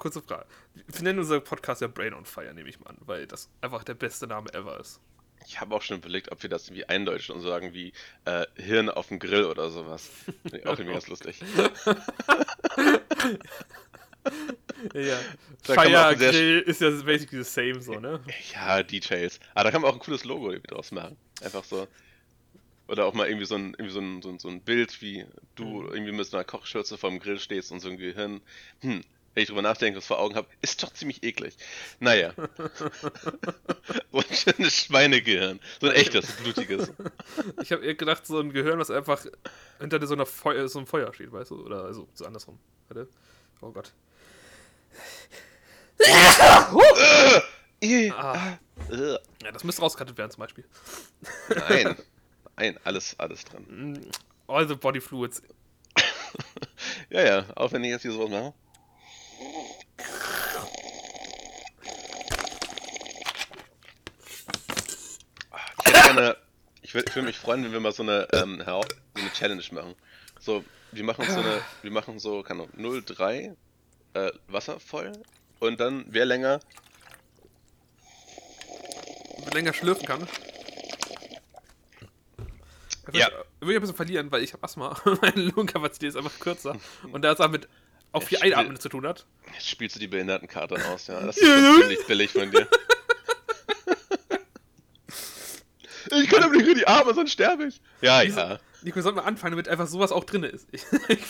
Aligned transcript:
kurze 0.00 0.20
Frage. 0.22 0.46
Wir 0.74 1.02
nennen 1.02 1.20
unser 1.20 1.38
Podcast 1.40 1.80
ja 1.80 1.86
Brain 1.86 2.14
on 2.14 2.24
Fire, 2.24 2.52
nehme 2.52 2.68
ich 2.68 2.80
mal 2.80 2.90
an, 2.90 2.96
weil 3.00 3.26
das 3.26 3.48
einfach 3.60 3.84
der 3.84 3.94
beste 3.94 4.26
Name 4.26 4.52
ever 4.52 4.80
ist. 4.80 5.00
Ich 5.46 5.60
habe 5.60 5.74
auch 5.74 5.80
schon 5.82 5.98
überlegt, 5.98 6.30
ob 6.32 6.42
wir 6.42 6.50
das 6.50 6.66
irgendwie 6.68 6.84
eindeutschen 6.86 7.34
und 7.34 7.40
sagen 7.40 7.72
wie 7.72 7.92
äh, 8.26 8.44
Hirn 8.56 8.90
auf 8.90 9.08
dem 9.08 9.18
Grill 9.18 9.44
oder 9.44 9.70
sowas. 9.70 10.10
Nee, 10.44 10.64
auch 10.64 10.78
irgendwie 10.78 10.92
ganz 10.92 11.08
lustig. 11.08 11.40
ja. 14.94 15.18
Da 15.66 15.74
Fire 15.74 16.16
Grill 16.16 16.60
ist 16.60 16.80
ja 16.80 16.90
basically 16.90 17.42
the 17.42 17.50
same, 17.50 17.80
so, 17.80 17.94
ne? 17.98 18.20
Ja, 18.54 18.82
Details. 18.82 19.40
Aber 19.54 19.64
da 19.64 19.70
kann 19.70 19.82
man 19.82 19.90
auch 19.90 19.94
ein 19.94 20.00
cooles 20.00 20.24
Logo 20.24 20.50
irgendwie 20.50 20.74
draus 20.74 20.92
machen. 20.92 21.16
Einfach 21.42 21.64
so. 21.64 21.88
Oder 22.88 23.06
auch 23.06 23.14
mal 23.14 23.28
irgendwie 23.28 23.46
so 23.46 23.54
ein, 23.54 23.74
irgendwie 23.78 23.92
so 23.92 24.00
ein, 24.00 24.20
so 24.22 24.28
ein, 24.30 24.38
so 24.38 24.48
ein 24.48 24.60
Bild, 24.62 25.00
wie 25.00 25.24
du 25.54 25.82
Mhm. 25.82 25.92
irgendwie 25.92 26.12
mit 26.12 26.26
so 26.26 26.36
einer 26.36 26.44
Kochschürze 26.44 26.98
vorm 26.98 27.18
Grill 27.20 27.38
stehst 27.38 27.70
und 27.72 27.80
so 27.80 27.88
ein 27.88 27.96
Gehirn. 27.96 28.40
Hm, 28.80 29.02
wenn 29.34 29.42
ich 29.42 29.48
drüber 29.48 29.62
nachdenke, 29.62 29.98
was 29.98 30.06
vor 30.06 30.18
Augen 30.18 30.34
habe, 30.34 30.48
ist 30.60 30.82
doch 30.82 30.92
ziemlich 30.92 31.22
eklig. 31.22 31.56
Naja. 32.00 32.32
so 34.12 34.18
ein 34.18 34.24
schönes 34.34 34.74
Schweinegehirn. 34.84 35.60
So 35.80 35.88
ein 35.88 35.94
echtes, 35.94 36.32
blutiges. 36.32 36.90
Ich 37.62 37.70
habe 37.72 37.84
eher 37.84 37.94
gedacht, 37.94 38.26
so 38.26 38.40
ein 38.40 38.52
Gehirn, 38.52 38.78
was 38.78 38.90
einfach 38.90 39.24
hinter 39.78 40.04
so, 40.06 40.14
einer 40.14 40.26
Feu 40.26 40.66
so 40.68 40.78
einem 40.80 40.86
Feuer 40.86 41.12
steht, 41.14 41.32
weißt 41.32 41.50
du? 41.52 41.64
Oder 41.64 41.84
also 41.84 42.08
so 42.14 42.24
andersrum. 42.26 42.58
Oh 43.60 43.70
Gott. 43.70 43.92
Ih, 47.82 48.10
Ah. 48.10 48.58
äh, 48.90 49.12
Ja, 49.42 49.52
das 49.52 49.64
müsste 49.64 49.82
rausgekattet 49.82 50.18
werden 50.18 50.30
zum 50.30 50.40
Beispiel. 50.40 50.64
Nein. 51.68 51.96
Nein, 52.56 52.78
alles, 52.84 53.14
alles 53.18 53.44
dran. 53.44 53.64
Mm, 53.68 54.10
All 54.46 54.66
the 54.68 54.74
body 54.74 55.00
fluids. 55.00 55.42
Ja, 57.10 57.22
ja, 57.24 57.44
auch 57.56 57.72
wenn 57.72 57.82
ich 57.82 57.90
jetzt 57.90 58.02
hier 58.02 58.12
sowas 58.12 58.30
mache. 58.30 58.54
Ich 65.86 65.92
gerne, 65.92 66.36
ich 66.82 66.94
würde 66.94 67.08
ich 67.08 67.16
würd 67.16 67.26
mich 67.26 67.38
freuen, 67.38 67.64
wenn 67.64 67.72
wir 67.72 67.80
mal 67.80 67.92
so 67.92 68.02
eine, 68.02 68.28
ähm, 68.32 68.62
so 68.66 68.82
eine 69.14 69.32
Challenge 69.32 69.62
machen. 69.72 69.94
So, 70.38 70.64
wir 70.92 71.04
machen 71.04 71.24
so 71.26 71.40
eine, 71.40 71.62
wir 71.82 71.90
machen 71.90 72.18
so, 72.18 72.42
keine 72.42 72.62
Ahnung, 72.62 72.72
0,3 72.76 73.56
äh, 74.14 74.30
Wasser 74.48 74.80
voll 74.80 75.12
und 75.60 75.80
dann, 75.80 76.04
wer 76.08 76.24
länger, 76.24 76.60
man 79.50 79.52
länger 79.52 79.72
schlürfen 79.72 80.06
kann. 80.06 80.28
Ich 83.12 83.18
Ja. 83.18 83.28
Würde 83.60 83.72
ich 83.72 83.76
ein 83.76 83.80
bisschen 83.80 83.96
verlieren, 83.96 84.30
weil 84.30 84.42
ich 84.42 84.52
habe 84.52 84.62
Asthma. 84.62 84.96
Meine 85.20 85.42
Lungenkapazität 85.42 86.10
ist 86.10 86.16
einfach 86.16 86.38
kürzer. 86.38 86.76
Und 87.12 87.22
da 87.22 87.32
es 87.32 87.38
damit 87.38 87.68
auch 88.12 88.22
viel. 88.22 88.38
Einatmen 88.42 88.78
zu 88.78 88.88
tun 88.88 89.06
hat. 89.06 89.26
jetzt 89.54 89.68
spielst 89.68 89.96
du 89.96 90.00
die 90.00 90.08
Behindertenkarte 90.08 90.76
aus, 90.88 91.06
ja. 91.06 91.20
Das 91.20 91.36
ist 91.38 91.44
ziemlich 91.44 92.06
billig 92.06 92.30
von 92.32 92.50
dir. 92.50 92.66
Ich 96.12 96.28
kann 96.28 96.42
aber 96.42 96.56
nicht 96.56 96.66
in 96.66 96.74
die 96.74 96.86
Arme, 96.88 97.14
sonst 97.14 97.30
sterbe 97.32 97.66
ich. 97.66 97.80
Ja, 98.00 98.22
Wieso- 98.24 98.38
ja. 98.40 98.58
Nico, 98.82 98.96
wir 98.96 99.02
sollten 99.02 99.18
mal 99.18 99.24
anfangen, 99.24 99.52
damit 99.52 99.68
einfach 99.68 99.86
sowas 99.86 100.10
auch 100.10 100.24
drin 100.24 100.42
ist. 100.42 100.66
Ich, 101.08 101.22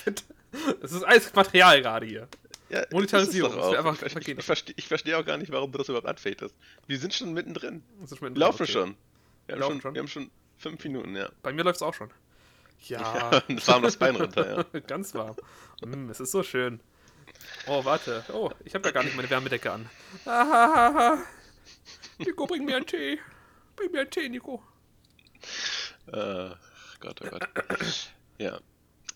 das 0.81 0.93
ist 0.93 1.05
alles 1.05 1.33
Material 1.35 1.81
gerade 1.83 2.07
hier. 2.07 2.29
Ja, 2.71 2.85
Monetarisierung, 2.91 3.55
das 3.55 3.75
einfach 3.77 4.03
ich, 4.03 4.29
ich, 4.29 4.45
verstehe, 4.45 4.75
ich 4.77 4.89
verstehe 4.89 5.19
auch 5.19 5.25
gar 5.25 5.37
nicht, 5.37 5.53
warum 5.53 5.71
du 5.71 5.79
das 5.79 5.89
überhaupt 5.89 6.07
anfängst. 6.09 6.55
Wir 6.87 6.99
sind 6.99 7.13
schon 7.15 7.33
mittendrin. 7.33 7.83
Schon 8.09 8.21
Wir 8.21 8.41
laufen 8.41 8.63
okay. 8.63 8.73
schon. 8.73 8.97
Wir 9.47 9.55
haben 9.55 9.61
Laufen 9.61 9.73
schon, 9.75 9.81
schon? 9.81 9.95
Wir 9.95 10.01
haben 10.01 10.09
schon 10.09 10.31
fünf 10.57 10.85
Minuten, 10.85 11.17
ja. 11.17 11.29
Bei 11.43 11.53
mir 11.53 11.63
läuft 11.63 11.77
es 11.77 11.83
auch 11.83 11.95
schon. 11.95 12.11
Ja, 12.89 13.43
Ja, 13.49 13.67
warm 13.67 13.83
das 13.83 13.97
Bein 13.97 14.17
runter, 14.17 14.67
ja. 14.73 14.81
ganz 14.87 15.15
warm. 15.15 15.37
Mm, 15.83 16.11
es 16.11 16.21
ist 16.21 16.33
so 16.33 16.43
schön. 16.43 16.81
Oh, 17.67 17.85
warte. 17.85 18.25
Oh, 18.33 18.51
ich 18.65 18.75
habe 18.75 18.89
ja 18.89 18.93
gar 18.93 19.03
nicht 19.03 19.17
meine 19.17 19.31
Wärmedecke 19.31 19.71
an. 19.73 19.89
Ahahaha. 20.25 21.19
Nico, 22.19 22.47
bring 22.47 22.65
mir 22.65 22.77
einen 22.77 22.87
Tee. 22.87 23.19
Bring 23.77 23.93
mir 23.93 24.01
einen 24.01 24.11
Tee, 24.11 24.29
Nico. 24.29 24.63
Äh, 26.07 26.51
Gott, 27.01 27.21
oh 27.23 27.29
Gott. 27.31 27.49
Ja. 28.39 28.59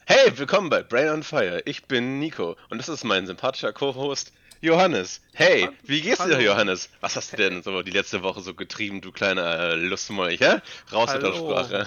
Hey, 0.07 0.37
willkommen 0.37 0.69
bei 0.71 0.83
Brain 0.83 1.09
on 1.09 1.23
Fire. 1.23 1.63
Ich 1.65 1.87
bin 1.87 2.19
Nico 2.19 2.57
und 2.71 2.79
das 2.79 2.89
ist 2.89 3.05
mein 3.05 3.27
sympathischer 3.27 3.73
Co-Host 3.73 4.33
Johannes. 4.61 5.21
Hey, 5.35 5.69
wie 5.83 6.01
geht's 6.01 6.19
dir, 6.19 6.37
Hallo. 6.37 6.41
Johannes? 6.41 6.89
Was 7.01 7.17
hast 7.17 7.33
du 7.33 7.37
denn 7.37 7.63
so 7.63 7.83
die 7.83 7.91
letzte 7.91 8.23
Woche 8.23 8.41
so 8.41 8.55
getrieben, 8.55 9.01
du 9.03 9.13
kleiner 9.13 9.59
äh, 9.59 9.75
Lustmolch, 9.75 10.41
hä? 10.41 10.61
Raus 10.93 11.13
mit 11.13 11.23
der 11.23 11.33
Hallo. 11.33 11.51
Sprache. 11.51 11.87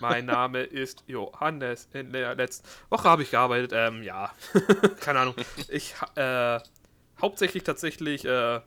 Mein 0.00 0.26
Name 0.26 0.62
ist 0.62 1.04
Johannes. 1.06 1.88
In 1.92 2.12
der 2.12 2.34
letzten 2.34 2.66
Woche 2.90 3.08
habe 3.08 3.22
ich 3.22 3.30
gearbeitet. 3.30 3.72
Ähm, 3.74 4.02
ja. 4.02 4.32
Keine 5.00 5.20
Ahnung. 5.20 5.34
Ich 5.68 5.94
äh, 6.16 6.60
hauptsächlich 7.20 7.62
tatsächlich 7.64 8.24
äh, 8.24 8.60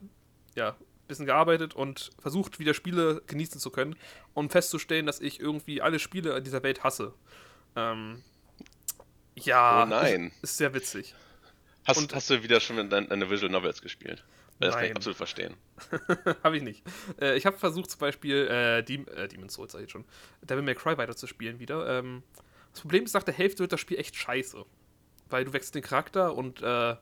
ja, 0.56 0.70
ein 0.70 0.76
bisschen 1.08 1.26
gearbeitet 1.26 1.74
und 1.74 2.12
versucht, 2.20 2.60
wieder 2.60 2.74
Spiele 2.74 3.22
genießen 3.28 3.60
zu 3.60 3.70
können 3.70 3.96
und 4.34 4.52
festzustellen, 4.52 5.06
dass 5.06 5.20
ich 5.20 5.40
irgendwie 5.40 5.82
alle 5.82 6.00
Spiele 6.00 6.36
in 6.38 6.44
dieser 6.44 6.64
Welt 6.64 6.84
hasse. 6.84 7.14
Ähm, 7.76 8.24
ja, 9.36 9.84
Oh 9.84 9.86
nein. 9.86 10.28
Ist, 10.42 10.44
ist 10.52 10.58
sehr 10.58 10.74
witzig. 10.74 11.16
Hast, 11.86 11.98
Und- 11.98 12.14
hast 12.14 12.30
du 12.30 12.44
wieder 12.44 12.60
schon 12.60 12.90
deine 12.90 13.30
Visual 13.30 13.52
Novels 13.52 13.82
gespielt? 13.82 14.24
Das 14.62 14.76
kann 14.76 14.84
ich 14.84 14.90
Nein. 14.90 14.98
absolut 14.98 15.18
verstehen. 15.18 15.56
habe 16.44 16.58
ich 16.58 16.64
nicht. 16.64 16.84
Äh, 17.20 17.36
ich 17.36 17.46
habe 17.46 17.58
versucht, 17.58 17.90
zum 17.90 18.00
Beispiel 18.00 18.48
äh, 18.48 18.84
Dem 18.84 19.08
äh, 19.08 19.28
Demon's 19.28 19.56
Souls, 19.56 19.72
sag 19.72 19.84
ich 19.84 19.92
schon, 19.92 20.06
Devil 20.42 20.64
May 20.64 20.76
Cry 20.76 20.98
weiterzuspielen 20.98 21.60
wieder. 21.60 22.00
Ähm, 22.00 22.24
das 22.72 22.82
Problem 22.82 23.04
ist, 23.04 23.14
nach 23.14 23.24
der 23.24 23.34
Hälfte 23.34 23.60
wird 23.60 23.74
das 23.74 23.80
Spiel 23.80 23.98
echt 23.98 24.16
scheiße. 24.16 24.64
Weil 25.30 25.46
du 25.46 25.54
wechselst 25.54 25.76
den 25.76 25.82
Charakter 25.82 26.36
und 26.36 26.62
äh, 26.62 26.96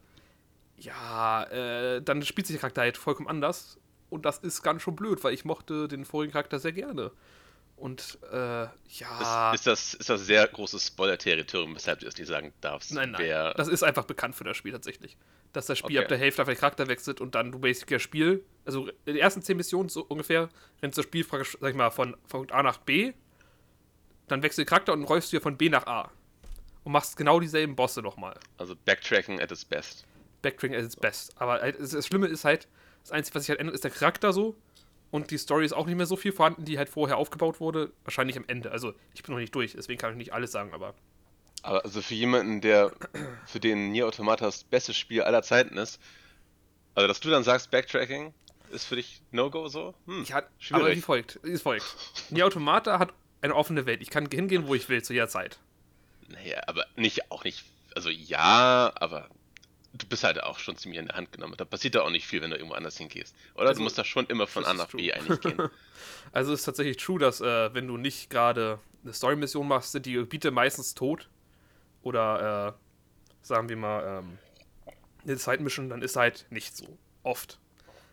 ja, 0.78 1.44
äh, 1.44 2.02
dann 2.02 2.22
spielt 2.24 2.47
sich 2.47 2.56
der 2.56 2.62
Charakter 2.62 2.81
halt 2.81 2.97
vollkommen 2.97 3.28
anders. 3.28 3.78
Und 4.09 4.26
das 4.26 4.40
ist 4.40 4.64
ganz 4.64 4.81
schön 4.81 4.96
blöd, 4.96 5.24
weil 5.24 5.34
ich 5.34 5.46
mochte 5.46 5.88
den 5.88 6.06
vorigen 6.06 6.31
Charakter 6.31 6.59
sehr 6.59 6.72
gerne. 6.72 7.12
Und 7.76 8.20
äh, 8.31 8.68
ja. 8.90 9.53
Ist, 9.53 9.59
ist, 9.59 9.68
das, 9.68 9.94
ist 9.94 10.09
das 10.09 10.26
sehr 10.26 10.47
großes 10.47 10.88
Spoiler-Territorium, 10.88 11.76
weshalb 11.76 12.00
du 12.00 12.06
das 12.06 12.18
nicht 12.18 12.28
sagen 12.28 12.53
darfst? 12.62 12.94
Nein, 12.94 13.12
nein. 13.12 13.53
Das 13.56 13.68
ist 13.68 13.84
einfach 13.84 14.06
bekannt 14.06 14.36
für 14.36 14.44
das 14.44 14.58
Spiel 14.58 14.72
tatsächlich. 14.72 15.18
Dass 15.53 15.65
das 15.65 15.79
Spiel 15.79 15.97
Okay. 15.97 16.03
ab 16.05 16.09
der 16.09 16.17
Hälfte 16.17 16.41
einfach 16.41 16.53
den 16.53 16.59
Charakter 16.59 16.87
wechselt 16.87 17.21
und 17.21 17.33
dann 17.33 17.51
du 17.51 17.59
basically 17.59 17.95
das 17.95 18.03
Spiel, 18.03 18.43
also 18.65 18.87
in 18.87 18.93
den 19.05 19.17
ersten 19.17 19.41
10 19.41 19.57
Missionen 19.57 19.89
so 19.89 20.05
ungefähr, 20.07 20.49
rennst 20.81 20.97
du 20.97 21.01
das 21.01 21.07
Spiel, 21.07 21.25
sag 21.25 21.69
ich 21.69 21.75
mal, 21.75 21.89
von 21.89 22.15
Punkt 22.27 22.51
A 22.51 22.61
nach 22.61 22.77
B, 22.77 23.13
dann 24.27 24.43
wechselt 24.43 24.67
der 24.67 24.69
Charakter 24.69 24.93
und 24.93 25.03
räufst 25.05 25.31
du 25.31 25.37
ja 25.37 25.41
von 25.41 25.57
B 25.57 25.69
nach 25.69 25.87
A. 25.87 26.11
Und 26.83 26.91
machst 26.93 27.17
genau 27.17 27.39
dieselben 27.39 27.75
Bosse 27.75 28.01
nochmal. 28.01 28.39
also 28.57 28.75
Backtracking 28.85 29.41
at 29.41 29.51
its 29.51 29.65
best. 29.65 30.05
Backtracking 30.41 30.77
at 30.77 30.83
its 30.83 30.95
best. 30.95 31.39
Aber 31.41 31.59
halt, 31.61 31.79
das 31.79 32.05
Schlimme 32.05 32.27
ist 32.27 32.45
halt, 32.45 32.67
das 33.01 33.11
Einzige, 33.11 33.35
was 33.35 33.43
sich 33.43 33.49
halt 33.49 33.59
ändert, 33.59 33.75
ist 33.75 33.83
der 33.83 33.91
Charakter 33.91 34.31
so. 34.31 34.55
Und 35.11 35.31
die 35.31 35.37
Story 35.39 35.66
ist 35.66 35.73
auch 35.73 35.87
nicht 35.87 35.95
mehr 35.97 36.05
so 36.05 36.16
viel 36.16 36.31
vorhanden, 36.31 36.66
die 36.66 36.77
halt 36.77 36.87
vorher 36.87 37.17
aufgebaut 37.17 37.59
wurde. 37.59 37.91
Wahrscheinlich 38.03 38.37
am 38.37 38.45
Ende. 38.47 38.71
Also, 38.71 38.93
ich 39.16 39.23
bin 39.23 39.33
noch 39.33 39.39
nicht 39.39 39.55
durch, 39.55 39.73
deswegen 39.73 39.99
kann 39.99 40.11
ich 40.11 40.17
nicht 40.17 40.33
alles 40.33 40.51
sagen, 40.51 40.71
aber. 40.73 40.93
Aber 41.62 41.84
also 41.84 42.02
für 42.02 42.14
jemanden, 42.16 42.62
der 42.62 42.92
für 43.46 43.59
den 43.59 43.92
Nier 43.92 44.08
Automata 44.08 44.46
das 44.46 44.64
beste 44.64 44.94
Spiel 44.94 45.22
aller 45.24 45.42
Zeiten 45.44 45.78
ist, 45.78 46.00
also 46.96 47.08
dass 47.08 47.20
du 47.20 47.30
dann 47.30 47.44
sagst, 47.44 47.70
Backtracking 47.72 48.34
ist 48.72 48.86
für 48.86 48.96
dich 48.96 49.22
No-Go 49.31 49.68
so? 49.68 49.94
Hm, 50.06 50.24
Ja, 50.25 50.38
aber 50.38 50.47
schwierig. 50.59 50.97
wie 50.97 51.02
folgt. 51.02 51.40
Wie 51.44 51.58
folgt. 51.58 51.86
Die 52.30 52.44
Automata 52.44 53.00
hat 53.00 53.14
eine 53.42 53.56
offene 53.56 53.86
Welt. 53.86 54.02
Ich 54.02 54.09
kann 54.09 54.28
hingehen, 54.31 54.68
wo 54.68 54.75
ich 54.75 54.90
will, 54.90 55.02
zu 55.03 55.14
jeder 55.14 55.28
Zeit. 55.28 55.58
Naja, 56.28 56.62
aber 56.68 56.86
nicht, 56.96 57.31
auch 57.31 57.44
nicht, 57.44 57.64
also 57.96 58.09
ja, 58.09 58.91
aber 58.96 59.30
du 59.94 60.06
bist 60.08 60.24
halt 60.24 60.44
auch 60.44 60.59
schon 60.59 60.78
ziemlich 60.78 61.00
in 61.00 61.08
der 61.08 61.16
Hand 61.16 61.31
genommen. 61.31 61.56
Da 61.58 61.66
passiert 61.66 61.96
da 61.96 62.02
auch 62.02 62.12
nicht 62.12 62.28
viel, 62.28 62.41
wenn 62.41 62.52
du 62.52 62.58
irgendwo 62.58 62.76
anders 62.76 62.97
hingehst. 62.97 63.36
Oder 63.56 63.70
Also, 63.70 63.80
du 63.80 63.84
musst 63.84 63.97
da 63.97 64.03
schon 64.03 64.28
immer 64.28 64.46
von 64.46 64.66
A 64.66 64.74
nach. 64.74 64.88
B 64.90 65.12
eigentlich 65.12 65.41
gehen. 65.41 65.58
Also 66.31 66.53
ist 66.53 66.64
tatsächlich 66.64 66.97
true, 66.97 67.18
dass 67.18 67.41
äh, 67.41 67.74
wenn 67.74 67.88
du 67.88 67.97
nicht 67.97 68.30
gerade 68.30 68.78
eine 69.03 69.14
Story-Mission 69.14 69.68
machst, 69.68 69.94
sind 69.94 70.06
die 70.06 70.14
Gebiete 70.14 70.52
meistens 70.52 70.94
tot. 70.94 71.28
Oder 72.01 72.69
äh, 72.69 73.45
sagen 73.45 73.69
wir 73.69 73.77
mal 73.77 74.19
ähm, 74.19 74.37
eine 75.23 75.37
Side-Mission, 75.37 75.89
dann 75.89 76.01
ist 76.01 76.15
halt 76.15 76.45
nicht 76.49 76.75
so 76.75 76.97
oft. 77.23 77.59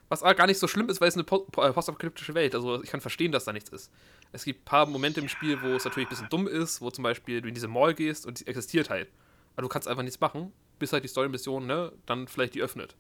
Was 0.09 0.23
aber 0.23 0.35
gar 0.35 0.47
nicht 0.47 0.59
so 0.59 0.69
schlimm 0.69 0.89
ist, 0.89 1.01
weil 1.01 1.09
es 1.09 1.15
eine 1.15 1.25
po- 1.25 1.47
äh, 1.57 1.73
postapokalyptische 1.73 2.35
Welt. 2.35 2.55
Also 2.55 2.83
ich 2.83 2.91
kann 2.91 3.01
verstehen, 3.01 3.33
dass 3.33 3.45
da 3.45 3.53
nichts 3.53 3.71
ist. 3.71 3.91
Es 4.33 4.45
gibt 4.45 4.63
ein 4.63 4.65
paar 4.65 4.87
Momente 4.87 5.21
im 5.21 5.29
Spiel, 5.29 5.61
wo 5.63 5.75
es 5.77 5.85
natürlich 5.85 6.09
ein 6.09 6.11
bisschen 6.11 6.29
dumm 6.29 6.47
ist, 6.47 6.81
wo 6.81 6.91
zum 6.91 7.03
Beispiel 7.05 7.41
du 7.41 7.49
in 7.49 7.55
diese 7.55 7.69
Mall 7.69 7.95
gehst 7.95 8.27
und 8.27 8.41
die 8.41 8.47
existiert 8.47 8.91
halt. 8.91 9.09
Aber 9.55 9.63
du 9.63 9.69
kannst 9.69 9.89
einfach 9.89 10.03
nichts 10.03 10.21
machen, 10.21 10.53
bis 10.79 10.93
halt 10.93 11.05
die 11.05 11.09
Story-Mission, 11.09 11.67
ne, 11.67 11.93
dann 12.07 12.29
vielleicht 12.29 12.55
die 12.55 12.63
öffnet. 12.63 12.95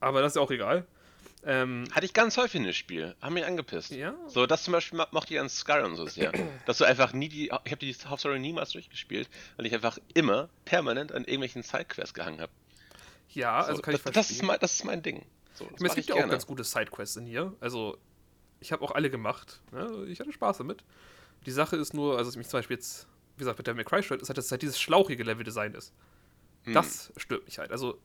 Aber 0.00 0.20
das 0.20 0.32
ist 0.32 0.36
ja 0.36 0.42
auch 0.42 0.50
egal. 0.50 0.86
Ähm, 1.46 1.84
Hatte 1.92 2.06
ich 2.06 2.14
ganz 2.14 2.36
häufig 2.36 2.54
in 2.56 2.64
dem 2.64 2.72
Spiel. 2.72 3.14
Haben 3.20 3.34
mich 3.34 3.44
angepisst. 3.44 3.90
Ja. 3.90 4.14
So, 4.28 4.46
das 4.46 4.62
zum 4.64 4.72
Beispiel 4.72 4.98
mo- 4.98 5.06
mochte 5.10 5.34
ich 5.34 5.40
an 5.40 5.48
Skyrim 5.48 5.94
so 5.94 6.06
sehr. 6.06 6.32
dass 6.66 6.78
du 6.78 6.84
einfach 6.84 7.12
nie 7.12 7.28
die. 7.28 7.44
Ich 7.46 7.50
habe 7.72 7.76
die 7.76 7.94
Hauptstory 7.94 8.38
niemals 8.38 8.70
durchgespielt, 8.70 9.28
weil 9.56 9.66
ich 9.66 9.74
einfach 9.74 9.98
immer 10.14 10.48
permanent 10.64 11.12
an 11.12 11.24
irgendwelchen 11.24 11.62
Sidequests 11.62 12.14
gehangen 12.14 12.40
habe. 12.40 12.52
ja, 13.30 13.62
So, 13.62 13.68
also 13.70 13.82
kann 13.82 13.94
ich 13.94 14.02
das, 14.02 14.12
verstehen. 14.14 14.20
das, 14.20 14.30
ist 14.30 14.42
mein, 14.42 14.58
das 14.60 14.72
ist 14.74 14.84
mein 14.84 15.02
Ding. 15.02 15.24
So, 15.54 15.64
meine, 15.64 15.86
es 15.88 15.94
gibt 15.94 16.08
ja 16.08 16.14
auch 16.16 16.28
ganz 16.28 16.46
gute 16.46 16.64
Sidequests 16.64 17.16
in 17.16 17.26
hier. 17.26 17.52
Also, 17.60 17.98
ich 18.60 18.72
habe 18.72 18.82
auch 18.82 18.92
alle 18.92 19.10
gemacht. 19.10 19.60
Ne? 19.70 20.06
Ich 20.08 20.18
hatte 20.20 20.32
Spaß 20.32 20.58
damit. 20.58 20.82
Die 21.46 21.50
Sache 21.52 21.76
ist 21.76 21.92
nur, 21.92 22.16
also 22.16 22.28
was 22.28 22.36
mich 22.36 22.48
zum 22.48 22.58
Beispiel 22.58 22.76
jetzt, 22.76 23.06
wie 23.36 23.40
gesagt, 23.40 23.58
mit 23.58 23.66
der 23.66 23.74
McCry 23.74 24.02
stört, 24.02 24.22
ist 24.22 24.28
halt, 24.30 24.38
dass 24.38 24.46
es 24.46 24.50
halt 24.50 24.62
dieses 24.62 24.80
schlauchige 24.80 25.22
Level-Design 25.24 25.74
ist. 25.74 25.92
Hm. 26.64 26.72
Das 26.72 27.12
stört 27.18 27.44
mich 27.44 27.58
halt. 27.58 27.70
Also, 27.70 27.98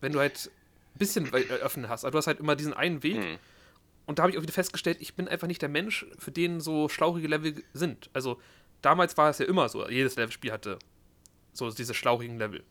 wenn 0.00 0.12
du 0.12 0.20
halt 0.20 0.50
bisschen 0.98 1.32
wei- 1.32 1.42
äh, 1.42 1.86
hast. 1.88 2.04
Aber 2.04 2.12
du 2.12 2.18
hast 2.18 2.26
halt 2.26 2.40
immer 2.40 2.56
diesen 2.56 2.72
einen 2.74 3.02
Weg. 3.02 3.16
Hm. 3.16 3.38
Und 4.06 4.18
da 4.18 4.22
habe 4.24 4.32
ich 4.32 4.38
auch 4.38 4.42
wieder 4.42 4.52
festgestellt, 4.52 4.98
ich 5.00 5.14
bin 5.14 5.28
einfach 5.28 5.46
nicht 5.46 5.62
der 5.62 5.68
Mensch, 5.68 6.06
für 6.18 6.30
den 6.30 6.60
so 6.60 6.88
schlauchige 6.88 7.26
Level 7.28 7.62
sind. 7.72 8.10
Also 8.12 8.40
damals 8.82 9.16
war 9.16 9.30
es 9.30 9.38
ja 9.38 9.46
immer 9.46 9.68
so, 9.68 9.88
jedes 9.88 10.16
Levelspiel 10.16 10.52
hatte 10.52 10.78
so 11.52 11.70
diese 11.70 11.94
schlauchigen 11.94 12.38
Level. 12.38 12.64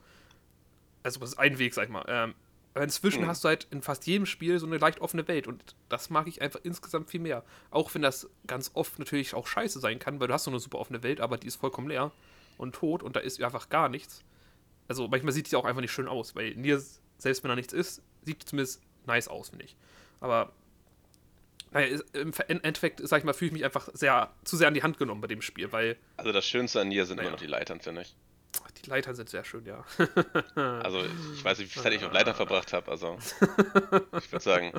Also 1.01 1.19
das 1.19 1.29
ist 1.31 1.39
ein 1.39 1.57
Weg, 1.59 1.73
sag 1.73 1.85
ich 1.85 1.89
mal. 1.89 2.05
Ähm, 2.07 2.35
aber 2.75 2.83
inzwischen 2.83 3.23
Mhm. 3.23 3.27
hast 3.27 3.43
du 3.43 3.47
halt 3.49 3.67
in 3.71 3.81
fast 3.81 4.05
jedem 4.07 4.25
Spiel 4.25 4.57
so 4.59 4.65
eine 4.65 4.77
leicht 4.77 4.99
offene 4.99 5.27
Welt 5.27 5.47
und 5.47 5.75
das 5.89 6.09
mag 6.09 6.27
ich 6.27 6.41
einfach 6.41 6.59
insgesamt 6.63 7.09
viel 7.09 7.19
mehr. 7.19 7.43
Auch 7.71 7.93
wenn 7.93 8.01
das 8.01 8.29
ganz 8.47 8.71
oft 8.73 8.99
natürlich 8.99 9.33
auch 9.33 9.47
scheiße 9.47 9.79
sein 9.79 9.99
kann, 9.99 10.19
weil 10.19 10.27
du 10.27 10.33
hast 10.33 10.45
so 10.45 10.51
eine 10.51 10.59
super 10.59 10.79
offene 10.79 11.03
Welt, 11.03 11.19
aber 11.21 11.37
die 11.37 11.47
ist 11.47 11.55
vollkommen 11.55 11.87
leer 11.87 12.11
und 12.57 12.75
tot 12.75 13.03
und 13.03 13.15
da 13.15 13.19
ist 13.19 13.41
einfach 13.41 13.69
gar 13.69 13.89
nichts. 13.89 14.23
Also 14.87 15.07
manchmal 15.07 15.33
sieht 15.33 15.51
die 15.51 15.55
auch 15.55 15.65
einfach 15.65 15.81
nicht 15.81 15.91
schön 15.91 16.07
aus, 16.07 16.35
weil 16.35 16.55
Nier, 16.55 16.81
selbst 17.17 17.43
wenn 17.43 17.49
da 17.49 17.55
nichts 17.55 17.73
ist, 17.73 18.01
sieht 18.25 18.43
zumindest 18.43 18.81
nice 19.05 19.27
aus, 19.27 19.49
finde 19.49 19.65
ich. 19.65 19.75
Aber 20.19 20.51
naja, 21.71 21.99
im 22.13 22.31
Endeffekt, 22.61 23.01
sag 23.07 23.19
ich 23.19 23.23
mal, 23.23 23.33
fühle 23.33 23.47
ich 23.49 23.53
mich 23.53 23.65
einfach 23.65 23.89
sehr, 23.93 24.31
zu 24.43 24.57
sehr 24.57 24.67
an 24.67 24.73
die 24.75 24.83
Hand 24.83 24.97
genommen 24.99 25.21
bei 25.21 25.27
dem 25.27 25.41
Spiel, 25.41 25.71
weil 25.71 25.97
Also 26.17 26.31
das 26.31 26.45
Schönste 26.45 26.81
an 26.81 26.89
Nier 26.89 27.05
sind 27.05 27.17
Naja. 27.17 27.29
immer 27.29 27.35
noch 27.35 27.41
die 27.41 27.47
Leitern, 27.47 27.79
finde 27.81 28.01
ich. 28.03 28.15
die 28.83 28.89
Leitern 28.89 29.15
sind 29.15 29.27
sehr 29.29 29.43
schön, 29.43 29.65
ja. 29.65 29.83
Also 30.55 31.03
ich 31.33 31.43
weiß 31.43 31.57
nicht, 31.57 31.69
wie 31.69 31.73
viel 31.73 31.81
Zeit 31.83 31.93
ich 31.93 32.05
auf 32.05 32.13
Leitern 32.13 32.35
verbracht 32.35 32.73
habe. 32.73 32.91
Also 32.91 33.17
ich 34.19 34.31
würde 34.31 34.43
sagen, 34.43 34.71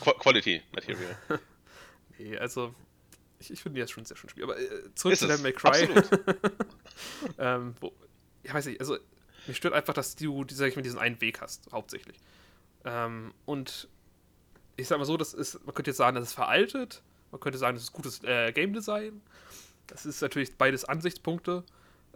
Qu 0.00 0.10
Quality 0.12 0.62
Material. 0.72 1.16
Nee, 2.18 2.38
also, 2.38 2.74
ich, 3.38 3.50
ich 3.52 3.62
finde 3.62 3.80
das 3.82 3.90
schon 3.90 4.02
ein 4.02 4.06
sehr 4.06 4.16
schönes 4.16 4.30
Spiel. 4.30 4.44
Aber 4.44 4.58
äh, 4.58 4.94
zurück 4.94 5.12
Ist 5.12 5.20
zu. 5.20 5.26
Devil 5.26 5.42
May 5.42 5.52
Cry. 5.52 5.68
Absolut. 5.94 6.08
ähm, 7.38 7.74
wo, 7.80 7.92
ich 8.42 8.54
weiß 8.54 8.64
nicht, 8.66 8.80
also, 8.80 8.96
mich 9.46 9.56
stört 9.56 9.74
einfach, 9.74 9.94
dass 9.94 10.16
du, 10.16 10.44
sag 10.50 10.68
ich 10.68 10.76
mal, 10.76 10.82
diesen 10.82 10.98
einen 10.98 11.20
Weg 11.20 11.40
hast, 11.40 11.70
hauptsächlich. 11.72 12.16
Ähm, 12.84 13.32
und 13.46 13.88
ich 14.76 14.88
sag 14.88 14.98
mal 14.98 15.04
so, 15.04 15.16
das 15.16 15.34
ist, 15.34 15.64
man 15.66 15.74
könnte 15.74 15.90
jetzt 15.90 15.98
sagen, 15.98 16.14
das 16.16 16.24
ist 16.28 16.32
veraltet. 16.34 17.02
Man 17.30 17.40
könnte 17.40 17.58
sagen, 17.58 17.76
das 17.76 17.84
ist 17.84 17.92
gutes 17.92 18.22
äh, 18.24 18.52
Game 18.52 18.72
Design. 18.72 19.20
Das 19.86 20.06
ist 20.06 20.20
natürlich 20.22 20.56
beides 20.56 20.84
Ansichtspunkte. 20.84 21.64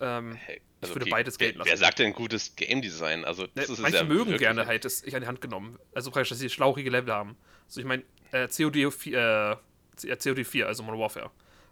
Ähm, 0.01 0.35
Hey, 0.35 0.61
Ich 0.83 0.89
würde 0.95 1.07
beides 1.11 1.39
wer, 1.39 1.47
gelten 1.49 1.59
lassen. 1.59 1.71
Wer 1.71 1.77
sagt 1.77 1.99
denn 1.99 2.13
gutes 2.13 2.57
Game 2.57 2.83
Design? 2.83 3.25
Also 3.25 3.47
das 3.55 3.69
Ne, 3.69 3.75
ist 3.75 3.81
manche 3.81 3.99
ja 3.99 4.05
mögen 4.05 4.37
gerne 4.39 4.67
halt 4.67 4.85
das 4.85 5.03
ich 5.03 5.15
an 5.15 5.23
die 5.23 5.29
Hand 5.29 5.41
genommen. 5.41 5.79
Also 5.95 6.11
praktisch, 6.11 6.31
dass 6.31 6.39
sie 6.39 6.51
schlauchige 6.51 6.91
Level 6.91 7.13
haben. 7.13 7.37
Also 7.67 7.81
ich 7.81 7.87
meine, 7.87 8.03
äh, 8.33 8.49
COD, 8.49 8.93
4, 8.93 9.13
äh, 9.19 9.57
C- 9.97 10.09
äh, 10.11 10.17
COD 10.17 10.45
4, 10.47 10.67
also 10.67 10.83
Modern 10.83 11.01
Warfare, 11.01 11.31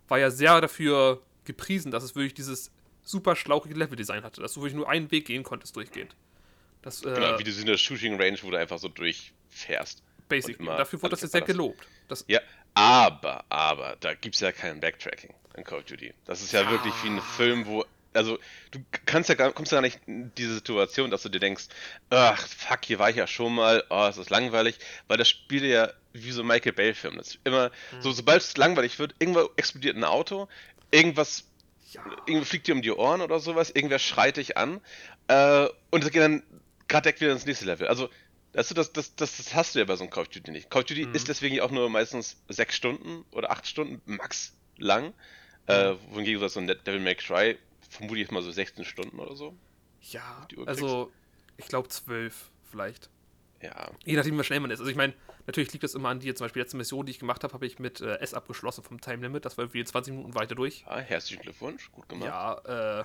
war 0.09 0.19
ja 0.19 0.31
sehr 0.31 0.61
dafür 0.61 1.21
gepriesen, 1.45 1.91
dass 1.91 2.05
es 2.05 2.15
wirklich 2.15 2.35
dieses 2.35 2.71
super 3.03 3.37
schlauchige 3.37 3.75
Level-Design 3.75 4.23
hatte, 4.25 4.41
dass 4.41 4.55
du 4.55 4.61
wirklich 4.61 4.75
nur 4.77 4.89
einen 4.89 5.11
Weg 5.11 5.27
gehen 5.27 5.43
konntest 5.43 5.75
durchgehend. 5.77 6.15
Das, 6.83 7.03
äh, 7.05 7.15
Genau, 7.15 7.39
wie 7.39 7.45
du 7.45 7.51
in 7.51 7.67
der 7.67 7.77
Shooting 7.77 8.21
Range, 8.21 8.39
wo 8.43 8.51
du 8.51 8.57
einfach 8.59 8.79
so 8.79 8.89
durchfährst. 8.89 10.03
basic. 10.29 10.59
und 10.61 10.67
dafür 10.67 11.03
wurde 11.03 11.11
das 11.11 11.21
jetzt 11.23 11.33
sehr 11.33 11.43
gelobt. 11.43 11.87
Das, 12.09 12.25
Ja, 12.29 12.41
aber, 12.75 13.45
aber, 13.51 13.97
da 14.01 14.15
gibt's 14.15 14.41
ja 14.41 14.51
kein 14.51 14.81
Backtracking 14.81 15.35
in 15.57 15.65
Call 15.65 15.79
of 15.81 15.85
Duty. 15.85 16.15
Das 16.25 16.41
ist 16.43 16.53
ja, 16.53 16.63
Ja. 16.63 16.71
wirklich 16.71 16.95
wie 17.05 17.09
ein 17.09 17.21
Film, 17.21 17.67
wo. 17.67 17.85
Also, 18.15 18.39
du 18.71 18.79
kannst 19.07 19.29
ja 19.31 19.35
gar, 19.35 19.53
kommst 19.53 19.73
ja 19.73 19.77
gar 19.77 19.83
nicht 19.83 20.01
in 20.07 20.33
diese 20.37 20.55
Situation, 20.57 21.11
dass 21.11 21.23
du 21.23 21.29
dir 21.31 21.39
denkst, 21.41 21.69
ach, 22.11 22.47
fuck, 22.47 22.85
hier 22.85 22.99
war 22.99 23.09
ich 23.11 23.17
ja 23.17 23.27
schon 23.27 23.55
mal, 23.55 23.85
oh, 23.91 24.07
es 24.09 24.17
ist 24.19 24.29
langweilig, 24.31 24.79
weil 25.09 25.17
das 25.19 25.29
Spiel 25.31 25.65
ja 25.65 25.91
wie 26.13 26.31
so 26.31 26.43
ein 26.43 26.47
Michael 26.47 26.73
Bay-Film 26.73 27.19
ist. 27.19 27.39
Immer, 27.45 27.71
Hm. 27.91 28.03
so, 28.03 28.13
sobald 28.13 28.43
es 28.43 28.57
langweilig 28.57 28.99
wird, 28.99 29.15
irgendwo 29.19 29.51
explodiert 29.57 29.97
ein 29.97 30.05
Auto, 30.05 30.49
irgendwas 30.91 31.45
ja. 31.95 32.03
irgendwie 32.27 32.47
fliegt 32.47 32.67
dir 32.67 32.75
um 32.75 32.83
die 32.83 32.93
Ohren 32.93 33.21
oder 33.21 33.39
sowas, 33.41 33.71
irgendwer 33.71 33.99
schreit 33.99 34.37
dich 34.37 34.57
an 34.57 34.81
äh, 35.29 35.69
und 35.91 36.05
es 36.05 36.11
geht 36.11 36.23
dann 36.23 36.43
gerade 36.89 37.03
direkt 37.03 37.21
wieder 37.21 37.33
ins 37.33 37.47
nächste 37.47 37.65
Level. 37.65 37.89
Also, 37.89 38.09
weißt 38.55 38.71
du, 38.71 38.75
das, 38.75 38.93
das, 38.93 39.15
das, 39.15 39.37
das 39.37 39.55
hast 39.55 39.75
du 39.75 39.79
ja 39.79 39.85
bei 39.85 39.97
so 39.97 40.05
einem 40.05 40.11
Call 40.11 40.23
of 40.23 40.29
Duty 40.29 40.51
nicht. 40.51 40.71
Call 40.71 40.83
of 40.83 40.87
Duty 40.89 41.07
Mhm. 41.07 41.15
ist 41.15 41.29
deswegen 41.29 41.61
auch 41.61 41.71
nur 41.71 41.89
meistens 41.89 42.37
sechs 42.49 42.77
Stunden 42.77 43.25
oder 43.33 43.51
acht 43.51 43.67
Stunden 43.67 44.01
max 44.05 44.55
lang. 44.77 45.15
Äh, 45.67 45.95
wohingegen 46.11 46.47
so 46.49 46.61
ein 46.61 46.67
Devil 46.67 47.01
May 47.01 47.15
Cry 47.15 47.57
vermute 47.89 48.21
ich 48.21 48.31
mal 48.31 48.43
so 48.43 48.51
16 48.51 48.85
Stunden 48.85 49.19
oder 49.21 49.37
so. 49.37 49.57
Ja, 50.03 50.47
also 50.67 51.13
ich 51.57 51.69
glaube 51.69 51.89
zwölf 51.89 52.51
vielleicht. 52.71 53.11
Ja. 53.63 53.91
Je 54.05 54.17
nachdem, 54.17 54.39
wie 54.39 54.45
schnell 54.45 54.61
man 54.61 54.71
ist. 54.71 54.81
Also 54.81 54.91
ich 54.91 54.97
meine, 54.97 55.15
natürlich 55.47 55.73
liegt 55.73 55.85
das 55.85 55.95
immer 55.95 56.09
an 56.09 56.21
dir. 56.21 56.35
Zum 56.35 56.45
Beispiel 56.45 56.63
letzte 56.63 56.77
Mission, 56.77 57.07
die 57.07 57.13
ich 57.13 57.19
gemacht 57.19 57.45
habe, 57.45 57.55
habe 57.55 57.65
ich 57.65 57.79
mit 57.79 58.01
äh, 58.01 58.17
S 58.17 58.35
abgeschlossen 58.35 58.83
vom 58.83 59.01
Time 59.01 59.23
Limit. 59.23 59.45
Das 59.45 59.57
war 59.57 59.65
irgendwie 59.65 59.85
20 59.85 60.15
Minuten 60.15 60.35
weiter 60.35 60.55
durch. 60.55 60.85
ja, 60.87 60.99
herzlichen 60.99 61.43
Glückwunsch, 61.43 61.91
gut 61.93 62.09
gemacht. 62.09 62.27
Ja, 62.27 63.01
äh, 63.01 63.05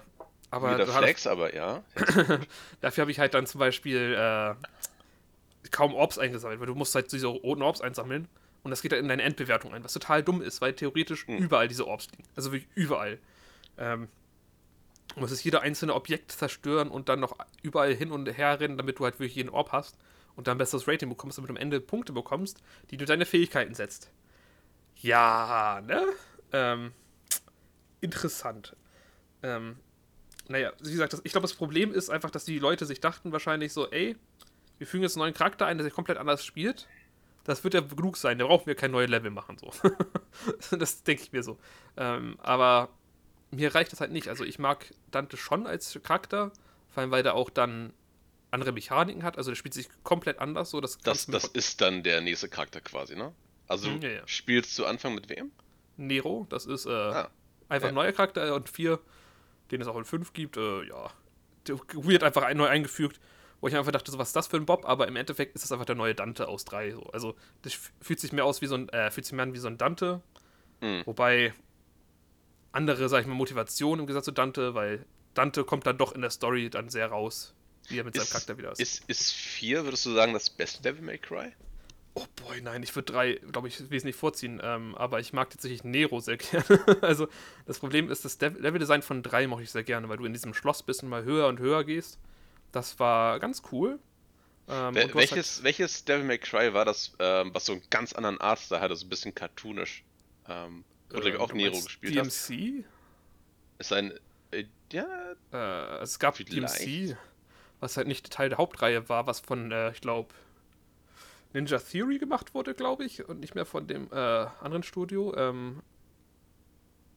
aber 0.50 0.74
Wieder 0.76 0.88
Flex, 0.88 1.28
aber 1.28 1.54
ja. 1.54 1.84
dafür 2.82 3.02
habe 3.02 3.12
ich 3.12 3.20
halt 3.20 3.34
dann 3.34 3.46
zum 3.46 3.60
Beispiel 3.60 4.16
äh, 4.18 4.56
kaum 5.72 5.94
Orbs 5.94 6.18
eingesammelt, 6.18 6.60
weil 6.60 6.68
du 6.68 6.76
musst 6.76 6.96
halt 6.96 7.12
diese 7.12 7.28
roten 7.28 7.62
Orbs 7.62 7.82
einsammeln 7.82 8.28
und 8.64 8.72
das 8.72 8.82
geht 8.82 8.94
dann 8.94 9.00
in 9.00 9.08
deine 9.10 9.24
Endbewertung 9.24 9.74
ein, 9.74 9.84
was 9.84 9.94
total 9.94 10.24
dumm 10.24 10.42
ist, 10.42 10.62
weil 10.62 10.74
theoretisch 10.74 11.28
Hm. 11.28 11.38
überall 11.38 11.68
diese 11.68 11.86
Orbs 11.86 12.10
liegen. 12.12 12.24
Also 12.36 12.52
wirklich 12.52 12.70
überall. 12.76 13.20
Ähm, 13.78 14.08
du 15.14 15.20
musst 15.20 15.44
jeder 15.44 15.62
einzelne 15.62 15.94
Objekt 15.94 16.32
zerstören 16.32 16.90
und 16.90 17.10
dann 17.10 17.20
noch 17.20 17.38
überall 17.62 17.94
hin 17.94 18.12
und 18.12 18.26
her 18.28 18.60
rennen, 18.60 18.78
damit 18.78 19.00
du 19.00 19.04
halt 19.04 19.20
wirklich 19.20 19.36
jeden 19.36 19.50
Orb 19.50 19.72
hast 19.72 19.98
und 20.38 20.48
dann 20.48 20.58
besseres 20.58 20.88
Rating 20.88 21.10
bekommst, 21.10 21.38
damit 21.38 21.50
du 21.50 21.54
am 21.54 21.58
Ende 21.58 21.82
Punkte 21.82 22.14
bekommst, 22.14 22.62
die 22.92 22.98
du 22.98 23.06
deine 23.06 23.26
Fähigkeiten 23.26 23.74
setzt. 23.74 24.10
Ja, 25.02 25.82
ne? 25.86 26.06
Ähm, 26.54 26.94
interessant. 28.00 28.76
Ähm, 29.44 29.78
naja, 30.48 30.72
wie 30.80 30.92
gesagt, 30.92 31.14
das, 31.14 31.22
ich 31.24 31.32
glaube, 31.32 31.48
das 31.48 31.56
Problem 31.56 31.92
ist 31.92 32.10
einfach, 32.10 32.30
dass 32.30 32.46
die 32.46 32.60
Leute 32.60 32.86
sich 32.86 33.02
dachten 33.02 33.32
wahrscheinlich 33.32 33.74
so, 33.74 33.90
ey, 33.90 34.16
wir 34.78 34.88
fügen 34.88 35.04
jetzt 35.04 35.16
einen 35.16 35.24
neuen 35.24 35.34
Charakter 35.34 35.66
ein, 35.66 35.78
der 35.78 35.84
sich 35.84 35.94
komplett 35.94 36.18
anders 36.18 36.46
spielt. 36.46 36.88
Das 37.44 37.64
wird 37.64 37.74
ja 37.74 37.82
genug 37.82 38.18
sein, 38.18 38.38
da 38.38 38.46
brauchen 38.46 38.68
wir 38.68 38.76
kein 38.76 38.92
neues 38.92 39.10
Level 39.10 39.32
machen, 39.32 39.58
so. 39.58 39.72
das 40.78 41.04
denke 41.04 41.24
ich 41.24 41.32
mir 41.32 41.44
so. 41.44 41.58
Ähm, 41.96 42.38
aber 42.42 42.90
mir 43.52 43.74
reicht 43.74 43.92
das 43.92 44.02
halt 44.02 44.12
nicht. 44.12 44.28
Also 44.28 44.44
ich 44.44 44.60
mag 44.60 44.94
Dante 45.10 45.38
schon 45.38 45.66
als 45.66 46.00
Charakter, 46.04 46.52
vor 46.90 47.02
allem 47.02 47.12
weil 47.12 47.24
der 47.24 47.36
auch 47.36 47.50
dann 47.50 47.94
andere 48.52 48.72
Mechaniken 48.72 49.24
hat. 49.24 49.38
Also 49.38 49.52
der 49.52 49.56
spielt 49.56 49.74
sich 49.74 49.90
komplett 50.04 50.40
anders, 50.40 50.70
so 50.70 50.82
das, 50.82 50.98
Das, 51.00 51.26
das 51.26 51.46
ist 51.46 51.82
dann 51.82 52.04
der 52.04 52.22
nächste 52.22 52.50
Charakter 52.50 52.82
quasi, 52.82 53.16
ne? 53.16 53.34
Also 53.68 53.90
Mhm, 53.90 54.02
ja, 54.02 54.10
ja. 54.10 54.22
spielst 54.28 54.76
zu 54.76 54.86
Anfang 54.86 55.14
mit 55.16 55.30
wem? 55.30 55.52
Nero, 55.98 56.46
das 56.50 56.66
ist 56.66 56.86
äh, 56.86 56.90
Ah, 56.92 57.30
einfach 57.70 57.88
ja. 57.88 57.90
ein 57.90 57.96
neuer 57.96 58.12
Charakter 58.14 58.54
und 58.56 58.70
vier, 58.70 59.00
den 59.72 59.82
es 59.82 59.88
auch 59.88 59.98
in 59.98 60.06
fünf 60.06 60.32
gibt, 60.34 60.56
äh, 60.58 60.84
ja, 60.88 61.12
der 61.68 61.78
wird 61.94 62.24
einfach 62.24 62.44
ein, 62.44 62.56
neu 62.56 62.68
eingefügt, 62.68 63.20
wo 63.60 63.68
ich 63.68 63.76
einfach 63.76 63.92
dachte, 63.92 64.12
so 64.12 64.18
was 64.18 64.30
ist 64.30 64.36
das 64.36 64.48
für 64.48 64.56
ein 64.58 64.66
Bob, 64.66 64.86
aber 64.86 65.08
im 65.08 65.16
Endeffekt 65.18 65.56
ist 65.56 65.64
das 65.64 65.72
einfach 65.72 65.86
der 65.86 65.96
neue 65.96 66.16
Dante 66.16 66.48
aus 66.48 66.64
drei. 66.64 66.92
So. 66.92 67.02
Also 67.12 67.36
das 67.64 67.74
fühlt 68.00 68.20
sich 68.20 68.32
mehr 68.32 68.46
aus 68.46 68.62
wie 68.62 68.68
so 68.68 68.76
ein, 68.76 68.88
äh, 68.90 69.12
fühlt 69.12 69.26
sich 69.26 69.34
mehr 69.34 69.44
an 69.44 69.54
wie 69.54 69.58
so 69.60 69.68
ein 69.68 69.78
Dante, 69.78 70.22
Mhm. 70.80 71.02
wobei 71.06 71.54
andere, 72.72 73.10
sag 73.10 73.22
ich 73.22 73.28
mal, 73.28 73.34
Motivation 73.34 74.00
im 74.00 74.06
Gegensatz 74.06 74.26
zu 74.26 74.32
Dante, 74.32 74.76
weil 74.76 75.06
Dante 75.34 75.64
kommt 75.64 75.86
dann 75.88 75.98
doch 75.98 76.14
in 76.14 76.22
der 76.22 76.30
Story 76.30 76.70
dann 76.70 76.90
sehr 76.90 77.08
raus, 77.08 77.54
wie 77.88 78.00
er 78.00 78.04
mit 78.04 78.16
seinem 78.16 78.24
Ist, 78.24 78.32
Charakter 78.32 78.58
wieder 78.58 78.72
ist. 78.72 78.80
ist, 78.80 79.04
ist 79.10 79.34
4, 79.34 79.84
würdest 79.86 80.06
du 80.06 80.14
sagen, 80.14 80.34
das 80.34 80.50
beste 80.50 80.82
Devil 80.82 81.02
May 81.02 81.18
Cry? 81.18 81.52
Oh 82.16 82.26
boy, 82.36 82.62
nein, 82.62 82.82
ich 82.82 82.96
würde 82.96 83.12
drei, 83.12 83.34
glaube 83.52 83.68
ich, 83.68 83.92
wesentlich 83.92 84.16
vorziehen. 84.16 84.60
Ähm, 84.64 84.96
aber 84.96 85.20
ich 85.20 85.34
mag 85.34 85.52
tatsächlich 85.52 85.84
Nero 85.84 86.20
sehr 86.20 86.38
gerne. 86.38 86.66
also 87.02 87.28
das 87.68 87.78
Problem 87.80 88.10
ist, 88.10 88.26
das 88.26 88.40
Leveldesign 88.40 89.04
von 89.04 89.22
drei 89.22 89.46
mochte 89.46 89.64
ich 89.64 89.72
sehr 89.72 89.84
gerne, 89.84 90.10
weil 90.10 90.18
du 90.18 90.26
in 90.26 90.34
diesem 90.34 90.54
Schloss 90.56 90.82
bist 90.82 91.04
und 91.04 91.10
mal 91.10 91.24
höher 91.24 91.48
und 91.48 91.60
höher 91.60 91.84
gehst. 91.84 92.18
Das 92.72 93.00
war 93.00 93.40
ganz 93.40 93.62
cool. 93.72 94.00
Ähm, 94.68 94.96
Wel 94.96 95.08
du 95.08 95.10
hast 95.10 95.16
welches, 95.32 95.64
welches 95.64 96.06
Devil 96.06 96.26
May 96.26 96.40
Cry 96.40 96.74
war 96.74 96.86
das, 96.86 97.14
ähm, 97.20 97.52
was 97.54 97.66
so 97.66 97.74
einen 97.74 97.84
ganz 97.92 98.14
anderen 98.14 98.42
Artstyle 98.42 98.82
hatte, 98.82 98.96
so 98.96 99.06
ein 99.06 99.10
bisschen 99.10 99.36
cartoonisch? 99.36 100.04
Ähm, 100.50 100.84
halt, 101.14 101.22
glaub 101.22 101.26
ich, 101.34 101.40
auch 101.40 101.54
Nero 101.54 101.80
gespielt 101.80 102.18
hast. 102.18 102.50
DMC? 102.50 102.84
Ist 103.78 103.94
ein. 103.94 104.12
Äh, 104.52 104.66
ja, 104.92 105.06
Äh, 105.54 106.02
es 106.02 106.18
gab 106.18 106.38
Vielleicht. 106.38 106.80
DMC, 106.82 107.16
was 107.80 107.98
halt 107.98 108.08
nicht 108.08 108.30
Teil 108.32 108.50
der 108.50 108.58
Hauptreihe 108.58 109.10
war, 109.10 109.28
was 109.28 109.40
von, 109.40 109.72
äh, 109.72 109.92
ich 109.92 110.02
glaube, 110.02 110.34
Ninja 111.54 111.80
Theory 111.80 112.18
gemacht 112.20 112.54
wurde, 112.54 112.74
glaube 112.74 113.06
ich, 113.06 113.28
und 113.28 113.40
nicht 113.40 113.56
mehr 113.56 113.66
von 113.66 113.88
dem 113.88 114.10
äh, 114.12 114.16
anderen 114.16 114.84
Studio. 114.84 115.36
Ähm, 115.36 115.82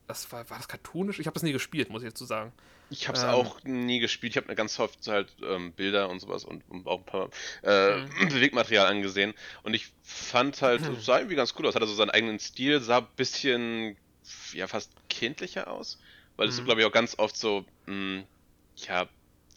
das 0.07 0.31
war, 0.33 0.49
war 0.50 0.57
das 0.59 0.69
cartoonisch? 0.69 1.19
Ich 1.21 1.26
habe 1.26 1.35
das 1.35 1.43
nie 1.43 1.52
gespielt, 1.52 1.90
muss 1.90 2.02
ich 2.02 2.09
dazu 2.09 2.25
sagen. 2.25 2.52
ich 2.88 3.07
hab's 3.09 3.25
Ähm. 3.25 3.29
auch 3.29 3.62
nie 3.62 4.00
gespielt. 4.00 4.33
Ich 4.33 4.37
habe 4.37 4.49
mir 4.49 4.57
ganz 4.57 4.79
oft 4.81 5.07
halt 5.07 5.33
ähm, 5.43 5.73
Bilder 5.73 6.09
und 6.09 6.19
sowas 6.21 6.45
und, 6.45 6.69
und 6.69 6.87
auch 6.87 6.99
ein 7.00 7.05
paar 7.07 7.31
äh, 7.62 8.00
Mhm. 8.00 8.11
Bewegmaterial 8.29 8.87
angesehen. 8.87 9.35
Und 9.62 9.75
ich 9.75 9.93
fand 10.02 10.61
halt, 10.62 10.88
es 10.88 11.05
sah 11.05 11.19
irgendwie 11.19 11.37
ganz 11.37 11.55
cool 11.59 11.67
aus. 11.67 11.75
Hatte 11.76 11.87
so 11.87 11.95
seinen 11.95 12.11
eigenen 12.11 12.38
Stil, 12.40 12.81
sah 12.81 12.99
ein 12.99 13.09
bisschen, 13.17 13.97
ja, 14.52 14.67
fast 14.67 14.93
kindlicher 15.09 15.69
aus. 15.71 15.99
Weil 16.37 16.49
es 16.49 16.57
so, 16.57 16.62
Mhm. 16.62 16.64
glaube 16.64 16.81
ich, 16.81 16.87
auch 16.87 16.93
ganz 16.93 17.17
oft 17.19 17.37
so, 17.37 17.64
mh, 17.87 18.25
ja, 18.76 19.09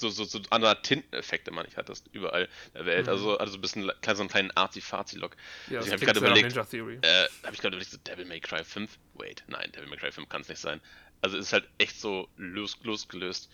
so, 0.10 0.24
so, 0.25 0.39
so 0.39 0.39
andere 0.50 0.81
Tinteneffekte, 0.81 1.51
man, 1.51 1.65
ich 1.67 1.77
hatte 1.77 1.91
das 1.91 2.03
überall 2.12 2.43
in 2.43 2.74
der 2.75 2.86
Welt. 2.86 3.05
Mhm. 3.05 3.12
Also, 3.12 3.38
also 3.38 3.53
so 3.53 3.57
ein 3.57 3.62
bisschen 3.62 3.83
so 3.83 4.22
einen 4.22 4.29
kleinen 4.29 4.51
Arzi-Fazi-Look. 4.51 5.36
Ja, 5.69 5.77
Also 5.79 5.88
ich 5.88 5.93
hab 5.93 6.00
klingt 6.00 6.13
gerade 6.13 6.19
überlegt. 6.19 6.55
Äh, 7.03 7.27
habe 7.43 7.53
ich 7.55 7.62
gerade 7.62 7.75
überlegt, 7.75 7.91
so 7.91 7.98
Devil 7.98 8.25
May 8.25 8.39
Cry 8.39 8.63
5? 8.63 8.98
Wait, 9.15 9.43
nein, 9.48 9.72
Devil 9.74 9.89
May 9.89 9.98
Cry 9.98 10.12
5 10.12 10.29
kann 10.29 10.41
es 10.41 10.50
nicht 10.50 10.60
sein. 10.60 10.81
Also 11.22 11.38
es 11.38 11.48
ist 11.48 11.53
halt 11.53 11.67
echt 11.77 12.00
so 12.00 12.27
los, 12.38 12.77
losgelöst. 12.83 13.50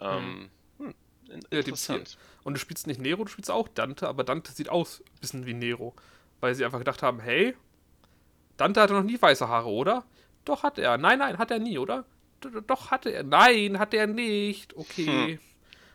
Ähm, 0.00 0.50
hm, 0.78 0.94
Ja, 1.50 1.62
die 1.62 1.72
Ziel. 1.74 2.02
Und 2.42 2.54
du 2.54 2.60
spielst 2.60 2.86
nicht 2.86 3.00
Nero, 3.00 3.24
du 3.24 3.30
spielst 3.30 3.50
auch 3.50 3.68
Dante, 3.68 4.08
aber 4.08 4.24
Dante 4.24 4.52
sieht 4.52 4.68
aus 4.68 5.00
ein 5.00 5.20
bisschen 5.20 5.46
wie 5.46 5.54
Nero. 5.54 5.94
Weil 6.40 6.54
sie 6.56 6.64
einfach 6.64 6.78
gedacht 6.80 7.02
haben, 7.02 7.20
hey, 7.20 7.54
Dante 8.56 8.80
hatte 8.80 8.94
noch 8.94 9.04
nie 9.04 9.20
weiße 9.20 9.46
Haare, 9.46 9.68
oder? 9.68 10.04
Doch 10.44 10.64
hat 10.64 10.78
er. 10.78 10.98
Nein, 10.98 11.20
nein, 11.20 11.38
hat 11.38 11.50
er 11.52 11.58
nie, 11.60 11.78
oder? 11.78 12.04
Doch 12.66 12.90
hatte 12.90 13.10
er. 13.10 13.22
Nein, 13.22 13.78
hat 13.78 13.94
er 13.94 14.08
nicht. 14.08 14.74
Okay. 14.76 15.06
Hm. 15.06 15.38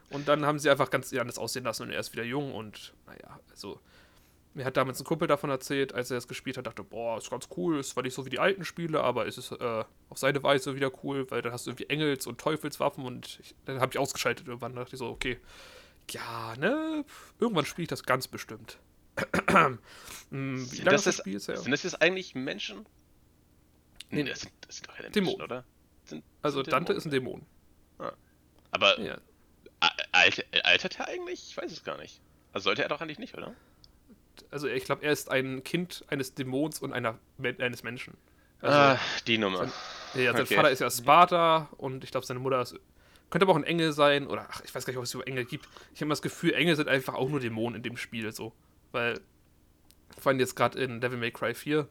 Und 0.10 0.28
dann 0.28 0.46
haben 0.46 0.60
sie 0.60 0.70
einfach 0.70 0.90
ganz 0.90 1.14
anders 1.14 1.38
aussehen 1.38 1.66
lassen 1.66 1.84
und 1.84 1.92
er 1.92 2.00
ist 2.00 2.14
wieder 2.14 2.24
jung 2.24 2.54
und 2.54 2.94
naja, 3.06 3.40
also 3.52 3.80
mir 4.54 4.66
hat 4.66 4.76
damals 4.76 5.00
ein 5.00 5.04
Kumpel 5.04 5.28
davon 5.28 5.50
erzählt, 5.50 5.94
als 5.94 6.10
er 6.10 6.18
es 6.18 6.28
gespielt 6.28 6.58
hat, 6.58 6.66
dachte, 6.66 6.84
boah, 6.84 7.18
ist 7.18 7.30
ganz 7.30 7.48
cool, 7.56 7.80
ist 7.80 7.90
zwar 7.90 8.04
nicht 8.04 8.16
so 8.16 8.26
wie 8.26 8.30
die 8.30 8.40
alten 8.40 8.66
Spiele, 8.66 9.04
aber 9.04 9.28
es 9.28 9.38
ist 9.38 9.52
äh, 9.52 9.84
auf 10.10 10.18
seine 10.18 10.42
Weise 10.42 10.76
wieder 10.76 10.92
cool, 11.04 11.30
weil 11.30 11.42
dann 11.42 11.52
hast 11.52 11.68
du 11.68 11.72
irgendwie 11.72 11.90
Engels- 11.90 12.26
und 12.26 12.40
Teufelswaffen 12.40 13.06
und 13.06 13.40
ich, 13.42 13.54
dann 13.66 13.80
habe 13.80 13.92
ich 13.92 14.00
ausgeschaltet 14.00 14.48
irgendwann, 14.48 14.76
dachte 14.76 14.96
ich 14.96 15.00
so, 15.00 15.10
okay, 15.10 15.40
ja, 16.10 16.56
ne, 16.58 17.06
irgendwann 17.40 17.66
spiele 17.66 17.84
ich 17.84 17.90
das 17.90 18.04
ganz 18.04 18.28
bestimmt. 18.28 18.80
Hm, 19.50 19.78
wie 20.72 20.78
lange 20.78 20.92
das, 20.92 21.04
das 21.04 21.18
Spiel 21.18 21.36
ist, 21.36 21.48
ja. 21.48 21.58
Sind 21.58 21.72
das 21.72 21.84
jetzt 21.84 22.02
eigentlich 22.02 22.34
Menschen? 22.34 22.86
Nee, 24.10 24.24
das 24.24 24.42
sind, 24.42 24.54
das 24.62 24.78
sind 24.78 24.88
doch 24.88 24.96
keine 24.96 25.12
Dämonen, 25.12 25.42
oder? 25.42 25.66
Sind, 26.06 26.24
also 26.42 26.64
sind 26.64 26.72
Dante 26.72 26.94
ist 26.94 27.06
ein 27.06 27.12
Dämon. 27.12 27.46
Ah. 28.00 28.14
Aber 28.72 29.00
ja. 29.00 29.18
Altert 29.80 31.00
er 31.00 31.08
eigentlich? 31.08 31.50
Ich 31.50 31.58
weiß 31.58 31.72
es 31.72 31.84
gar 31.84 31.98
nicht. 31.98 32.22
Also 32.54 32.66
sollte 32.66 32.84
er 32.84 32.90
doch 32.90 33.02
eigentlich 33.02 33.20
nicht, 33.20 33.38
oder? 33.38 33.56
also 34.52 34.68
ich 34.68 34.86
glaube, 34.86 35.04
er 35.04 35.12
ist 35.12 35.30
ein 35.30 35.64
Kind 35.64 36.06
eines 36.08 36.34
Dämons 36.34 36.80
und 36.80 36.94
einer, 36.94 37.18
eines 37.60 37.84
Menschen. 37.84 38.16
Also, 38.62 38.78
ah, 38.78 39.00
die 39.28 39.38
Nummer. 39.38 39.60
Sein, 40.14 40.24
ja, 40.24 40.34
sein 40.34 40.42
okay. 40.42 40.56
Vater 40.56 40.72
ist 40.72 40.80
ja 40.80 40.90
Sparta 40.90 41.70
und 41.78 42.04
ich 42.04 42.12
glaube, 42.12 42.26
seine 42.26 42.40
Mutter 42.40 42.62
ist, 42.62 42.76
könnte 43.30 43.46
aber 43.46 43.54
auch 43.54 43.58
ein 43.58 43.64
Engel 43.64 43.92
sein 43.92 44.28
oder 44.28 44.48
ach, 44.50 44.62
ich 44.64 44.74
weiß 44.74 44.86
gar 44.86 44.92
nicht, 44.92 44.98
ob 44.98 45.04
es 45.04 45.12
so 45.12 45.22
Engel 45.22 45.46
gibt. 45.46 45.68
Ich 45.94 46.02
habe 46.02 46.10
das 46.10 46.22
Gefühl, 46.22 46.54
Engel 46.54 46.76
sind 46.76 46.88
einfach 46.88 47.14
auch 47.14 47.30
nur 47.30 47.40
Dämonen 47.40 47.76
in 47.76 47.84
dem 47.84 47.98
Spiel 47.98 48.32
so. 48.32 48.54
Weil, 48.92 49.20
vor 50.18 50.32
allem 50.32 50.40
jetzt 50.40 50.56
gerade 50.56 50.80
in 50.80 51.02
Devil 51.02 51.20
May 51.20 51.32
Cry 51.32 51.54
4, 51.54 51.88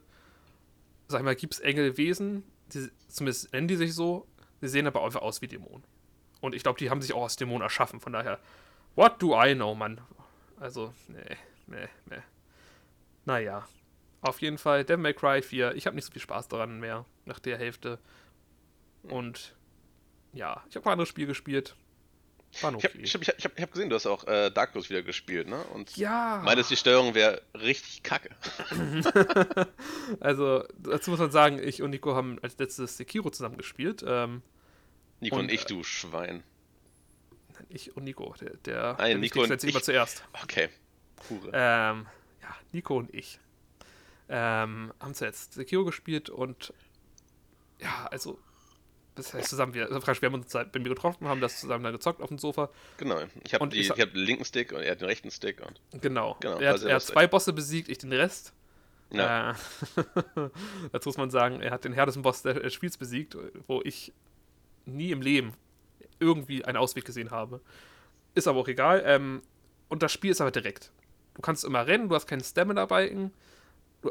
sag 1.07 1.19
ich 1.19 1.25
mal, 1.25 1.35
gibt 1.35 1.53
es 1.53 1.59
Engelwesen, 1.59 2.43
die, 2.73 2.89
zumindest 3.07 3.53
nennen 3.53 3.67
die 3.67 3.77
sich 3.77 3.93
so, 3.93 4.27
die 4.61 4.67
sehen 4.67 4.87
aber 4.87 5.03
einfach 5.05 5.21
aus 5.21 5.41
wie 5.41 5.47
Dämonen. 5.47 5.83
Und 6.41 6.55
ich 6.55 6.63
glaube, 6.63 6.79
die 6.79 6.89
haben 6.89 7.01
sich 7.01 7.13
auch 7.13 7.23
als 7.23 7.35
Dämonen 7.35 7.61
erschaffen, 7.61 7.99
von 7.99 8.13
daher, 8.13 8.39
what 8.95 9.21
do 9.21 9.39
I 9.41 9.55
know, 9.55 9.73
Mann? 9.75 10.01
Also, 10.59 10.93
nee, 11.07 11.37
nee, 11.67 11.87
nee. 12.05 12.21
Naja, 13.25 13.67
auf 14.21 14.41
jeden 14.41 14.57
Fall 14.57 14.83
Devil 14.83 15.03
May 15.03 15.13
Cry 15.13 15.41
4. 15.41 15.75
Ich 15.75 15.85
habe 15.85 15.95
nicht 15.95 16.05
so 16.05 16.11
viel 16.11 16.21
Spaß 16.21 16.47
daran 16.47 16.79
mehr 16.79 17.05
nach 17.25 17.39
der 17.39 17.57
Hälfte. 17.57 17.99
Und 19.03 19.55
ja, 20.33 20.63
ich 20.69 20.75
habe 20.75 20.85
ein 20.85 20.93
anderes 20.93 21.09
Spiel 21.09 21.27
gespielt. 21.27 21.75
War 22.61 22.71
noch 22.71 22.83
ich 22.83 23.13
habe 23.13 23.25
hab, 23.25 23.43
hab, 23.43 23.59
hab 23.59 23.71
gesehen, 23.71 23.89
du 23.89 23.95
hast 23.95 24.07
auch 24.07 24.25
äh, 24.25 24.49
Dark 24.49 24.71
Souls 24.71 24.89
wieder 24.89 25.03
gespielt, 25.03 25.47
ne? 25.47 25.61
Und 25.73 25.95
ja. 25.97 26.41
meinst, 26.43 26.71
die 26.71 26.77
Steuerung 26.77 27.13
wäre 27.13 27.41
richtig 27.53 28.03
kacke. 28.03 28.29
also, 30.19 30.63
dazu 30.77 31.11
muss 31.11 31.19
man 31.19 31.29
sagen, 31.29 31.59
ich 31.61 31.81
und 31.81 31.91
Nico 31.91 32.15
haben 32.15 32.39
als 32.41 32.57
letztes 32.57 32.97
Sekiro 32.97 33.29
zusammen 33.29 33.57
gespielt. 33.57 34.03
Ähm, 34.07 34.41
Nico 35.19 35.35
und, 35.35 35.43
und 35.43 35.51
ich, 35.51 35.65
du 35.65 35.83
Schwein. 35.83 36.43
Ich 37.69 37.95
und 37.95 38.03
Nico, 38.03 38.33
der, 38.39 38.55
der, 38.57 38.95
Nein, 38.97 39.09
der 39.09 39.17
Nico 39.17 39.43
und 39.43 39.63
ich. 39.63 39.69
immer 39.69 39.81
zuerst. 39.81 40.23
Okay. 40.43 40.69
Hure. 41.29 41.49
Ähm, 41.53 42.05
ja, 42.41 42.55
Nico 42.71 42.97
und 42.97 43.13
ich 43.13 43.39
ähm, 44.29 44.93
haben 44.99 45.13
zuletzt 45.13 45.53
Sekiro 45.53 45.85
gespielt 45.85 46.29
und 46.29 46.73
ja, 47.79 48.07
also 48.11 48.39
das 49.15 49.33
heißt 49.33 49.49
zusammen, 49.49 49.73
wir, 49.73 49.91
also 49.91 50.05
wir 50.05 50.29
haben 50.29 50.35
uns 50.35 50.53
bei 50.53 50.79
mir 50.79 50.89
getroffen, 50.89 51.27
haben 51.27 51.41
das 51.41 51.59
zusammen 51.59 51.83
dann 51.83 51.93
gezockt 51.93 52.21
auf 52.21 52.29
dem 52.29 52.37
Sofa. 52.37 52.69
Genau, 52.97 53.19
ich 53.43 53.53
habe 53.55 53.65
hab 53.65 54.13
den 54.13 54.15
linken 54.15 54.45
Stick 54.45 54.71
und 54.71 54.81
er 54.81 54.91
hat 54.91 55.01
den 55.01 55.07
rechten 55.07 55.31
Stick. 55.31 55.59
Und 55.61 56.01
genau, 56.01 56.37
genau 56.39 56.59
er, 56.59 56.73
hat, 56.73 56.83
er 56.83 56.95
hat 56.95 57.01
zwei 57.01 57.25
Bosse 57.25 57.51
besiegt, 57.51 57.89
ich 57.89 57.97
den 57.97 58.13
Rest. 58.13 58.53
Ja. 59.11 59.51
Äh, 59.51 59.55
dazu 60.91 61.09
muss 61.09 61.17
man 61.17 61.31
sagen, 61.31 61.61
er 61.61 61.71
hat 61.71 61.83
den 61.83 61.93
härtesten 61.93 62.21
Boss 62.21 62.43
des 62.43 62.73
Spiels 62.73 62.97
besiegt, 62.97 63.35
wo 63.65 63.81
ich 63.83 64.13
nie 64.87 65.11
im 65.11 65.21
Leben 65.21 65.53
irgendwie 66.19 66.65
einen 66.65 66.77
Ausweg 66.77 67.05
gesehen 67.05 67.31
habe. 67.31 67.61
Ist 68.33 68.47
aber 68.47 68.59
auch 68.59 68.67
egal. 68.67 69.03
Ähm, 69.05 69.41
und 69.89 70.03
das 70.03 70.11
Spiel 70.11 70.31
ist 70.31 70.41
aber 70.41 70.51
direkt. 70.51 70.91
Du 71.35 71.41
kannst 71.41 71.63
immer 71.63 71.85
rennen, 71.85 72.09
du 72.09 72.15
hast 72.15 72.27
keinen 72.27 72.43
Stamina-Balken. 72.43 73.31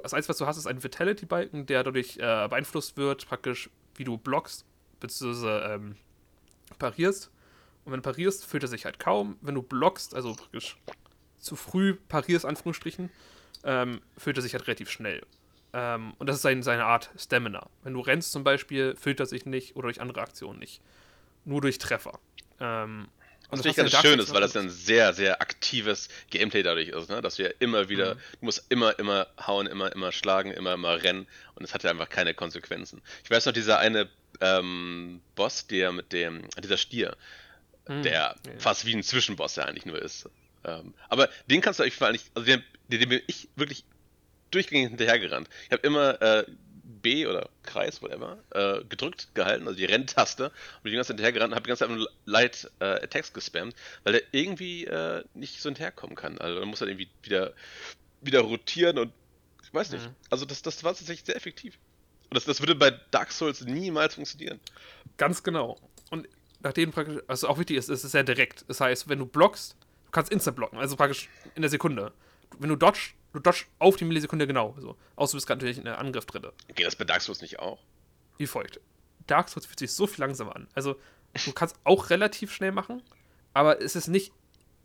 Das 0.03 0.15
Einzige, 0.15 0.31
was 0.31 0.39
du 0.39 0.47
hast, 0.47 0.57
ist 0.57 0.67
ein 0.67 0.83
Vitality-Balken, 0.83 1.67
der 1.67 1.83
dadurch 1.83 2.17
äh, 2.19 2.49
beeinflusst 2.49 2.97
wird, 2.97 3.27
praktisch, 3.27 3.71
wie 3.95 4.05
du 4.05 4.17
blockst, 4.17 4.65
beziehungsweise 5.01 5.63
ähm, 5.69 5.97
parierst. 6.79 7.31
Und 7.85 7.93
wenn 7.93 8.01
du 8.01 8.11
parierst, 8.11 8.45
füllt 8.45 8.65
er 8.65 8.69
sich 8.69 8.85
halt 8.85 8.99
kaum. 8.99 9.39
Wenn 9.41 9.55
du 9.55 9.63
blockst, 9.63 10.15
also 10.15 10.35
praktisch 10.35 10.77
zu 11.39 11.57
früh 11.57 11.95
parierst, 12.09 12.45
Anführungsstrichen, 12.45 13.11
ähm, 13.65 14.01
füllt 14.17 14.39
er 14.39 14.43
sich 14.43 14.55
halt 14.55 14.67
relativ 14.67 14.91
schnell. 14.91 15.23
Ähm, 15.77 16.15
und 16.19 16.27
das 16.27 16.37
ist 16.37 16.43
sein, 16.43 16.63
seine 16.63 16.87
Art 16.87 17.11
Stamina. 17.19 17.69
Wenn 17.83 17.93
du 17.93 18.01
rennst 18.01 18.33
zum 18.33 18.45
Beispiel, 18.45 18.97
füllt 18.97 19.21
er 19.21 19.27
sich 19.27 19.45
nicht 19.45 19.77
oder 19.77 19.89
durch 19.89 20.01
andere 20.01 20.23
Aktionen 20.23 20.59
nicht. 20.59 20.81
Nur 21.45 21.61
durch 21.61 21.77
Treffer. 21.77 22.19
Ähm, 22.59 23.09
und 23.51 23.59
das 23.59 23.75
finde 23.75 23.89
ich 23.89 23.93
ganz 23.93 24.03
schön 24.05 24.19
ist, 24.19 24.33
weil 24.33 24.41
das 24.41 24.57
ein 24.57 24.71
sehr, 24.71 25.13
sehr 25.13 25.43
aktives 25.43 26.09
Gameplay 26.31 26.63
dadurch 26.63 26.89
ist, 26.89 27.11
ne? 27.11 27.21
dass 27.21 27.39
wir 27.39 27.61
immer 27.61 27.91
wieder, 27.91 28.15
mhm. 28.15 28.19
du 28.41 28.47
musst 28.47 28.65
immer, 28.71 28.99
immer 28.99 29.27
hauen, 29.47 29.67
immer, 29.67 29.93
immer 29.93 30.13
schlagen, 30.13 30.51
immer, 30.51 30.73
immer 30.73 31.03
rennen 31.03 31.29
und 31.55 31.65
es 31.65 31.75
hat 31.75 31.83
ja 31.83 31.91
einfach 31.91 32.09
keine 32.09 32.33
Konsequenzen. 32.33 33.03
Ich 33.23 33.31
weiß 33.31 33.45
noch, 33.45 33.53
dieser 33.53 33.79
eine 33.79 34.09
ähm, 34.41 35.21
Boss, 35.35 35.67
der 35.67 35.93
mit 35.93 36.13
dem, 36.13 36.49
dieser 36.61 36.79
Stier, 36.79 37.17
mhm. 37.87 38.03
der 38.03 38.13
ja. 38.13 38.35
fast 38.59 38.87
wie 38.87 38.97
ein 38.97 39.03
Zwischenboss 39.03 39.57
ja 39.57 39.65
eigentlich 39.65 39.87
nur 39.87 40.01
ist. 40.01 40.29
Ähm, 40.65 40.95
aber 41.11 41.29
den 41.49 41.61
kannst 41.61 41.79
du 41.79 41.85
eigentlich 41.85 41.97
vor 41.97 42.07
allem 42.07 42.15
nicht, 42.15 42.31
also 42.35 42.47
den, 42.47 42.65
den 42.89 43.09
bin 43.09 43.21
ich 43.29 43.49
wirklich 43.55 43.85
durchgängig 44.51 44.89
hinterhergerannt. 44.89 45.49
Ich 45.67 45.73
habe 45.73 45.87
immer 45.87 46.21
äh, 46.23 46.45
B 47.03 47.27
oder 47.27 47.49
Kreis, 47.63 48.03
whatever, 48.03 48.39
äh, 48.51 48.85
gedrückt 48.89 49.35
gehalten, 49.35 49.67
also 49.67 49.77
die 49.77 49.85
Renntaste, 49.85 50.47
und 50.47 50.83
bin 50.83 50.93
die 50.93 50.97
ganze 50.97 51.09
Zeit 51.09 51.17
hinterhergerannt 51.17 51.53
und 51.53 51.57
habe 51.57 51.65
die 51.65 51.69
ganze 51.69 51.87
Zeit 51.87 51.97
mit 51.97 52.09
Light 52.25 52.71
äh, 52.81 53.05
Attacks 53.05 53.33
gespammt, 53.33 53.75
weil 54.05 54.15
der 54.15 54.23
irgendwie 54.33 54.85
äh, 54.85 55.23
nicht 55.35 55.61
so 55.61 55.69
hinterherkommen 55.69 56.17
kann. 56.17 56.39
Also 56.39 56.59
dann 56.61 56.69
muss 56.69 56.81
er 56.81 56.89
irgendwie 56.89 57.09
wieder, 57.23 57.53
wieder 58.23 58.41
rotieren 58.41 58.99
und 58.99 59.13
ich 59.63 59.73
weiß 59.73 59.93
nicht. 59.93 60.05
Mhm. 60.05 60.15
Also 60.31 60.45
das, 60.47 60.63
das 60.63 60.83
war 60.85 60.95
tatsächlich 60.95 61.27
sehr 61.27 61.37
effektiv. 61.37 61.79
Und 62.29 62.35
das, 62.35 62.45
das 62.45 62.61
würde 62.61 62.75
bei 62.75 62.91
Dark 63.11 63.31
Souls 63.31 63.61
niemals 63.63 64.15
funktionieren. 64.15 64.61
Ganz 65.17 65.43
genau. 65.43 65.79
Und 66.11 66.29
nachdem 66.61 66.91
praktisch, 66.91 67.23
also 67.29 67.49
auch 67.49 67.59
wichtig 67.59 67.77
ist, 67.77 67.89
es 67.89 68.05
ist 68.05 68.13
sehr 68.13 68.25
direkt. 68.25 68.65
Das 68.69 68.81
heißt, 68.81 69.09
wenn 69.09 69.19
du 69.19 69.27
blockst, 69.27 69.77
du 70.07 70.11
kannst 70.11 70.33
instant 70.33 70.57
blocken, 70.57 70.79
also 70.79 70.97
praktisch 70.97 71.29
in 71.55 71.63
der 71.63 71.71
Sekunde. 71.71 72.13
Wenn 72.59 72.69
du 72.69 72.77
dodge, 72.77 73.11
Du 73.37 73.43
dodge 73.43 73.67
auf 73.79 73.97
die 73.97 74.07
Millisekunde 74.07 74.47
genau. 74.47 74.75
So. 74.79 74.97
Außer 75.15 75.33
du 75.33 75.37
bist 75.37 75.47
gerade 75.47 75.59
natürlich 75.59 75.77
in 75.77 75.85
der 75.85 75.99
Angriff 75.99 76.25
drin. 76.25 76.47
Geht 76.75 76.87
das 76.87 76.97
bei 76.97 77.05
Dark 77.05 77.21
Souls 77.21 77.43
nicht 77.43 77.59
auch? 77.59 77.79
Wie 78.39 78.47
folgt. 78.47 78.81
Dark 79.27 79.51
Souls 79.51 79.67
fühlt 79.67 79.79
sich 79.79 79.93
so 79.93 80.07
viel 80.07 80.25
langsamer 80.25 80.57
an. 80.57 80.69
Also, 80.75 80.97
du 81.45 81.53
kannst 81.53 81.77
auch 81.85 82.09
relativ 82.09 82.51
schnell 82.51 82.73
machen, 82.73 83.03
aber 83.53 83.83
es 83.83 83.95
ist 83.95 84.09
nicht, 84.09 84.33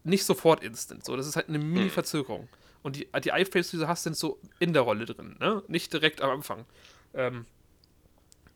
nicht 0.04 0.26
sofort 0.26 0.62
instant. 0.66 1.06
So, 1.06 1.16
das 1.16 1.28
ist 1.28 1.38
halt 1.38 1.48
eine 1.48 1.60
hm. 1.60 1.72
Mini-Verzögerung. 1.72 2.50
Und 2.84 2.98
die, 2.98 3.08
die 3.24 3.30
Iframes, 3.30 3.72
die 3.72 3.78
du 3.78 3.88
hast, 3.88 4.04
sind 4.04 4.18
so 4.18 4.38
in 4.60 4.74
der 4.74 4.82
Rolle 4.82 5.06
drin, 5.06 5.38
ne? 5.40 5.64
Nicht 5.70 5.94
direkt 5.94 6.22
am 6.22 6.32
Anfang. 6.32 6.66
Ähm, 7.14 7.46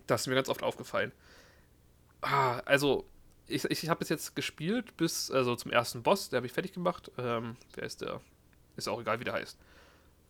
das 0.08 0.22
ist 0.22 0.28
mir 0.28 0.36
ganz 0.36 0.50
oft 0.50 0.62
aufgefallen. 0.62 1.14
Ah, 2.20 2.60
also, 2.66 3.06
ich, 3.48 3.64
ich 3.64 3.88
habe 3.88 4.04
es 4.04 4.10
jetzt 4.10 4.36
gespielt 4.36 4.98
bis 4.98 5.32
also 5.32 5.56
zum 5.56 5.72
ersten 5.72 6.04
Boss, 6.04 6.28
der 6.28 6.40
habe 6.40 6.48
ich 6.48 6.54
fertig 6.54 6.74
gemacht. 6.74 7.14
Ähm, 7.18 7.56
wer 7.76 7.86
ist 7.86 8.02
der? 8.02 8.20
Ist 8.76 8.90
auch 8.90 9.00
egal, 9.00 9.22
wie 9.22 9.24
der 9.24 9.36
heißt. 9.36 9.58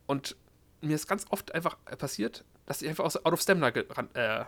Und 0.06 0.36
mir 0.80 0.94
ist 0.94 1.06
ganz 1.06 1.26
oft 1.30 1.54
einfach 1.54 1.76
passiert, 1.98 2.44
dass 2.66 2.82
ich 2.82 2.88
einfach 2.88 3.04
aus 3.04 3.24
Out 3.24 3.32
of 3.32 3.40
Stamina 3.40 3.70
ge 3.70 3.84
äh, 4.14 4.44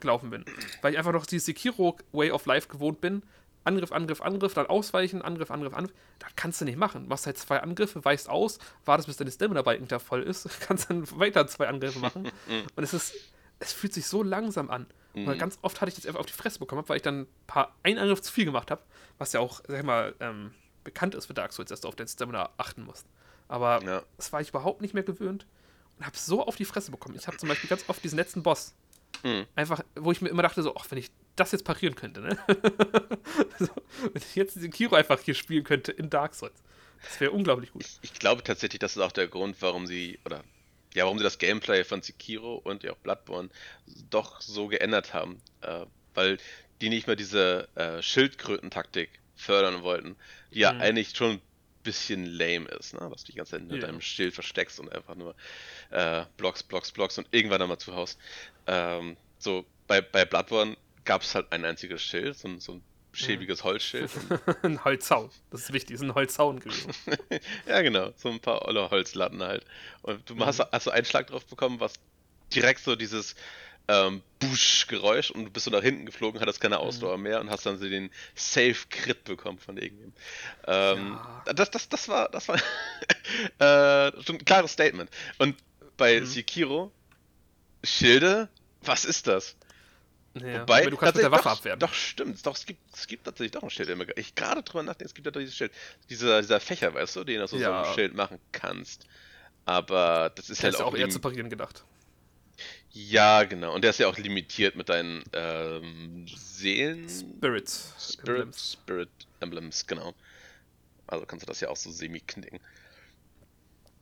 gelaufen 0.00 0.30
bin. 0.30 0.44
Weil 0.82 0.92
ich 0.92 0.98
einfach 0.98 1.12
noch 1.12 1.26
die 1.26 1.38
Sekiro 1.38 1.96
Way 2.12 2.30
of 2.30 2.46
Life 2.46 2.68
gewohnt 2.68 3.00
bin. 3.00 3.22
Angriff, 3.64 3.92
Angriff, 3.92 4.22
Angriff, 4.22 4.54
dann 4.54 4.66
ausweichen, 4.66 5.20
Angriff, 5.20 5.50
Angriff, 5.50 5.74
Angriff. 5.74 5.94
Das 6.18 6.30
kannst 6.34 6.60
du 6.60 6.64
nicht 6.64 6.78
machen. 6.78 7.04
Du 7.04 7.08
machst 7.08 7.26
halt 7.26 7.36
zwei 7.36 7.60
Angriffe, 7.60 8.02
weißt 8.02 8.28
aus, 8.28 8.58
wartest, 8.86 9.06
bis 9.06 9.18
deine 9.18 9.30
Stamina-Balken 9.30 9.86
da 9.86 9.98
voll 9.98 10.22
ist, 10.22 10.48
kannst 10.66 10.88
dann 10.88 11.08
weiter 11.18 11.46
zwei 11.46 11.68
Angriffe 11.68 11.98
machen. 11.98 12.30
Und 12.76 12.82
es 12.82 12.94
ist, 12.94 13.14
es 13.58 13.72
fühlt 13.72 13.92
sich 13.92 14.06
so 14.06 14.22
langsam 14.22 14.70
an. 14.70 14.86
Mhm. 15.14 15.28
Und 15.28 15.38
ganz 15.38 15.58
oft 15.60 15.80
hatte 15.80 15.90
ich 15.90 15.96
das 15.96 16.06
einfach 16.06 16.20
auf 16.20 16.26
die 16.26 16.32
Fresse 16.32 16.58
bekommen, 16.58 16.84
weil 16.86 16.96
ich 16.96 17.02
dann 17.02 17.22
ein 17.22 17.26
paar, 17.46 17.76
einen 17.82 17.98
Angriff 17.98 18.22
zu 18.22 18.32
viel 18.32 18.46
gemacht 18.46 18.70
habe, 18.70 18.82
was 19.18 19.34
ja 19.34 19.40
auch, 19.40 19.60
sag 19.68 19.78
ich 19.78 19.84
mal, 19.84 20.14
ähm, 20.20 20.54
bekannt 20.82 21.14
ist 21.14 21.26
für 21.26 21.34
Dark 21.34 21.52
Souls, 21.52 21.68
dass 21.68 21.82
du 21.82 21.88
auf 21.88 21.96
dein 21.96 22.08
Stamina 22.08 22.50
achten 22.56 22.84
musst. 22.84 23.06
Aber 23.50 23.82
ja. 23.82 24.02
das 24.16 24.32
war 24.32 24.40
ich 24.40 24.50
überhaupt 24.50 24.80
nicht 24.80 24.94
mehr 24.94 25.02
gewöhnt 25.02 25.44
und 25.98 26.06
habe 26.06 26.16
so 26.16 26.46
auf 26.46 26.54
die 26.54 26.64
Fresse 26.64 26.92
bekommen. 26.92 27.16
Ich 27.16 27.26
habe 27.26 27.36
zum 27.36 27.48
Beispiel 27.48 27.68
ganz 27.68 27.84
oft 27.88 28.02
diesen 28.02 28.16
letzten 28.16 28.44
Boss. 28.44 28.74
Mhm. 29.24 29.44
Einfach, 29.56 29.82
wo 29.96 30.12
ich 30.12 30.20
mir 30.20 30.28
immer 30.28 30.42
dachte, 30.42 30.62
so, 30.62 30.76
ach, 30.76 30.86
wenn 30.90 30.98
ich 30.98 31.10
das 31.34 31.50
jetzt 31.50 31.64
parieren 31.64 31.96
könnte, 31.96 32.20
ne? 32.20 32.38
so, 33.58 33.68
wenn 34.12 34.22
ich 34.22 34.36
jetzt 34.36 34.54
diesen 34.54 34.70
Kiro 34.70 34.94
einfach 34.94 35.18
hier 35.18 35.34
spielen 35.34 35.64
könnte 35.64 35.90
in 35.90 36.08
Dark 36.08 36.34
Souls. 36.34 36.54
Das 37.02 37.18
wäre 37.18 37.32
unglaublich 37.32 37.72
gut. 37.72 37.82
Ich, 37.82 37.98
ich, 38.02 38.14
glaube 38.14 38.44
tatsächlich, 38.44 38.78
das 38.78 38.94
ist 38.94 39.02
auch 39.02 39.10
der 39.10 39.26
Grund, 39.26 39.56
warum 39.60 39.88
sie, 39.88 40.20
oder 40.24 40.44
ja, 40.94 41.04
warum 41.04 41.18
sie 41.18 41.24
das 41.24 41.38
Gameplay 41.38 41.82
von 41.82 42.02
Sekiro 42.02 42.54
und 42.54 42.84
ja 42.84 42.92
auch 42.92 42.98
Bloodborne 42.98 43.48
doch 44.10 44.40
so 44.40 44.68
geändert 44.68 45.12
haben. 45.12 45.40
Äh, 45.62 45.86
weil 46.14 46.38
die 46.80 46.88
nicht 46.88 47.08
mehr 47.08 47.16
diese 47.16 47.68
äh, 47.74 48.00
Schildkröten-Taktik 48.00 49.10
fördern 49.34 49.82
wollten, 49.82 50.14
die 50.52 50.60
ja 50.60 50.72
Mhm. 50.72 50.80
eigentlich 50.82 51.16
schon 51.16 51.40
bisschen 51.82 52.26
lame 52.26 52.68
ist, 52.78 52.94
ne? 52.94 53.08
Dass 53.10 53.24
du 53.24 53.32
die 53.32 53.38
ganze 53.38 53.52
Zeit 53.52 53.60
hinter 53.60 53.76
Ja. 53.76 53.86
deinem 53.86 54.00
Schild 54.00 54.34
versteckst 54.34 54.80
und 54.80 54.92
einfach 54.92 55.14
nur 55.14 55.34
äh, 55.90 56.24
Blocks, 56.36 56.62
Blocks, 56.62 56.92
Blocks 56.92 57.18
und 57.18 57.28
irgendwann 57.30 57.60
dann 57.60 57.68
mal 57.68 57.78
zuhaust. 57.78 58.18
Ähm, 58.66 59.16
so, 59.38 59.64
bei, 59.86 60.00
bei 60.00 60.24
Bloodborne 60.24 60.76
gab 61.04 61.22
es 61.22 61.34
halt 61.34 61.50
ein 61.52 61.64
einziges 61.64 62.02
Schild, 62.02 62.36
so, 62.36 62.48
ein- 62.48 62.60
so 62.60 62.72
ein 62.74 62.84
schäbiges 63.12 63.64
Holzschild. 63.64 64.10
ein 64.62 64.84
Holzzaun. 64.84 65.30
Das 65.50 65.62
ist 65.62 65.72
wichtig, 65.72 65.94
ist 65.96 66.02
ein 66.02 66.14
Holzzaun 66.14 66.60
gewesen. 66.60 66.92
ja, 67.66 67.80
genau, 67.82 68.12
so 68.16 68.28
ein 68.28 68.40
paar 68.40 68.66
olle 68.66 68.90
Holzlatten 68.90 69.42
halt. 69.42 69.64
Und 70.02 70.28
du 70.28 70.34
Mhm. 70.34 70.44
hast, 70.44 70.60
hast 70.60 70.84
so 70.84 70.90
einen 70.90 71.04
Schlag 71.06 71.26
drauf 71.26 71.46
bekommen, 71.46 71.80
was 71.80 71.94
direkt 72.54 72.80
so 72.80 72.96
dieses 72.96 73.34
ähm, 73.90 74.22
Busch-Geräusch 74.38 75.30
und 75.30 75.44
du 75.46 75.50
bist 75.50 75.64
so 75.64 75.70
nach 75.70 75.82
hinten 75.82 76.06
geflogen, 76.06 76.40
hattest 76.40 76.60
keine 76.60 76.78
Ausdauer 76.78 77.18
mehr 77.18 77.40
und 77.40 77.50
hast 77.50 77.66
dann 77.66 77.78
so 77.78 77.88
den 77.88 78.10
Safe-Crit 78.34 79.24
bekommen 79.24 79.58
von 79.58 79.76
irgendjemandem. 79.76 80.22
Ähm, 80.66 81.20
Ja. 81.46 81.52
das, 81.52 81.70
das, 81.70 81.88
das 81.88 82.08
war, 82.08 82.28
das 82.30 82.48
war 82.48 82.56
äh, 83.58 84.22
schon 84.22 84.36
ein 84.36 84.44
klares 84.44 84.72
Statement. 84.72 85.10
Und 85.38 85.56
bei 85.96 86.20
Mhm. 86.20 86.26
Sekiro, 86.26 86.92
Schilde, 87.84 88.48
was 88.82 89.04
ist 89.04 89.26
das? 89.26 89.56
Ja, 90.34 90.60
Wobei, 90.60 90.82
aber 90.82 90.90
du 90.90 90.96
kannst 90.96 91.16
mit 91.16 91.24
der 91.24 91.32
Waffe 91.32 91.44
doch, 91.44 91.58
abwehren. 91.58 91.80
Doch, 91.80 91.92
stimmt. 91.92 92.46
Doch, 92.46 92.54
es 92.56 92.64
gibt, 92.64 92.80
es 92.94 93.06
gibt 93.08 93.24
tatsächlich 93.24 93.50
doch 93.50 93.64
ein 93.64 93.70
Schild. 93.70 93.90
Ich 94.16 94.34
gerade 94.36 94.62
drüber 94.62 94.84
nachdenke, 94.84 95.06
es 95.06 95.14
gibt 95.14 95.26
ja 95.26 95.32
doch 95.32 95.40
dieses 95.40 95.56
Schild. 95.56 95.72
Dieser, 96.08 96.40
dieser 96.40 96.60
Fächer, 96.60 96.94
weißt 96.94 97.16
du, 97.16 97.24
den 97.24 97.40
du 97.40 97.46
so, 97.48 97.56
so 97.56 97.62
Ja. 97.62 97.82
ein 97.82 97.94
Schild 97.94 98.14
machen 98.14 98.38
kannst. 98.52 99.06
Aber 99.64 100.30
das 100.34 100.48
ist 100.48 100.62
Der 100.62 100.66
halt 100.66 100.74
ist 100.74 100.80
auch. 100.80 100.92
auch 100.92 100.96
eher 100.96 101.08
zu 101.10 101.18
parieren 101.20 101.50
gedacht. 101.50 101.84
Ja, 102.92 103.44
genau. 103.44 103.74
Und 103.74 103.82
der 103.82 103.90
ist 103.90 103.98
ja 103.98 104.08
auch 104.08 104.18
limitiert 104.18 104.74
mit 104.76 104.88
deinen 104.88 105.22
ähm, 105.32 106.26
Seelen. 106.26 107.08
Spirits. 107.08 107.94
Spirit, 107.98 108.28
Emblems. 108.28 108.72
Spirit 108.72 109.10
Emblems, 109.40 109.86
genau. 109.86 110.14
Also 111.06 111.26
kannst 111.26 111.44
du 111.44 111.46
das 111.46 111.60
ja 111.60 111.68
auch 111.68 111.76
so 111.76 111.90
semi-knicken. 111.90 112.60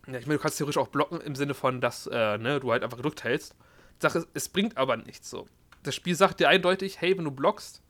Ja, 0.06 0.18
ich 0.18 0.26
meine, 0.26 0.38
du 0.38 0.42
kannst 0.42 0.56
theoretisch 0.56 0.78
auch 0.78 0.88
blocken 0.88 1.20
im 1.20 1.34
Sinne 1.34 1.54
von, 1.54 1.80
dass 1.80 2.06
äh, 2.06 2.38
ne, 2.38 2.60
du 2.60 2.72
halt 2.72 2.82
einfach 2.82 2.96
gedrückt 2.96 3.24
hältst. 3.24 3.54
Sache 3.98 4.18
ist, 4.18 4.28
es 4.32 4.48
bringt 4.48 4.76
aber 4.76 4.96
nichts 4.96 5.28
so. 5.28 5.46
Das 5.82 5.94
Spiel 5.94 6.14
sagt 6.14 6.40
dir 6.40 6.48
eindeutig, 6.48 7.00
hey, 7.00 7.16
wenn 7.16 7.24
du 7.24 7.30
blockst, 7.30 7.82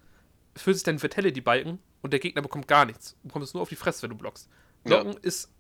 füllt 0.57 0.76
sich 0.76 0.85
dein 0.85 1.00
Vitality-Balken 1.00 1.78
und 2.02 2.12
der 2.12 2.21
Gegner 2.21 2.43
bekommt 2.43 2.67
gar 2.67 2.85
nichts. 2.85 3.17
Du 3.23 3.28
bekommst 3.28 3.55
nur 3.55 3.62
auf 3.62 3.69
die 3.69 3.76
Fresse, 3.76 4.02
wenn 4.02 4.11
du 4.11 4.17
blockst. 4.17 4.49
Ja. 4.85 5.02
Blocken 5.02 5.23
ist 5.23 5.50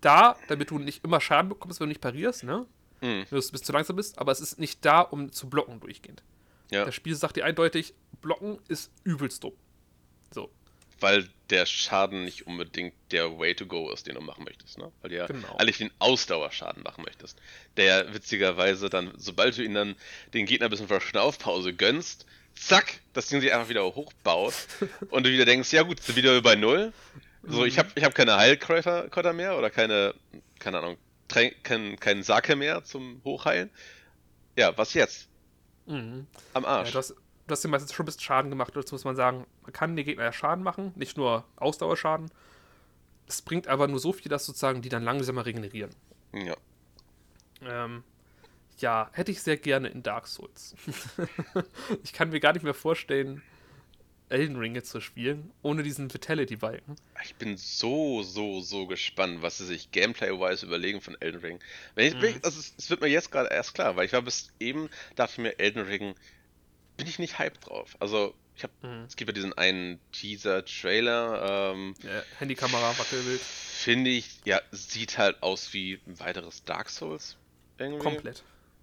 da, 0.00 0.36
damit 0.48 0.70
du 0.70 0.78
nicht 0.78 1.04
immer 1.04 1.20
Schaden 1.20 1.48
bekommst, 1.48 1.80
wenn 1.80 1.86
du 1.86 1.90
nicht 1.90 2.00
parierst, 2.00 2.44
ne? 2.44 2.66
Mhm. 3.04 3.26
Wenn 3.30 3.40
du 3.40 3.50
bis 3.50 3.62
zu 3.62 3.72
langsam 3.72 3.96
bist, 3.96 4.18
aber 4.18 4.32
es 4.32 4.40
ist 4.40 4.58
nicht 4.58 4.84
da, 4.84 5.00
um 5.00 5.30
zu 5.32 5.48
blocken 5.48 5.80
durchgehend. 5.80 6.22
Ja, 6.70 6.84
Das 6.84 6.94
Spiel 6.94 7.14
sagt 7.14 7.36
dir 7.36 7.44
eindeutig, 7.44 7.94
blocken 8.22 8.58
ist 8.68 8.90
übelst 9.04 9.44
dumm. 9.44 9.52
So, 10.32 10.50
weil 11.00 11.28
der 11.50 11.66
Schaden 11.66 12.24
nicht 12.24 12.46
unbedingt 12.46 12.94
der 13.10 13.38
Way 13.38 13.54
to 13.54 13.66
go 13.66 13.90
ist, 13.90 14.06
den 14.06 14.14
du 14.14 14.22
machen 14.22 14.44
möchtest, 14.44 14.78
ne? 14.78 14.90
Weil 15.02 15.10
du 15.10 15.16
ja 15.16 15.26
Genau. 15.26 15.56
eigentlich 15.56 15.78
den 15.78 15.90
Ausdauerschaden 15.98 16.82
machen 16.82 17.04
möchtest. 17.04 17.38
Der 17.76 18.14
witzigerweise 18.14 18.88
dann, 18.88 19.12
sobald 19.18 19.58
du 19.58 19.62
ihn 19.62 19.74
dann 19.74 19.96
den 20.32 20.46
Gegner 20.46 20.66
ein 20.68 20.70
bisschen 20.70 20.88
Verschnaufpause 20.88 21.74
gönnst, 21.74 22.24
zack, 22.54 23.00
das 23.12 23.26
Ding 23.26 23.40
sich 23.42 23.52
einfach 23.52 23.68
wieder 23.68 23.84
hochbaut 23.84 24.54
und 25.10 25.26
du 25.26 25.30
wieder 25.30 25.44
denkst, 25.44 25.70
ja 25.72 25.82
gut, 25.82 26.00
sind 26.02 26.16
wieder 26.16 26.40
bei 26.40 26.54
Null. 26.56 26.92
So, 27.46 27.66
ich 27.66 27.78
habe 27.78 27.90
ich 27.94 28.02
hab 28.04 28.14
keine 28.14 28.36
Heilkräuter 28.36 29.10
Kräuter 29.10 29.34
mehr 29.34 29.58
oder 29.58 29.68
keine, 29.68 30.14
keine 30.58 30.78
Ahnung, 30.78 30.96
Trän 31.28 31.52
kein, 31.62 31.98
keinen 31.98 32.22
Sake 32.22 32.56
mehr 32.56 32.84
zum 32.84 33.22
Hochheilen. 33.24 33.70
Ja, 34.56 34.76
was 34.76 34.94
jetzt? 34.94 35.28
mhm. 35.86 36.26
Am 36.52 36.64
Ja, 36.64 36.68
Arsch. 36.68 36.92
du, 36.92 36.98
hast, 36.98 37.10
du 37.10 37.16
hast 37.52 37.64
dir 37.64 37.68
meistens 37.68 37.92
schon 37.92 38.04
ein 38.04 38.06
bisschen 38.06 38.22
Schaden 38.22 38.50
gemacht. 38.50 38.74
Dazu 38.76 38.94
muss 38.94 39.04
man 39.04 39.16
sagen, 39.16 39.46
man 39.62 39.72
kann 39.72 39.96
den 39.96 40.04
Gegner 40.04 40.24
ja 40.24 40.32
Schaden 40.32 40.64
machen, 40.64 40.92
nicht 40.96 41.16
nur 41.16 41.44
Ausdauerschaden. 41.56 42.30
Es 43.26 43.42
bringt 43.42 43.68
aber 43.68 43.88
nur 43.88 44.00
so 44.00 44.12
viel, 44.12 44.28
dass 44.28 44.44
sozusagen 44.46 44.82
die 44.82 44.88
dann 44.90 45.02
langsamer 45.04 45.46
regenerieren. 45.46 45.94
ja. 46.32 46.56
Ähm, 47.62 48.04
ja, 48.78 49.08
hätte 49.12 49.30
ich 49.30 49.40
sehr 49.40 49.56
gerne 49.56 49.88
in 49.88 50.02
Dark 50.02 50.26
Souls. 50.26 50.74
ich 52.02 52.12
kann 52.12 52.30
mir 52.30 52.40
gar 52.40 52.52
nicht 52.52 52.64
mehr 52.64 52.74
vorstellen, 52.74 53.40
Elden 54.30 54.56
Ring 54.56 54.74
jetzt 54.74 54.90
zu 54.90 55.00
spielen, 55.00 55.52
ohne 55.62 55.82
diesen 55.82 56.12
Vitality-Balken. 56.12 56.96
Ich 57.24 57.34
bin 57.36 57.56
so, 57.56 58.22
so, 58.22 58.60
so 58.60 58.86
gespannt, 58.86 59.42
was 59.42 59.58
sie 59.58 59.66
sich 59.66 59.90
Gameplay-wise 59.92 60.64
überlegen 60.66 61.00
von 61.00 61.16
Elden 61.20 61.40
Ring. 61.40 61.58
Wenn 61.94 62.08
ich, 62.08 62.14
Mhm. 62.14 62.40
also 62.42 62.58
es, 62.58 62.74
es 62.78 62.90
wird 62.90 63.00
mir 63.00 63.08
jetzt 63.08 63.30
gerade 63.30 63.50
erst 63.50 63.74
klar, 63.74 63.96
weil 63.96 64.06
ich 64.06 64.12
war 64.12 64.22
bis 64.22 64.50
eben, 64.60 64.88
dachte 65.16 65.32
ich 65.32 65.38
mir, 65.38 65.58
Elden 65.58 65.82
Ring, 65.82 66.14
bin 66.96 67.06
ich 67.06 67.18
nicht 67.18 67.38
hyped 67.38 67.66
drauf. 67.66 67.96
Also, 68.00 68.34
ich 68.56 68.62
habe, 68.62 68.72
Mhm. 68.82 69.04
es 69.04 69.16
gibt 69.16 69.28
ja 69.28 69.32
diesen 69.34 69.52
einen 69.52 70.00
Teaser-Trailer, 70.12 71.72
ähm, 71.74 71.94
Ja, 72.02 72.22
Handykamera, 72.38 72.96
Wackelbild, 72.98 73.40
finde 73.40 74.10
ich, 74.10 74.40
ja, 74.44 74.60
sieht 74.70 75.18
halt 75.18 75.42
aus 75.42 75.72
wie 75.72 76.00
ein 76.06 76.18
weiteres 76.20 76.64
Dark 76.64 76.88
Souls. 76.90 77.36
Irgendwie. 77.78 78.02
komplett. 78.02 78.42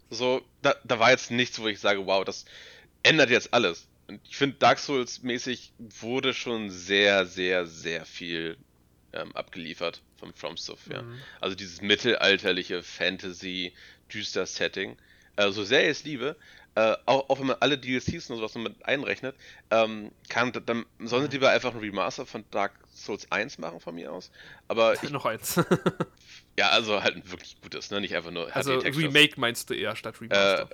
So, 0.09 0.41
da, 0.61 0.75
da 0.83 0.99
war 0.99 1.11
jetzt 1.11 1.31
nichts, 1.31 1.59
wo 1.59 1.67
ich 1.67 1.79
sage, 1.79 2.05
wow, 2.05 2.25
das 2.25 2.43
ändert 3.03 3.29
jetzt 3.29 3.53
alles. 3.53 3.87
Und 4.11 4.19
ich 4.27 4.35
finde, 4.35 4.57
Dark 4.57 4.77
Souls-mäßig 4.77 5.71
wurde 5.79 6.33
schon 6.33 6.69
sehr, 6.69 7.25
sehr, 7.25 7.65
sehr 7.65 8.05
viel 8.05 8.57
ähm, 9.13 9.33
abgeliefert 9.35 10.01
vom 10.17 10.33
From 10.33 10.57
Software. 10.57 11.03
Mhm. 11.03 11.17
Also 11.39 11.55
dieses 11.55 11.81
mittelalterliche 11.81 12.83
Fantasy, 12.83 13.73
düster 14.13 14.45
Setting. 14.45 14.97
Äh, 15.37 15.51
so 15.51 15.63
sehr 15.63 15.83
ich 15.83 15.91
es 15.91 16.03
liebe, 16.03 16.35
äh, 16.75 16.97
auch, 17.05 17.29
auch 17.29 17.39
wenn 17.39 17.47
man 17.47 17.57
alle 17.61 17.77
DLCs 17.77 18.29
und 18.29 18.37
sowas 18.37 18.53
mit 18.55 18.85
einrechnet, 18.85 19.35
ähm, 19.69 20.11
kann, 20.27 20.51
dann 20.65 20.85
sollen 20.99 21.23
sie 21.23 21.31
lieber 21.31 21.49
einfach 21.49 21.73
ein 21.73 21.79
Remaster 21.79 22.25
von 22.25 22.43
Dark 22.51 22.73
Souls 22.93 23.31
1 23.31 23.59
machen 23.59 23.79
von 23.79 23.95
mir 23.95 24.11
aus. 24.11 24.29
Aber 24.67 24.93
ich, 25.03 25.09
Noch 25.09 25.25
eins. 25.25 25.55
ja, 26.57 26.69
also 26.69 27.01
halt 27.01 27.15
ein 27.15 27.31
wirklich 27.31 27.61
gutes, 27.61 27.91
ne? 27.91 28.01
Nicht 28.01 28.13
einfach 28.13 28.31
nur 28.31 28.53
also. 28.53 28.79
Remake 28.79 29.39
meinst 29.39 29.69
du 29.69 29.73
eher 29.73 29.95
statt 29.95 30.19
Remaster. 30.19 30.69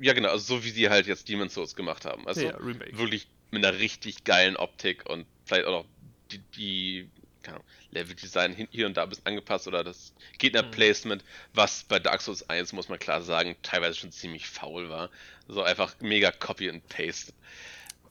Ja, 0.00 0.12
genau, 0.12 0.30
also 0.30 0.56
so 0.56 0.64
wie 0.64 0.70
sie 0.70 0.88
halt 0.88 1.06
jetzt 1.06 1.28
Demon's 1.28 1.54
Souls 1.54 1.74
gemacht 1.74 2.04
haben. 2.04 2.26
Also 2.26 2.42
ja, 2.42 2.54
wirklich 2.60 3.28
mit 3.50 3.64
einer 3.64 3.78
richtig 3.78 4.24
geilen 4.24 4.56
Optik 4.56 5.08
und 5.08 5.26
vielleicht 5.44 5.66
auch 5.66 5.82
noch 5.82 5.86
die, 6.30 6.38
die 6.56 7.10
keine 7.42 7.56
Ahnung, 7.56 7.68
Level-Design 7.90 8.68
hier 8.70 8.86
und 8.86 8.96
da 8.96 9.02
ein 9.02 9.08
bisschen 9.08 9.26
angepasst 9.26 9.66
oder 9.66 9.82
das 9.82 10.12
Gegner-Placement, 10.38 11.24
was 11.54 11.84
bei 11.84 11.98
Dark 11.98 12.20
Souls 12.20 12.48
1, 12.48 12.72
muss 12.72 12.88
man 12.88 12.98
klar 12.98 13.22
sagen, 13.22 13.56
teilweise 13.62 13.96
schon 13.96 14.12
ziemlich 14.12 14.46
faul 14.46 14.88
war. 14.88 15.10
So 15.48 15.62
einfach 15.62 15.94
mega 16.00 16.30
Copy 16.30 16.68
and 16.68 16.86
Paste. 16.88 17.32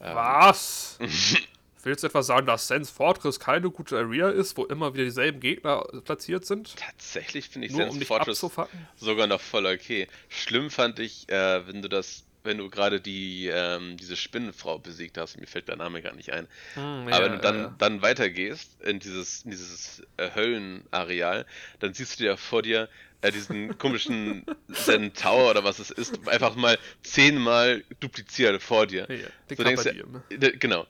Ähm, 0.01 0.15
Was? 0.15 0.97
Willst 1.83 2.03
du 2.03 2.07
etwa 2.07 2.23
sagen, 2.23 2.45
dass 2.45 2.67
Sense 2.67 2.93
Fortress 2.93 3.39
keine 3.39 3.69
gute 3.71 3.97
Area 3.97 4.29
ist, 4.29 4.57
wo 4.57 4.65
immer 4.65 4.93
wieder 4.93 5.05
dieselben 5.05 5.39
Gegner 5.39 5.83
platziert 6.03 6.45
sind? 6.45 6.75
Tatsächlich 6.75 7.49
finde 7.49 7.67
ich 7.67 7.73
Nur 7.73 7.83
Sense 7.83 7.97
um 7.99 8.05
Fortress 8.05 8.37
abzufacken? 8.43 8.87
sogar 8.97 9.27
noch 9.27 9.39
voll 9.41 9.65
okay. 9.65 10.07
Schlimm 10.27 10.69
fand 10.69 10.99
ich, 10.99 11.29
äh, 11.29 11.65
wenn 11.67 11.81
du 11.81 11.87
das, 11.87 12.25
wenn 12.43 12.57
du 12.57 12.69
gerade 12.69 12.99
die, 12.99 13.47
ähm, 13.47 13.95
diese 13.97 14.15
Spinnenfrau 14.17 14.77
besiegt 14.79 15.17
hast, 15.17 15.39
mir 15.39 15.47
fällt 15.47 15.67
der 15.69 15.77
Name 15.77 16.01
gar 16.01 16.13
nicht 16.15 16.31
ein. 16.33 16.47
Hm, 16.73 16.81
Aber 17.07 17.11
ja, 17.11 17.23
wenn 17.23 17.31
du 17.33 17.37
dann, 17.39 17.55
ja, 17.55 17.61
ja. 17.63 17.75
dann 17.77 18.01
weitergehst 18.01 18.81
in 18.81 18.99
dieses, 18.99 19.43
in 19.43 19.51
dieses 19.51 20.01
äh, 20.17 20.29
Höllenareal, 20.35 21.45
dann 21.79 21.93
siehst 21.93 22.19
du 22.19 22.25
ja 22.25 22.35
vor 22.37 22.61
dir 22.61 22.89
äh, 23.21 23.31
diesen 23.31 23.77
komischen 23.77 24.45
Centaur 24.73 25.51
oder 25.51 25.63
was 25.63 25.79
es 25.79 25.91
ist, 25.91 26.27
einfach 26.27 26.55
mal 26.55 26.77
zehnmal 27.03 27.83
dupliziert 27.99 28.61
vor 28.61 28.85
dir. 28.87 29.07
Ja, 29.09 29.27
So 29.55 29.63
denkst 29.63 29.83
du- 29.83 30.51
Genau. 30.59 30.85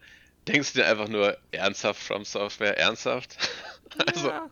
Denkst 0.48 0.74
du 0.74 0.80
dir 0.80 0.88
einfach 0.88 1.08
nur, 1.08 1.38
ernsthaft 1.52 2.02
From 2.02 2.26
Software, 2.26 2.78
ernsthaft? 2.78 3.38
also, 4.08 4.30
Ja. 4.30 4.50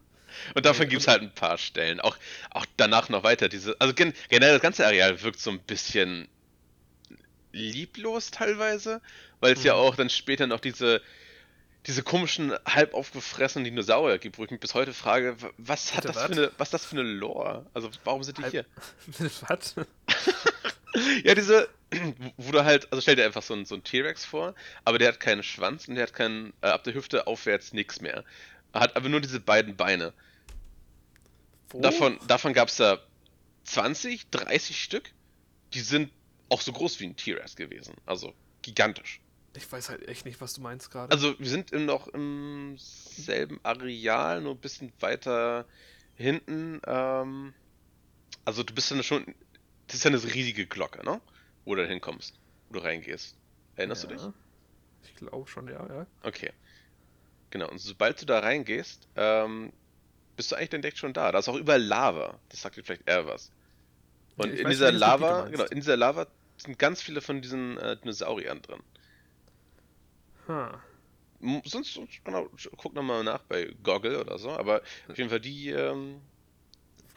und 0.55 0.65
davon 0.65 0.85
Ja, 0.85 0.89
gibt 0.89 1.01
es 1.01 1.07
halt 1.07 1.21
ein 1.23 1.33
paar 1.33 1.57
Stellen. 1.57 1.99
Auch, 2.01 2.17
auch 2.51 2.65
danach 2.77 3.09
noch 3.09 3.23
weiter. 3.23 3.49
Diese, 3.49 3.75
also 3.81 3.93
gen 3.93 4.13
generell 4.29 4.53
das 4.53 4.61
ganze 4.61 4.85
Areal 4.85 5.21
wirkt 5.23 5.39
so 5.39 5.49
ein 5.51 5.59
bisschen 5.63 6.27
lieblos 7.51 8.31
teilweise, 8.31 9.01
weil 9.39 9.53
es 9.53 9.63
ja 9.63 9.73
Mhm. 9.73 9.79
auch 9.79 9.95
dann 9.95 10.09
später 10.09 10.47
noch 10.47 10.59
diese, 10.59 11.01
diese 11.87 12.03
komischen, 12.03 12.53
halb 12.67 12.93
aufgefressenen 12.93 13.65
Dinosaurier 13.65 14.19
gibt, 14.19 14.37
wo 14.37 14.43
ich 14.45 14.51
mich 14.51 14.59
bis 14.59 14.73
heute 14.73 14.93
frage, 14.93 15.41
wa- 15.41 15.51
was 15.57 15.95
hat 15.95 16.03
Bitte, 16.03 16.07
das 16.09 16.23
für 16.23 16.31
eine, 16.33 16.51
was 16.57 16.67
ist 16.69 16.73
das 16.73 16.85
für 16.85 16.97
eine 16.99 17.03
Lore? 17.03 17.69
Also 17.73 17.89
warum 18.03 18.23
sind 18.23 18.37
die 18.37 18.43
Halb- 18.43 18.51
hier? 18.51 18.65
Was? 19.47 19.75
Ja, 21.23 21.35
diese, 21.35 21.69
wo 22.37 22.51
du 22.51 22.63
halt, 22.63 22.91
also 22.91 23.01
stell 23.01 23.15
dir 23.15 23.25
einfach 23.25 23.43
so 23.43 23.53
einen, 23.53 23.65
so 23.65 23.75
einen 23.75 23.83
T-Rex 23.83 24.25
vor, 24.25 24.55
aber 24.83 24.97
der 24.97 25.09
hat 25.09 25.19
keinen 25.19 25.43
Schwanz 25.43 25.87
und 25.87 25.95
der 25.95 26.03
hat 26.03 26.13
keinen, 26.13 26.53
äh, 26.61 26.67
ab 26.67 26.83
der 26.83 26.93
Hüfte 26.93 27.27
aufwärts 27.27 27.73
nichts 27.73 28.01
mehr. 28.01 28.23
Er 28.73 28.81
hat 28.81 28.95
aber 28.95 29.09
nur 29.09 29.21
diese 29.21 29.39
beiden 29.39 29.75
Beine. 29.75 30.13
Wo? 31.69 31.81
Davon, 31.81 32.19
davon 32.27 32.53
gab 32.53 32.69
es 32.69 32.77
da 32.77 32.99
20, 33.65 34.29
30 34.29 34.81
Stück. 34.81 35.11
Die 35.73 35.81
sind 35.81 36.11
auch 36.49 36.61
so 36.61 36.71
groß 36.71 36.99
wie 36.99 37.05
ein 37.05 37.15
T-Rex 37.15 37.55
gewesen. 37.55 37.95
Also 38.05 38.33
gigantisch. 38.61 39.19
Ich 39.55 39.71
weiß 39.71 39.89
halt 39.89 40.07
echt 40.07 40.25
nicht, 40.25 40.39
was 40.39 40.53
du 40.53 40.61
meinst 40.61 40.91
gerade. 40.91 41.11
Also 41.11 41.37
wir 41.39 41.49
sind 41.49 41.71
im, 41.71 41.85
noch 41.85 42.07
im 42.09 42.75
selben 42.77 43.59
Areal, 43.63 44.41
nur 44.41 44.53
ein 44.53 44.59
bisschen 44.59 44.93
weiter 44.99 45.65
hinten. 46.15 46.79
Ähm, 46.85 47.53
also 48.45 48.63
du 48.63 48.73
bist 48.73 48.91
dann 48.91 49.03
schon. 49.03 49.35
Das 49.87 49.95
ist 49.97 50.03
ja 50.03 50.09
eine 50.11 50.23
riesige 50.23 50.67
Glocke, 50.67 51.03
ne? 51.05 51.21
Wo 51.65 51.75
du 51.75 51.81
da 51.83 51.87
hinkommst, 51.87 52.39
wo 52.69 52.75
du 52.75 52.83
reingehst. 52.83 53.37
Erinnerst 53.75 54.03
du 54.03 54.07
dich? 54.07 54.21
Ich 55.03 55.15
glaube 55.15 55.47
schon, 55.47 55.67
ja, 55.67 55.85
ja. 55.87 56.07
Okay. 56.23 56.51
Genau, 57.49 57.69
und 57.69 57.79
sobald 57.79 58.21
du 58.21 58.25
da 58.25 58.39
reingehst, 58.39 59.07
ähm, 59.15 59.71
bist 60.35 60.51
du 60.51 60.55
eigentlich 60.55 60.69
dann 60.69 60.81
direkt 60.81 60.97
schon 60.97 61.13
da. 61.13 61.31
Da 61.31 61.39
ist 61.39 61.49
auch 61.49 61.55
überall 61.55 61.81
Lava. 61.83 62.41
Das 62.49 62.61
sagt 62.61 62.77
dir 62.77 62.83
vielleicht 62.83 63.07
eher 63.07 63.25
was. 63.27 63.51
Und 64.37 64.53
Ich 64.53 64.59
in 64.59 64.65
weiß 64.65 64.77
dieser 64.77 64.91
Lava, 64.91 65.47
genau, 65.49 65.65
in 65.65 65.77
dieser 65.81 65.97
Lava 65.97 66.27
sind 66.61 66.79
ganz 66.79 67.01
viele 67.01 67.21
von 67.21 67.41
diesen 67.41 67.77
äh, 67.77 67.97
Dinosauriern 67.99 68.61
drin. 68.61 68.81
Ha. 70.47 70.81
M- 71.41 71.61
Sonst, 71.65 71.99
genau, 72.23 72.49
guck 72.77 72.93
nochmal 72.93 73.23
nach 73.23 73.43
bei 73.43 73.65
Goggle 73.83 74.19
oder 74.21 74.37
so, 74.39 74.51
aber 74.51 74.81
auf 75.07 75.17
jeden 75.17 75.29
Fall 75.29 75.39
die, 75.41 75.69
ähm, 75.69 76.29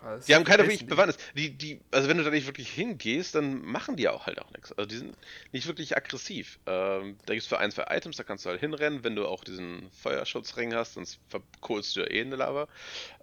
Was 0.02 0.26
die 0.26 0.34
haben 0.34 0.44
keine 0.44 0.62
wirklich? 0.62 0.86
Bewandtnis. 0.86 1.18
Die, 1.34 1.50
die, 1.56 1.80
also 1.90 2.08
wenn 2.08 2.16
du 2.16 2.24
da 2.24 2.30
nicht 2.30 2.46
wirklich 2.46 2.70
hingehst, 2.70 3.34
dann 3.34 3.62
machen 3.62 3.96
die 3.96 4.08
auch 4.08 4.26
halt 4.26 4.40
auch 4.40 4.50
nichts. 4.52 4.72
Also 4.72 4.88
die 4.88 4.96
sind 4.96 5.16
nicht 5.52 5.66
wirklich 5.66 5.96
aggressiv. 5.96 6.58
Ähm, 6.66 7.18
da 7.26 7.34
gibt 7.34 7.42
es 7.42 7.46
für 7.48 7.58
ein, 7.58 7.70
zwei 7.70 7.84
Items, 7.94 8.16
da 8.16 8.22
kannst 8.24 8.44
du 8.44 8.48
halt 8.50 8.60
hinrennen, 8.60 9.04
wenn 9.04 9.14
du 9.14 9.26
auch 9.26 9.44
diesen 9.44 9.90
Feuerschutzring 9.92 10.74
hast, 10.74 10.94
sonst 10.94 11.18
verkohlst 11.28 11.96
du 11.96 12.00
ja 12.00 12.06
eh 12.06 12.20
in 12.20 12.30
der 12.30 12.38
Lava. 12.38 12.66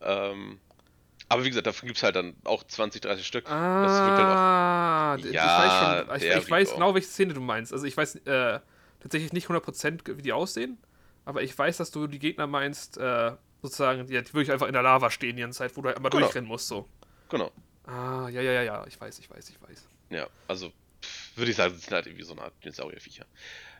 Ähm, 0.01 0.59
aber 1.29 1.43
wie 1.43 1.49
gesagt, 1.49 1.67
dafür 1.67 1.87
gibt 1.87 1.97
es 1.97 2.03
halt 2.03 2.15
dann 2.15 2.35
auch 2.45 2.63
20, 2.63 3.01
30 3.01 3.25
Stück. 3.25 3.45
Das 3.45 3.53
wirkt 4.05 4.17
halt 4.17 4.27
auch. 4.27 4.35
Ah, 4.35 5.17
Ja, 5.17 5.25
ich 5.27 5.35
weiß 5.35 6.21
schon, 6.21 6.29
ich, 6.39 6.43
ich 6.45 6.51
weiß 6.51 6.73
genau, 6.75 6.93
welche 6.93 7.07
Szene 7.07 7.33
du 7.33 7.41
meinst. 7.41 7.73
Also 7.73 7.85
ich 7.85 7.97
weiß 7.97 8.15
äh, 8.25 8.59
tatsächlich 8.99 9.33
nicht 9.33 9.47
100% 9.47 10.17
wie 10.17 10.21
die 10.21 10.31
aussehen, 10.31 10.77
aber 11.25 11.41
ich 11.41 11.57
weiß, 11.57 11.77
dass 11.77 11.91
du 11.91 12.07
die 12.07 12.19
Gegner 12.19 12.47
meinst, 12.47 12.97
äh, 12.97 13.31
sozusagen, 13.62 14.06
die, 14.08 14.13
die 14.13 14.34
wirklich 14.34 14.52
einfach 14.52 14.67
in 14.67 14.74
der 14.74 14.82
Lava 14.84 15.10
stehen 15.12 15.36
die 15.36 15.41
ganze 15.41 15.60
Zeit, 15.60 15.76
wo 15.76 15.82
du 15.82 15.88
halt 15.89 15.98
immer 15.98 16.10
Genau. 16.10 16.22
durchrennen 16.26 16.48
musst, 16.48 16.67
so. 16.67 16.88
Genau. 17.30 17.52
Ah, 17.86 18.28
ja, 18.30 18.41
ja, 18.41 18.52
ja, 18.52 18.63
ja, 18.63 18.88
ich 18.88 19.00
weiß, 19.00 19.20
ich 19.20 19.30
weiß, 19.30 19.50
ich 19.50 19.62
weiß. 19.62 19.88
Ja, 20.10 20.28
also 20.48 20.72
würde 21.36 21.52
ich 21.52 21.58
sagen, 21.58 21.74
das 21.74 21.84
sind 21.84 21.93
halt 21.93 22.06
irgendwie 22.08 22.24
so 22.26 22.34
eine 22.34 22.41
Art 22.43 22.54
Dinosaurierviecher. 22.63 23.26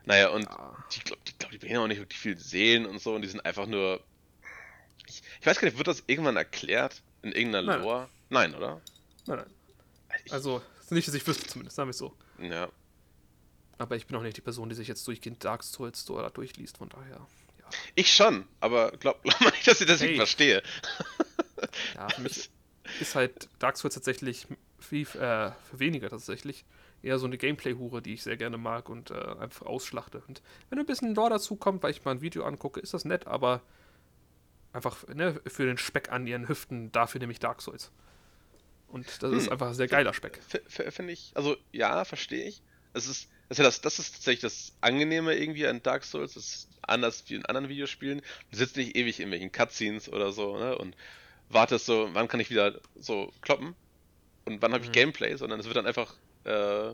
Naja, 0.06 0.30
und 0.30 0.44
Ja. 0.44 0.76
die 0.92 1.00
glaube, 1.02 1.22
die, 1.28 1.38
glaub, 1.38 1.52
die 1.52 1.58
bringen 1.58 1.78
auch 1.78 1.88
nicht 1.88 2.00
wirklich 2.00 2.20
viel 2.20 2.38
Seelen 2.38 2.86
und 2.86 3.00
so 3.00 3.16
und 3.16 3.22
die 3.22 3.28
sind 3.28 3.46
einfach 3.46 3.66
nur. 3.66 4.02
Ich, 5.08 5.22
ich 5.40 5.46
weiß 5.46 5.60
gar 5.60 5.68
nicht, 5.68 5.78
wird 5.78 5.88
das 5.88 6.04
irgendwann 6.08 6.38
erklärt 6.38 7.02
in 7.22 7.32
irgendeiner 7.32 7.68
Nein. 7.68 7.82
Lore? 7.82 8.10
Nein, 8.30 8.56
oder? 8.56 8.82
Nein, 9.26 9.38
nein. 9.40 9.54
Ich, 10.26 10.32
Also, 10.34 10.62
nicht, 10.90 11.08
dass 11.08 11.16
ich 11.16 11.26
wüsste 11.28 11.48
zumindest, 11.48 11.76
sagen 11.76 11.88
wir 11.88 11.92
es 11.92 11.98
so. 11.98 12.16
ja. 12.40 12.70
Aber 13.80 13.96
ich 13.96 14.08
bin 14.08 14.18
auch 14.18 14.24
nicht 14.24 14.36
die 14.38 14.42
Person, 14.42 14.70
die 14.70 14.76
sich 14.76 14.88
jetzt 14.88 15.08
durchgehend 15.08 15.44
Dark 15.44 15.63
Souls 15.63 16.02
Store 16.02 16.32
durchliest, 16.32 16.78
von 16.78 16.90
daher. 16.90 17.28
Ich 17.95 18.13
schon, 18.13 18.47
aber 18.60 18.91
glaub, 18.91 19.21
glaub 19.23 19.39
mal 19.41 19.51
nicht, 19.51 19.67
dass 19.67 19.82
ich 19.82 19.88
das 19.88 19.99
nicht 20.01 20.12
Hey. 20.12 20.17
verstehe. 20.17 20.63
ja 21.95 22.08
für 22.10 22.21
mich 22.21 22.49
ist 22.99 23.15
halt 23.15 23.49
Dark 23.60 23.77
Souls 23.77 23.93
tatsächlich 23.95 24.47
viel, 24.80 25.01
äh, 25.08 25.51
für 25.69 25.80
weniger 25.80 26.10
tatsächlich. 26.10 26.65
Eher 27.03 27.19
so 27.19 27.27
eine 27.27 27.38
Gameplay-Hure, 27.38 28.01
die 28.01 28.13
ich 28.15 28.23
sehr 28.23 28.38
gerne 28.38 28.58
mag 28.58 28.89
und 28.89 29.12
äh, 29.12 29.13
einfach 29.39 29.65
ausschlachte. 29.67 30.23
Und 30.27 30.41
wenn 30.69 30.80
ein 30.80 30.86
bisschen 30.86 31.13
Lore 31.13 31.30
dazu 31.32 31.56
kommt, 31.56 31.84
weil 31.84 31.91
ich 31.91 32.03
mal 32.03 32.12
ein 32.12 32.21
Video 32.21 32.43
angucke, 32.43 32.80
ist 32.80 32.93
das 32.93 33.06
nett, 33.06 33.27
aber 33.27 33.62
einfach 34.73 35.08
ne, 35.08 35.39
für 35.45 35.65
den 35.65 35.77
Speck 35.77 36.12
an 36.12 36.25
ihren 36.25 36.47
Hüften, 36.47 36.91
dafür 36.91 37.19
nehme 37.19 37.32
ich 37.32 37.39
Dark 37.39 37.62
Souls. 37.62 37.91
Und 38.88 39.06
das 39.21 39.32
ist 39.34 39.45
Hm. 39.45 39.51
einfach 39.53 39.73
sehr 39.73 39.88
geiler 39.88 40.13
Speck. 40.13 40.39
Finde 40.67 41.12
ich, 41.13 41.32
also 41.36 41.56
ja, 41.71 42.03
verstehe 42.06 42.45
ich. 42.45 42.62
Es 42.93 43.08
ist, 43.08 43.30
das 43.49 43.57
ist, 43.57 43.60
ja 43.60 43.63
das, 43.63 43.81
das 43.81 43.99
ist 43.99 44.13
tatsächlich 44.13 44.41
das 44.41 44.73
Angenehme 44.81 45.36
irgendwie 45.36 45.67
an 45.67 45.81
Dark 45.83 46.03
Souls. 46.03 46.33
Das 46.33 46.45
ist 46.45 46.69
anders 46.81 47.23
wie 47.27 47.36
in 47.36 47.45
anderen 47.45 47.69
Videospielen. 47.69 48.21
Du 48.51 48.57
sitzt 48.57 48.75
nicht 48.77 48.95
ewig 48.95 49.19
in 49.19 49.31
welchen 49.31 49.51
Cutscenes 49.51 50.10
oder 50.10 50.31
so, 50.31 50.57
ne? 50.57 50.77
Und 50.77 50.95
wartest 51.49 51.86
so, 51.86 52.10
wann 52.13 52.27
kann 52.27 52.39
ich 52.39 52.49
wieder 52.49 52.79
so 52.99 53.31
kloppen? 53.41 53.75
Und 54.45 54.62
wann 54.62 54.73
habe 54.73 54.83
ich 54.83 54.89
Mhm. 54.89 54.93
Gameplay? 54.93 55.36
Sondern 55.36 55.60
es 55.60 55.65
wird 55.65 55.77
dann 55.77 55.86
einfach, 55.88 56.13
äh, 56.43 56.93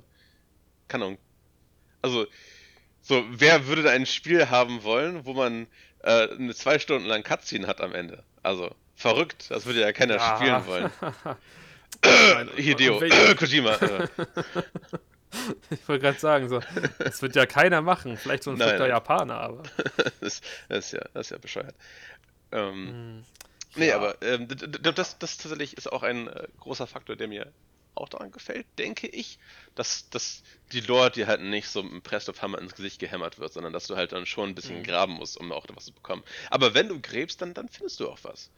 keine 0.87 1.05
Ahnung. 1.05 1.17
Also, 2.01 2.27
so, 3.01 3.25
wer 3.29 3.67
würde 3.67 3.83
da 3.83 3.91
ein 3.91 4.05
Spiel 4.05 4.49
haben 4.49 4.83
wollen, 4.83 5.25
wo 5.25 5.33
man 5.33 5.67
äh, 6.03 6.29
eine 6.29 6.53
zwei 6.53 6.79
Stunden 6.79 7.07
lang 7.07 7.23
Cutscene 7.23 7.65
hat 7.67 7.81
am 7.81 7.93
Ende? 7.93 8.23
Also, 8.43 8.75
verrückt, 8.95 9.45
das 9.49 9.65
würde 9.65 9.81
ja 9.81 9.91
keiner 9.91 10.19
spielen 10.19 10.65
wollen. 10.67 10.91
Hideo, 12.57 12.99
Kojima. 13.37 13.77
Ich 15.69 15.87
wollte 15.87 16.01
gerade 16.03 16.19
sagen, 16.19 16.49
so, 16.49 16.61
das 17.03 17.21
wird 17.21 17.35
ja 17.35 17.45
keiner 17.45 17.81
machen. 17.81 18.17
Vielleicht 18.17 18.43
so 18.43 18.51
ein 18.51 18.57
verrückter. 18.57 18.87
Japaner, 18.87 19.35
aber. 19.39 19.63
das, 20.21 20.41
das, 20.69 20.85
ist 20.87 20.91
ja, 20.93 21.01
das 21.13 21.27
ist 21.27 21.31
ja 21.31 21.37
bescheuert. 21.37 21.75
Ähm, 22.51 22.95
Hm, 22.95 23.25
nee, 23.75 23.89
ja. 23.89 23.95
aber 23.95 24.21
ähm, 24.21 24.47
das, 24.49 25.19
das 25.19 25.37
tatsächlich 25.37 25.77
ist 25.77 25.91
auch 25.91 26.03
ein 26.03 26.27
äh, 26.27 26.47
großer 26.59 26.87
Faktor, 26.87 27.15
der 27.15 27.27
mir 27.27 27.53
auch 27.95 28.09
daran 28.09 28.31
gefällt, 28.31 28.67
denke 28.79 29.07
ich, 29.07 29.39
dass, 29.75 30.09
dass 30.09 30.43
die 30.71 30.81
Lore 30.81 31.11
dir 31.11 31.27
halt 31.27 31.41
nicht 31.41 31.69
so 31.69 31.83
mit 31.83 32.03
Press 32.03 32.29
of 32.29 32.41
Hammer 32.41 32.59
ins 32.59 32.75
Gesicht 32.75 32.99
gehämmert 32.99 33.39
wird, 33.39 33.53
sondern 33.53 33.73
dass 33.73 33.87
du 33.87 33.95
halt 33.95 34.13
dann 34.13 34.25
schon 34.25 34.49
ein 34.49 34.55
bisschen 34.55 34.81
Mhm. 34.81 34.83
graben 34.83 35.13
musst, 35.13 35.37
um 35.37 35.51
auch 35.51 35.65
was 35.75 35.85
zu 35.85 35.93
bekommen. 35.93 36.23
Aber 36.49 36.73
wenn 36.73 36.89
du 36.89 37.01
gräbst, 37.01 37.41
dann, 37.41 37.53
dann 37.53 37.69
findest 37.69 37.99
du 37.99 38.09
auch 38.09 38.19
was. 38.23 38.51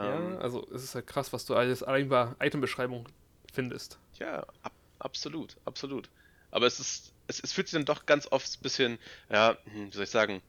Ja, 0.00 0.16
Ähm, 0.16 0.38
also 0.38 0.66
es 0.72 0.82
ist 0.84 0.94
halt 0.94 1.06
krass, 1.06 1.32
was 1.32 1.44
du 1.46 1.54
alles 1.54 1.82
allein 1.82 2.08
bei 2.08 2.34
Itembeschreibung 2.40 3.08
findest. 3.52 3.98
Ja, 4.18 4.46
ab, 4.62 4.72
absolut, 5.00 5.56
absolut. 5.64 6.08
Aber 6.50 6.66
es 6.66 6.80
ist, 6.80 7.12
es, 7.26 7.40
es 7.40 7.52
fühlt 7.52 7.68
sich 7.68 7.76
dann 7.78 7.84
doch 7.84 8.06
ganz 8.06 8.26
oft 8.30 8.46
ein 8.58 8.62
bisschen, 8.62 8.98
ja, 9.30 9.56
hm, 9.64 9.88
wie 9.90 9.94
soll 9.94 10.04
ich 10.04 10.10
sagen, 10.10 10.42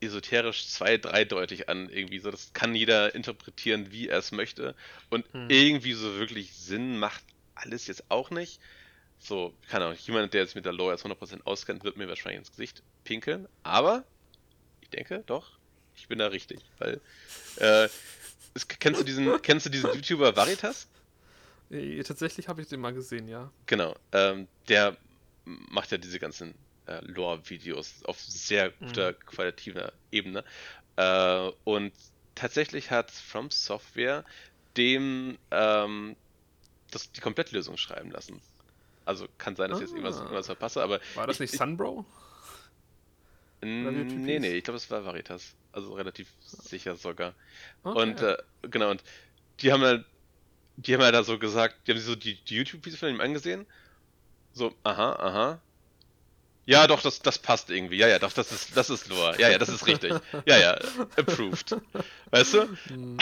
esoterisch 0.00 0.68
zwei-, 0.68 0.98
dreideutig 0.98 1.68
an, 1.68 1.88
irgendwie 1.88 2.18
so. 2.18 2.30
Das 2.30 2.52
kann 2.52 2.74
jeder 2.74 3.14
interpretieren, 3.14 3.90
wie 3.90 4.08
er 4.08 4.18
es 4.18 4.32
möchte. 4.32 4.74
Und 5.10 5.24
Hm. 5.32 5.48
irgendwie 5.48 5.94
so 5.94 6.16
wirklich 6.16 6.54
Sinn 6.54 6.98
macht 6.98 7.24
alles 7.54 7.86
jetzt 7.86 8.10
auch 8.10 8.30
nicht. 8.30 8.60
So, 9.18 9.54
keine 9.70 9.86
Ahnung, 9.86 9.98
jemand, 10.02 10.34
der 10.34 10.42
jetzt 10.42 10.54
mit 10.54 10.66
der 10.66 10.72
Lore 10.72 10.92
jetzt 10.92 11.04
100% 11.06 11.42
auskennt, 11.44 11.84
wird 11.84 11.96
mir 11.96 12.08
wahrscheinlich 12.08 12.40
ins 12.40 12.50
Gesicht 12.50 12.82
pinkeln. 13.04 13.48
Aber 13.62 14.04
ich 14.82 14.90
denke 14.90 15.22
doch, 15.26 15.58
ich 15.96 16.08
bin 16.08 16.18
da 16.18 16.26
richtig. 16.26 16.60
Weil, 16.78 17.00
äh, 17.56 17.88
es, 18.54 18.68
kennst 18.68 19.00
du 19.00 19.04
diesen, 19.04 19.40
kennst 19.40 19.64
du 19.66 19.70
diesen 19.70 19.90
YouTuber 19.94 20.36
Varitas? 20.36 20.88
Äh, 21.70 22.02
tatsächlich 22.02 22.48
habe 22.48 22.60
ich 22.62 22.68
den 22.68 22.80
mal 22.80 22.92
gesehen, 22.92 23.28
ja. 23.28 23.50
Genau, 23.66 23.96
ähm, 24.12 24.48
der 24.68 24.96
macht 25.44 25.90
ja 25.90 25.98
diese 25.98 26.18
ganzen 26.18 26.54
äh, 26.86 27.00
Lore-Videos 27.04 28.02
auf 28.04 28.20
sehr 28.20 28.70
guter 28.70 29.12
Mhm. 29.12 29.18
qualitativer 29.26 29.92
Ebene. 30.10 30.44
Äh, 30.96 31.50
und 31.64 31.94
tatsächlich 32.34 32.90
hat 32.90 33.10
From 33.10 33.50
Software 33.50 34.24
dem 34.76 35.38
ähm, 35.50 36.16
das, 36.90 37.12
die 37.12 37.20
Komplettlösung 37.20 37.76
schreiben 37.76 38.10
lassen. 38.10 38.42
Also 39.04 39.28
kann 39.38 39.56
sein, 39.56 39.70
dass 39.70 39.80
ich 39.80 39.86
jetzt 39.88 39.94
irgendwas, 39.94 40.20
Ah. 40.20 40.24
irgendwas 40.24 40.46
verpasse, 40.46 40.82
aber 40.82 41.00
War 41.14 41.26
das 41.26 41.36
ich, 41.36 41.40
nicht 41.40 41.52
ich, 41.52 41.58
Sunbro? 41.58 42.04
nee, 43.62 44.38
nee, 44.38 44.52
ich 44.56 44.64
glaube, 44.64 44.76
es 44.76 44.90
war 44.90 45.04
Varitas. 45.04 45.56
Also 45.72 45.94
relativ 45.94 46.28
sicher 46.40 46.96
sogar. 46.96 47.34
Okay. 47.84 47.98
Und 47.98 48.20
äh, 48.20 48.36
genau, 48.62 48.90
und 48.90 49.02
die 49.60 49.72
haben 49.72 49.82
halt, 49.82 50.06
die 50.76 50.94
haben 50.94 51.00
ja 51.00 51.12
da 51.12 51.22
so 51.22 51.38
gesagt, 51.38 51.76
die 51.86 51.92
haben 51.92 51.98
sich 51.98 52.06
so 52.06 52.16
die, 52.16 52.34
die 52.44 52.56
YouTube-Videos 52.56 53.00
von 53.00 53.08
ihm 53.08 53.20
angesehen. 53.20 53.66
So, 54.52 54.74
aha, 54.84 55.12
aha. 55.14 55.60
Ja, 56.66 56.86
doch, 56.86 57.02
das, 57.02 57.20
das 57.20 57.38
passt 57.38 57.68
irgendwie. 57.68 57.96
Ja, 57.96 58.08
ja, 58.08 58.18
doch, 58.18 58.32
das 58.32 58.50
ist, 58.50 58.74
das 58.74 58.88
ist 58.88 59.08
Lore. 59.08 59.38
Ja, 59.38 59.50
ja, 59.50 59.58
das 59.58 59.68
ist 59.68 59.86
richtig. 59.86 60.14
Ja, 60.46 60.56
ja, 60.58 60.78
approved. 61.16 61.76
Weißt 62.30 62.54
du? 62.54 62.68
Mhm. 62.88 63.18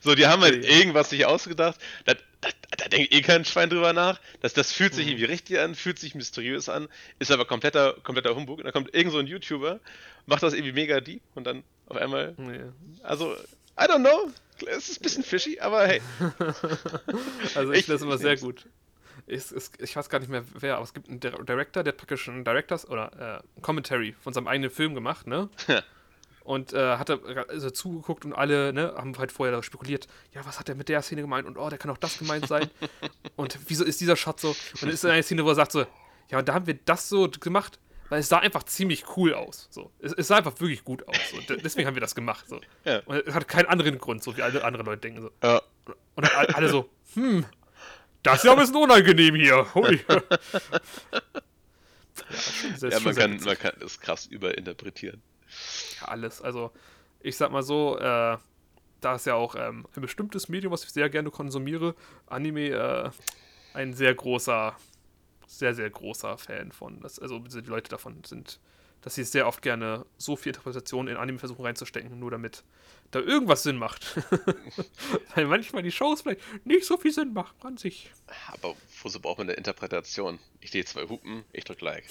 So, 0.00 0.16
die 0.16 0.26
haben 0.26 0.42
halt 0.42 0.64
irgendwas 0.64 1.10
sich 1.10 1.24
ausgedacht. 1.24 1.78
Da, 2.04 2.14
da, 2.40 2.48
da 2.76 2.88
denkt 2.88 3.14
eh 3.14 3.22
kein 3.22 3.44
Schwein 3.44 3.70
drüber 3.70 3.92
nach. 3.92 4.20
Das, 4.40 4.54
das 4.54 4.72
fühlt 4.72 4.92
sich 4.92 5.04
Mhm. 5.04 5.12
irgendwie 5.12 5.26
richtig 5.26 5.60
an, 5.60 5.76
fühlt 5.76 6.00
sich 6.00 6.16
mysteriös 6.16 6.68
an, 6.68 6.88
ist 7.20 7.30
aber 7.30 7.44
kompletter, 7.44 7.94
kompletter 8.02 8.34
Humbug. 8.34 8.58
Und 8.58 8.64
dann 8.64 8.72
kommt 8.72 8.92
irgend 8.92 9.12
so 9.12 9.18
ein 9.18 9.28
YouTuber, 9.28 9.78
macht 10.26 10.42
das 10.42 10.52
irgendwie 10.52 10.72
mega 10.72 11.00
deep 11.00 11.22
und 11.36 11.44
dann 11.44 11.62
auf 11.86 11.96
einmal, 11.96 12.34
also, 13.04 13.34
I 13.78 13.84
don't 13.84 14.00
know. 14.00 14.30
Es 14.66 14.88
ist 14.88 15.00
ein 15.00 15.02
bisschen 15.02 15.24
fishy, 15.24 15.58
aber 15.60 15.86
hey. 15.86 16.00
Also 17.54 17.72
ich, 17.72 17.80
Ich- 17.80 17.86
das 17.86 18.02
immer 18.02 18.18
sehr 18.18 18.36
gut. 18.36 18.66
Ich, 19.26 19.42
ich 19.78 19.96
weiß 19.96 20.08
gar 20.10 20.18
nicht 20.18 20.28
mehr 20.30 20.44
wer, 20.54 20.74
aber 20.76 20.84
es 20.84 20.92
gibt 20.92 21.08
einen 21.08 21.18
Dir- 21.20 21.30
Director, 21.44 21.82
der 21.82 21.92
hat 21.92 21.96
praktisch 21.98 22.28
einen 22.28 22.44
Directors 22.44 22.86
oder 22.88 23.42
äh, 23.56 23.60
Commentary 23.62 24.14
von 24.20 24.34
seinem 24.34 24.48
eigenen 24.48 24.70
Film 24.70 24.94
gemacht, 24.94 25.26
ne? 25.26 25.48
Und 26.42 26.74
äh, 26.74 26.96
hat 26.98 27.08
er 27.08 27.20
also 27.48 27.70
zugeguckt 27.70 28.26
und 28.26 28.34
alle 28.34 28.74
ne, 28.74 28.92
haben 28.98 29.16
halt 29.16 29.32
vorher 29.32 29.62
spekuliert, 29.62 30.08
ja, 30.34 30.44
was 30.44 30.58
hat 30.58 30.68
er 30.68 30.74
mit 30.74 30.90
der 30.90 31.00
Szene 31.00 31.22
gemeint 31.22 31.46
und 31.46 31.56
oh, 31.56 31.70
der 31.70 31.78
kann 31.78 31.90
auch 31.90 31.96
das 31.96 32.18
gemeint 32.18 32.46
sein. 32.46 32.68
und 33.36 33.58
wieso 33.66 33.82
ist 33.82 33.98
dieser 34.02 34.14
Shot 34.16 34.40
so? 34.40 34.50
Und 34.50 34.82
dann 34.82 34.90
ist 34.90 35.04
da 35.04 35.10
eine 35.10 35.22
Szene, 35.22 35.42
wo 35.42 35.48
er 35.48 35.54
sagt 35.54 35.72
so, 35.72 35.86
ja, 36.30 36.38
und 36.40 36.46
da 36.48 36.52
haben 36.52 36.66
wir 36.66 36.74
das 36.84 37.08
so 37.08 37.30
gemacht, 37.30 37.78
weil 38.08 38.20
es 38.20 38.28
sah 38.28 38.38
einfach 38.38 38.62
ziemlich 38.64 39.04
cool 39.16 39.34
aus. 39.34 39.68
So. 39.70 39.90
Es, 40.00 40.12
es 40.12 40.28
sah 40.28 40.36
einfach 40.36 40.58
wirklich 40.60 40.84
gut 40.84 41.06
aus. 41.08 41.16
So. 41.32 41.40
De- 41.40 41.60
Deswegen 41.62 41.86
haben 41.86 41.94
wir 41.94 42.00
das 42.00 42.14
gemacht. 42.14 42.44
So. 42.48 42.60
Ja. 42.84 43.00
Und 43.06 43.26
es 43.26 43.34
hat 43.34 43.48
keinen 43.48 43.66
anderen 43.66 43.98
Grund, 43.98 44.22
so 44.22 44.36
wie 44.36 44.42
alle 44.42 44.62
anderen 44.64 44.86
Leute 44.86 45.00
denken. 45.00 45.22
So. 45.22 45.30
Ja. 45.42 45.62
Und 46.14 46.26
dann 46.30 46.54
alle- 46.54 46.68
so, 46.68 46.88
hm, 47.14 47.44
das 48.22 48.36
ist 48.38 48.44
ja 48.44 48.52
ein 48.52 48.58
bisschen 48.58 48.76
unangenehm 48.76 49.34
hier. 49.34 49.66
Hui. 49.74 50.00
ja, 52.80 52.88
Ja, 52.88 53.00
man 53.00 53.14
kann, 53.14 53.36
man 53.44 53.58
kann 53.58 53.72
es 53.84 54.00
krass 54.00 54.26
überinterpretieren. 54.26 55.22
Ja, 56.00 56.08
alles. 56.08 56.40
Also, 56.42 56.72
ich 57.20 57.36
sag 57.36 57.50
mal 57.50 57.62
so, 57.62 57.98
äh, 57.98 58.36
da 59.00 59.14
ist 59.16 59.26
ja 59.26 59.34
auch 59.34 59.54
ähm, 59.56 59.86
ein 59.94 60.00
bestimmtes 60.02 60.48
Medium, 60.48 60.72
was 60.72 60.84
ich 60.84 60.90
sehr 60.90 61.10
gerne 61.10 61.30
konsumiere, 61.30 61.94
Anime, 62.26 62.68
äh, 62.70 63.10
ein 63.74 63.92
sehr 63.92 64.14
großer, 64.14 64.74
sehr, 65.58 65.74
sehr 65.74 65.90
großer 65.90 66.38
Fan 66.38 66.72
von. 66.72 67.00
Das, 67.00 67.18
also 67.18 67.38
die 67.38 67.60
Leute 67.60 67.90
davon 67.90 68.22
sind 68.24 68.58
dass 69.04 69.16
sie 69.16 69.24
sehr 69.24 69.46
oft 69.46 69.60
gerne 69.60 70.06
so 70.16 70.34
viel 70.34 70.50
Interpretation 70.50 71.08
in 71.08 71.18
Anime 71.18 71.38
versuchen 71.38 71.62
reinzustecken, 71.62 72.18
nur 72.18 72.30
damit 72.30 72.64
da 73.10 73.20
irgendwas 73.20 73.62
Sinn 73.62 73.76
macht. 73.76 74.16
Weil 75.34 75.44
manchmal 75.44 75.82
die 75.82 75.92
Shows 75.92 76.22
vielleicht 76.22 76.40
nicht 76.64 76.86
so 76.86 76.96
viel 76.96 77.12
Sinn 77.12 77.34
machen 77.34 77.54
an 77.60 77.76
sich. 77.76 78.10
Aber 78.46 78.74
wozu 79.02 79.20
braucht 79.20 79.38
man 79.38 79.48
eine 79.48 79.58
Interpretation? 79.58 80.38
Ich 80.60 80.70
sehe 80.70 80.86
zwei 80.86 81.06
Hupen, 81.06 81.44
ich 81.52 81.64
drück 81.64 81.82
Like. 81.82 82.06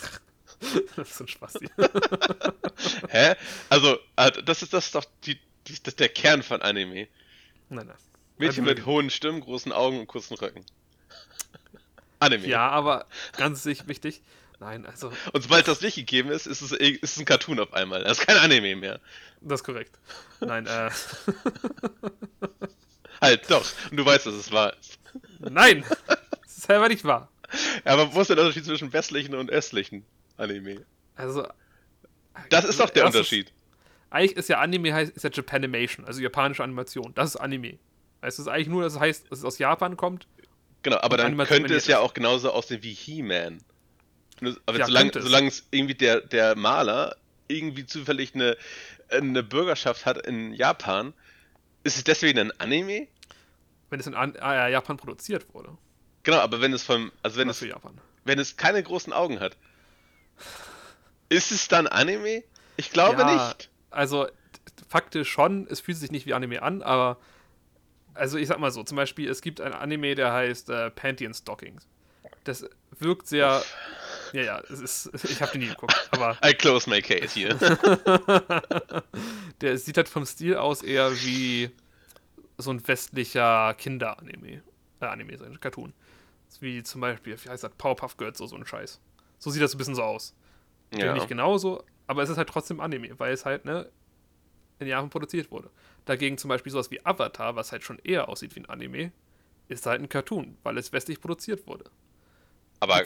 das 0.96 1.08
ist 1.08 1.20
ein 1.20 1.28
Spaß. 1.28 1.60
Hä? 3.10 3.36
Also, 3.68 3.96
äh, 4.16 4.42
das 4.42 4.62
ist, 4.62 4.72
das 4.72 4.86
ist 4.86 4.96
doch 4.96 5.04
die, 5.24 5.38
die, 5.68 5.80
das 5.80 5.94
der 5.94 6.08
Kern 6.08 6.42
von 6.42 6.62
Anime. 6.62 7.06
Nein, 7.68 7.86
nein. 7.86 7.96
Mädchen 8.38 8.64
mit 8.64 8.86
hohen 8.86 9.10
Stimmen, 9.10 9.40
großen 9.40 9.70
Augen 9.70 10.00
und 10.00 10.08
kurzen 10.08 10.34
Rücken. 10.34 10.64
Anime. 12.20 12.46
Ja, 12.46 12.68
aber 12.68 13.06
ganz 13.36 13.64
wichtig. 13.64 14.22
Nein, 14.60 14.86
also. 14.86 15.12
Und 15.32 15.42
sobald 15.42 15.68
das 15.68 15.80
nicht 15.80 15.94
gegeben 15.94 16.30
ist, 16.30 16.46
ist 16.46 16.62
es, 16.62 16.72
ist 16.72 17.02
es 17.02 17.18
ein 17.18 17.24
Cartoon 17.24 17.60
auf 17.60 17.72
einmal. 17.72 18.02
Das 18.02 18.18
ist 18.18 18.26
kein 18.26 18.36
Anime 18.36 18.74
mehr. 18.74 19.00
Das 19.40 19.60
ist 19.60 19.64
korrekt. 19.64 19.98
Nein, 20.40 20.66
äh. 20.66 20.90
halt, 23.20 23.48
doch. 23.48 23.64
Und 23.90 23.96
du 23.96 24.04
weißt, 24.04 24.26
dass 24.26 24.34
es 24.34 24.50
wahr 24.50 24.74
ist. 24.80 24.98
Nein! 25.38 25.84
Das 26.06 26.56
ist 26.56 26.62
selber 26.62 26.88
nicht 26.88 27.04
wahr. 27.04 27.30
Ja, 27.84 27.92
aber 27.92 28.12
wo 28.12 28.20
ist 28.20 28.30
der 28.30 28.38
Unterschied 28.38 28.64
zwischen 28.64 28.92
westlichen 28.92 29.34
und 29.34 29.50
östlichen 29.50 30.04
Anime? 30.36 30.84
Also. 31.14 31.46
Das 32.50 32.64
ist 32.64 32.80
doch 32.80 32.90
der 32.90 33.06
Unterschied. 33.06 33.48
Ist, 33.48 33.54
eigentlich 34.10 34.36
ist 34.36 34.48
ja 34.48 34.58
Anime 34.58 34.92
heißt, 34.92 35.16
ist 35.16 35.22
ja 35.22 35.30
Japanimation, 35.30 36.06
also 36.06 36.20
japanische 36.20 36.64
Animation. 36.64 37.12
Das 37.14 37.30
ist 37.30 37.36
Anime. 37.36 37.78
Es 38.20 38.38
ist 38.38 38.48
eigentlich 38.48 38.68
nur, 38.68 38.82
dass 38.82 38.94
es 38.94 39.00
heißt, 39.00 39.30
dass 39.30 39.38
es 39.40 39.44
aus 39.44 39.58
Japan 39.58 39.96
kommt. 39.96 40.26
Genau, 40.82 40.98
aber 40.98 41.16
dann 41.16 41.36
könnte 41.38 41.74
es 41.74 41.86
ja 41.86 41.98
auch 41.98 42.14
genauso 42.14 42.52
aussehen 42.52 42.82
wie 42.82 42.92
He-Man. 42.92 43.60
Aber 44.66 44.78
ja, 44.78 44.86
solange, 44.86 45.10
solange 45.20 45.48
es 45.48 45.66
irgendwie 45.70 45.94
der, 45.94 46.20
der 46.20 46.54
Maler 46.56 47.16
irgendwie 47.48 47.86
zufällig 47.86 48.34
eine, 48.34 48.56
eine 49.10 49.42
Bürgerschaft 49.42 50.06
hat 50.06 50.24
in 50.26 50.52
Japan, 50.52 51.12
ist 51.82 51.96
es 51.96 52.04
deswegen 52.04 52.38
ein 52.38 52.60
Anime? 52.60 53.08
Wenn 53.90 54.00
es 54.00 54.06
in 54.06 54.14
An 54.14 54.34
äh, 54.36 54.70
Japan 54.70 54.96
produziert 54.96 55.52
wurde. 55.54 55.76
Genau, 56.22 56.38
aber 56.38 56.60
wenn 56.60 56.72
es 56.72 56.82
vom, 56.82 57.10
also 57.22 57.38
wenn 57.38 57.48
es, 57.48 57.60
Japan. 57.60 57.98
wenn 58.24 58.38
es 58.38 58.56
keine 58.56 58.82
großen 58.82 59.12
Augen 59.12 59.40
hat, 59.40 59.56
ist 61.28 61.50
es 61.50 61.68
dann 61.68 61.86
Anime? 61.86 62.44
Ich 62.76 62.90
glaube 62.90 63.22
ja, 63.22 63.32
nicht. 63.32 63.70
Also 63.90 64.28
faktisch 64.88 65.30
schon, 65.30 65.66
es 65.68 65.80
fühlt 65.80 65.98
sich 65.98 66.10
nicht 66.10 66.26
wie 66.26 66.34
Anime 66.34 66.62
an, 66.62 66.82
aber 66.82 67.18
also 68.18 68.38
ich 68.38 68.48
sag 68.48 68.58
mal 68.58 68.70
so, 68.70 68.82
zum 68.82 68.96
Beispiel, 68.96 69.28
es 69.28 69.40
gibt 69.40 69.60
ein 69.60 69.72
Anime, 69.72 70.14
der 70.14 70.32
heißt 70.32 70.70
äh, 70.70 70.90
Panty 70.90 71.26
and 71.26 71.36
Stockings. 71.36 71.86
Das 72.44 72.68
wirkt 72.98 73.26
sehr 73.26 73.62
ja, 74.32 74.42
ja, 74.42 74.62
es 74.70 74.80
ist, 74.80 75.24
ich 75.24 75.40
habe 75.40 75.52
den 75.52 75.62
nie 75.62 75.68
geguckt, 75.68 76.08
aber. 76.10 76.36
I 76.44 76.52
close 76.54 76.88
my 76.88 77.00
case 77.00 77.34
hier. 77.34 77.54
der 79.60 79.78
sieht 79.78 79.96
halt 79.96 80.08
vom 80.08 80.26
Stil 80.26 80.56
aus 80.56 80.82
eher 80.82 81.12
wie 81.22 81.70
so 82.58 82.70
ein 82.70 82.86
westlicher 82.86 83.74
Kinder-Anime. 83.74 84.62
Äh, 85.00 85.04
Anime, 85.04 85.38
so 85.38 85.44
ein 85.44 85.60
Cartoon. 85.60 85.92
Wie 86.60 86.82
zum 86.82 87.00
Beispiel, 87.00 87.36
wie 87.42 87.48
heißt 87.48 87.62
das, 87.62 87.72
Powerpuff 87.76 88.16
Girls, 88.16 88.38
so, 88.38 88.46
so 88.46 88.56
ein 88.56 88.66
Scheiß. 88.66 89.00
So 89.38 89.50
sieht 89.50 89.62
das 89.62 89.74
ein 89.74 89.78
bisschen 89.78 89.94
so 89.94 90.02
aus. 90.02 90.34
Ja. 90.94 91.12
Nicht 91.12 91.28
genauso, 91.28 91.84
aber 92.06 92.22
es 92.22 92.30
ist 92.30 92.38
halt 92.38 92.48
trotzdem 92.48 92.80
Anime, 92.80 93.18
weil 93.18 93.32
es 93.32 93.44
halt, 93.44 93.64
ne, 93.64 93.90
in 94.78 94.86
Jahren 94.86 95.10
produziert 95.10 95.50
wurde. 95.50 95.70
Dagegen 96.08 96.38
zum 96.38 96.48
Beispiel 96.48 96.72
sowas 96.72 96.90
wie 96.90 97.04
Avatar, 97.04 97.56
was 97.56 97.72
halt 97.72 97.84
schon 97.84 97.98
eher 97.98 98.28
aussieht 98.28 98.54
wie 98.56 98.60
ein 98.60 98.66
Anime, 98.66 99.12
ist 99.68 99.84
halt 99.86 100.00
ein 100.00 100.08
Cartoon, 100.08 100.56
weil 100.62 100.78
es 100.78 100.92
westlich 100.92 101.20
produziert 101.20 101.66
wurde. 101.66 101.84
Aber 102.80 103.02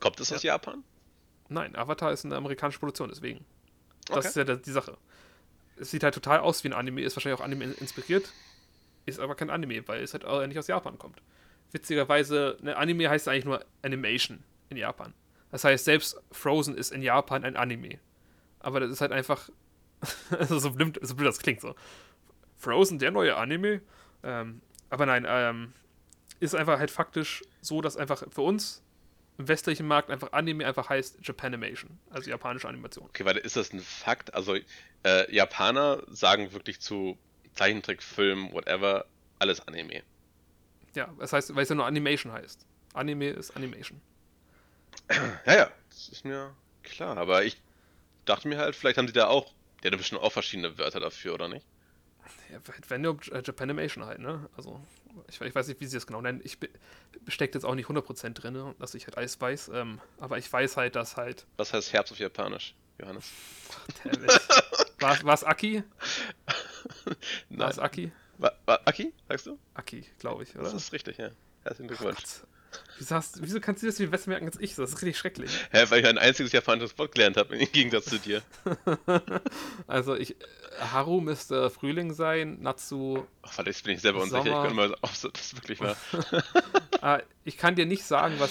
kommt 0.00 0.20
es 0.20 0.32
aus 0.32 0.42
ja. 0.42 0.54
Japan? 0.54 0.84
Nein, 1.48 1.76
Avatar 1.76 2.12
ist 2.12 2.24
eine 2.24 2.36
amerikanische 2.36 2.78
Produktion, 2.78 3.08
deswegen. 3.08 3.44
Das 4.06 4.18
okay. 4.18 4.28
ist 4.28 4.36
ja 4.36 4.56
die 4.56 4.70
Sache. 4.70 4.98
Es 5.76 5.90
sieht 5.90 6.02
halt 6.02 6.14
total 6.14 6.40
aus 6.40 6.62
wie 6.64 6.68
ein 6.68 6.72
Anime, 6.72 7.02
ist 7.02 7.16
wahrscheinlich 7.16 7.40
auch 7.40 7.44
Anime 7.44 7.64
inspiriert, 7.64 8.30
ist 9.06 9.18
aber 9.18 9.34
kein 9.34 9.48
Anime, 9.48 9.86
weil 9.88 10.02
es 10.02 10.12
halt 10.12 10.24
auch 10.24 10.46
nicht 10.46 10.58
aus 10.58 10.66
Japan 10.66 10.98
kommt. 10.98 11.22
Witzigerweise, 11.72 12.58
ne, 12.60 12.76
Anime 12.76 13.08
heißt 13.08 13.28
eigentlich 13.28 13.46
nur 13.46 13.64
Animation 13.80 14.44
in 14.68 14.76
Japan. 14.76 15.14
Das 15.50 15.64
heißt, 15.64 15.84
selbst 15.84 16.20
Frozen 16.30 16.76
ist 16.76 16.92
in 16.92 17.02
Japan 17.02 17.44
ein 17.44 17.56
Anime. 17.56 17.98
Aber 18.60 18.80
das 18.80 18.90
ist 18.90 19.00
halt 19.00 19.12
einfach, 19.12 19.48
also 20.30 20.58
so, 20.58 20.70
blöd, 20.72 20.98
so 21.00 21.14
blöd 21.14 21.28
das 21.28 21.38
klingt 21.38 21.62
so. 21.62 21.74
Frozen, 22.62 22.98
der 22.98 23.10
neue 23.10 23.36
Anime? 23.36 23.80
Ähm, 24.22 24.60
aber 24.88 25.06
nein, 25.06 25.26
ähm, 25.28 25.72
ist 26.38 26.54
einfach 26.54 26.78
halt 26.78 26.90
faktisch 26.90 27.42
so, 27.60 27.80
dass 27.80 27.96
einfach 27.96 28.22
für 28.30 28.42
uns 28.42 28.82
im 29.38 29.48
westlichen 29.48 29.86
Markt 29.86 30.10
einfach 30.10 30.32
Anime 30.32 30.66
einfach 30.66 30.88
heißt 30.88 31.26
Japanimation, 31.26 31.98
also 32.10 32.30
japanische 32.30 32.68
Animation. 32.68 33.06
Okay, 33.06 33.24
warte, 33.24 33.40
ist 33.40 33.56
das 33.56 33.72
ein 33.72 33.80
Fakt? 33.80 34.34
Also 34.34 34.56
äh, 35.04 35.34
Japaner 35.34 36.02
sagen 36.08 36.52
wirklich 36.52 36.80
zu 36.80 37.18
Zeichentrickfilm, 37.54 38.52
whatever, 38.52 39.06
alles 39.38 39.66
Anime. 39.66 40.02
Ja, 40.94 41.12
das 41.18 41.32
heißt, 41.32 41.54
weil 41.56 41.64
es 41.64 41.68
ja 41.68 41.74
nur 41.74 41.86
Animation 41.86 42.32
heißt. 42.32 42.64
Anime 42.94 43.30
ist 43.30 43.56
Animation. 43.56 44.00
Ja, 45.46 45.54
ja, 45.54 45.70
das 45.90 46.08
ist 46.10 46.24
mir 46.24 46.54
klar, 46.82 47.16
aber 47.16 47.44
ich 47.44 47.60
dachte 48.24 48.46
mir 48.46 48.58
halt, 48.58 48.76
vielleicht 48.76 48.98
haben 48.98 49.06
sie 49.06 49.12
da 49.12 49.26
auch, 49.26 49.52
der 49.82 49.90
hat 49.90 49.98
bestimmt 49.98 50.20
auch 50.22 50.32
verschiedene 50.32 50.78
Wörter 50.78 51.00
dafür, 51.00 51.34
oder 51.34 51.48
nicht? 51.48 51.66
Wenn 52.88 53.00
nur 53.00 53.18
Japanimation 53.22 54.04
halt, 54.04 54.18
ne? 54.18 54.48
Also 54.56 54.80
ich, 55.28 55.40
ich, 55.40 55.54
weiß 55.54 55.68
nicht, 55.68 55.80
wie 55.80 55.86
sie 55.86 55.96
das 55.96 56.06
genau 56.06 56.20
nennen. 56.20 56.40
Ich 56.44 56.58
stecke 57.28 57.54
jetzt 57.54 57.64
auch 57.64 57.74
nicht 57.74 57.88
100% 57.88 58.30
drin, 58.34 58.74
dass 58.78 58.94
ich 58.94 59.06
halt 59.06 59.16
alles 59.16 59.40
weiß. 59.40 59.70
Ähm, 59.74 60.00
aber 60.18 60.38
ich 60.38 60.52
weiß 60.52 60.76
halt, 60.76 60.96
dass 60.96 61.16
halt. 61.16 61.46
Was 61.56 61.72
heißt 61.72 61.92
Herbst 61.92 62.12
auf 62.12 62.18
Japanisch, 62.18 62.74
Johannes? 62.98 63.30
war 65.00 65.34
es 65.34 65.44
Aki? 65.44 65.82
Nein. 67.48 67.58
War 67.58 67.70
es 67.70 67.78
Aki? 67.78 68.12
War, 68.38 68.52
war 68.66 68.80
Aki, 68.86 69.12
sagst 69.28 69.46
du? 69.46 69.58
Aki, 69.74 70.04
glaube 70.18 70.44
ich, 70.44 70.54
oder? 70.54 70.64
Das 70.64 70.74
ist 70.74 70.92
richtig, 70.92 71.18
ja. 71.18 71.30
Herzlichen 71.62 71.88
Glückwunsch. 71.88 72.42
Wieso, 72.98 73.14
hast, 73.14 73.42
wieso 73.42 73.60
kannst 73.60 73.82
du 73.82 73.86
das 73.86 73.96
viel 73.96 74.08
besser 74.08 74.30
merken 74.30 74.46
als 74.46 74.60
ich? 74.60 74.74
Das 74.74 74.90
ist 74.90 74.96
richtig 74.96 75.18
schrecklich. 75.18 75.50
Hä, 75.70 75.84
weil 75.88 76.00
ich 76.00 76.06
ein 76.06 76.18
einziges 76.18 76.52
japanisches 76.52 76.96
Wort 76.98 77.14
gelernt 77.14 77.36
habe, 77.36 77.56
im 77.56 77.72
Gegensatz 77.72 78.06
zu 78.06 78.18
dir. 78.18 78.42
also 79.86 80.14
ich. 80.14 80.36
Haru 80.80 81.20
müsste 81.20 81.68
Frühling 81.68 82.14
sein, 82.14 82.60
Natsu. 82.62 83.26
Ach, 83.42 83.58
warte, 83.58 83.70
jetzt 83.70 83.84
bin 83.84 83.94
ich 83.94 84.00
selber 84.00 84.22
unsicher. 84.22 84.46
Ich 84.46 84.52
könnte 84.52 84.74
mal, 84.74 84.94
ob 85.02 85.10
das 85.32 85.54
wirklich 85.54 85.80
war. 85.80 85.96
ah, 87.02 87.20
ich 87.44 87.58
kann 87.58 87.74
dir 87.74 87.86
nicht 87.86 88.04
sagen, 88.04 88.36
was 88.38 88.50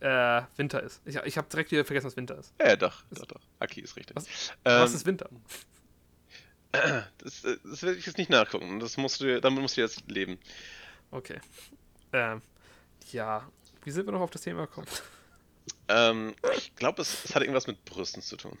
äh, 0.00 0.42
Winter 0.56 0.82
ist. 0.82 1.00
Ich, 1.06 1.16
ich 1.16 1.38
habe 1.38 1.48
direkt 1.48 1.70
wieder 1.70 1.84
vergessen, 1.84 2.06
was 2.06 2.16
Winter 2.16 2.38
ist. 2.38 2.52
Ja, 2.60 2.68
ja 2.68 2.76
doch, 2.76 3.02
doch, 3.10 3.26
doch. 3.26 3.40
Aki 3.58 3.80
ist 3.80 3.96
richtig. 3.96 4.16
Was, 4.16 4.26
ähm, 4.64 4.80
was 4.82 4.94
ist 4.94 5.06
Winter? 5.06 5.28
Das, 7.18 7.42
das 7.42 7.82
werde 7.84 7.98
ich 7.98 8.04
jetzt 8.04 8.18
nicht 8.18 8.30
nachgucken. 8.30 8.80
Das 8.80 8.96
musst 8.96 9.20
du, 9.20 9.40
damit 9.40 9.62
musst 9.62 9.76
du 9.76 9.80
jetzt 9.80 10.10
leben. 10.10 10.40
Okay. 11.12 11.40
Ähm, 12.12 12.42
ja, 13.12 13.46
wie 13.84 13.90
sind 13.90 14.06
wir 14.06 14.12
noch 14.12 14.20
auf 14.20 14.30
das 14.30 14.42
Thema 14.42 14.66
gekommen? 14.66 14.86
Ähm, 15.88 16.34
ich 16.56 16.74
glaube, 16.76 17.02
es, 17.02 17.24
es, 17.24 17.34
hat 17.34 17.42
irgendwas 17.42 17.66
mit 17.66 17.84
Brüsten 17.84 18.22
zu 18.22 18.36
tun. 18.36 18.58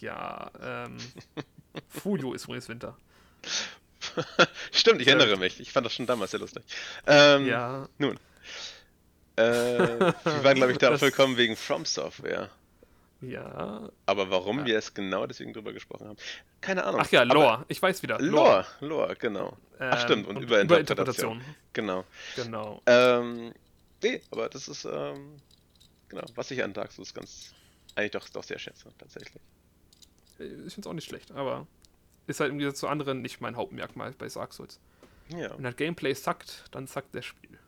Ja, 0.00 0.50
ähm. 0.60 0.98
Fujo 1.88 2.32
ist 2.32 2.44
übrigens 2.44 2.68
Winter. 2.68 2.96
Stimmt, 4.72 5.02
ich 5.02 5.08
erinnere 5.08 5.36
mich. 5.36 5.60
Ich 5.60 5.72
fand 5.72 5.84
das 5.84 5.94
schon 5.94 6.06
damals 6.06 6.30
sehr 6.30 6.40
lustig. 6.40 6.64
Ähm, 7.06 7.46
ja. 7.46 7.88
Nun. 7.98 8.18
Äh, 9.36 9.42
wir 9.44 10.44
waren, 10.44 10.56
glaube 10.56 10.72
ich, 10.72 10.78
da 10.78 10.96
vollkommen 10.96 11.36
wegen 11.36 11.56
From 11.56 11.84
Software. 11.84 12.50
Ja. 13.26 13.90
Aber 14.06 14.30
warum 14.30 14.60
ja. 14.60 14.66
wir 14.66 14.78
es 14.78 14.94
genau 14.94 15.26
deswegen 15.26 15.52
drüber 15.52 15.72
gesprochen 15.72 16.08
haben, 16.08 16.16
keine 16.60 16.84
Ahnung. 16.84 17.00
Ach 17.02 17.10
ja, 17.10 17.22
Lore, 17.22 17.64
ich 17.68 17.80
weiß 17.80 18.02
wieder. 18.02 18.20
Lore, 18.20 18.66
Lore, 18.80 19.16
genau. 19.16 19.56
Ähm, 19.80 19.90
Ach 19.92 20.00
stimmt, 20.02 20.26
und, 20.26 20.36
und 20.36 20.42
Überinterpretation. 20.42 21.42
Genau. 21.72 22.04
Genau. 22.36 22.82
Ähm, 22.86 23.52
nee, 24.02 24.22
aber 24.30 24.48
das 24.48 24.68
ist, 24.68 24.84
ähm, 24.84 25.40
genau, 26.08 26.24
was 26.34 26.50
ich 26.50 26.62
an 26.62 26.72
Dark 26.72 26.92
Souls 26.92 27.12
ganz, 27.12 27.54
eigentlich 27.94 28.12
doch, 28.12 28.28
doch 28.28 28.44
sehr 28.44 28.58
schätze, 28.58 28.88
tatsächlich. 28.98 29.42
Ich 30.38 30.74
finde 30.74 30.80
es 30.80 30.86
auch 30.86 30.92
nicht 30.92 31.08
schlecht, 31.08 31.32
aber 31.32 31.66
ist 32.26 32.40
halt 32.40 32.50
im 32.50 32.58
Gegensatz 32.58 32.80
zu 32.80 32.88
anderen 32.88 33.22
nicht 33.22 33.40
mein 33.40 33.56
Hauptmerkmal 33.56 34.12
bei 34.12 34.28
Dark 34.28 34.52
Souls. 34.52 34.80
Ja. 35.28 35.56
Wenn 35.56 35.64
das 35.64 35.76
Gameplay 35.76 36.14
sackt, 36.14 36.64
dann 36.70 36.86
sackt 36.86 37.14
das 37.14 37.24
Spiel. 37.24 37.58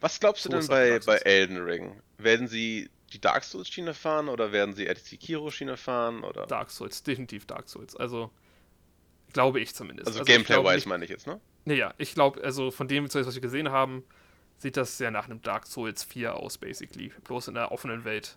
Was 0.00 0.20
glaubst 0.20 0.44
du 0.44 0.50
so 0.50 0.58
denn 0.58 0.66
bei, 0.66 0.98
bei 1.00 1.16
Elden 1.18 1.58
Ring? 1.58 2.00
Werden 2.18 2.46
sie 2.46 2.90
die 3.12 3.20
Dark 3.20 3.44
Souls-Schiene 3.44 3.94
fahren 3.94 4.28
oder 4.28 4.52
werden 4.52 4.74
sie 4.74 4.84
eher 4.84 4.94
die 4.94 5.00
Sekiro-Schiene 5.00 5.76
fahren? 5.76 6.24
Oder? 6.24 6.46
Dark 6.46 6.70
Souls, 6.70 7.02
definitiv 7.04 7.46
Dark 7.46 7.68
Souls. 7.68 7.96
Also, 7.96 8.30
glaube 9.32 9.60
ich 9.60 9.74
zumindest. 9.74 10.08
Also, 10.08 10.20
also 10.20 10.32
Gameplay-wise 10.32 10.88
meine 10.88 11.04
ich 11.04 11.10
jetzt, 11.10 11.26
ne? 11.26 11.40
Naja, 11.64 11.94
ich 11.98 12.14
glaube, 12.14 12.42
also 12.42 12.70
von 12.70 12.88
dem, 12.88 13.04
was 13.04 13.34
wir 13.34 13.40
gesehen 13.40 13.70
haben, 13.70 14.04
sieht 14.58 14.76
das 14.76 14.98
sehr 14.98 15.10
nach 15.10 15.26
einem 15.26 15.42
Dark 15.42 15.66
Souls 15.66 16.02
4 16.04 16.34
aus, 16.36 16.58
basically. 16.58 17.12
Bloß 17.24 17.48
in 17.48 17.54
der 17.54 17.72
offenen 17.72 18.04
Welt. 18.04 18.36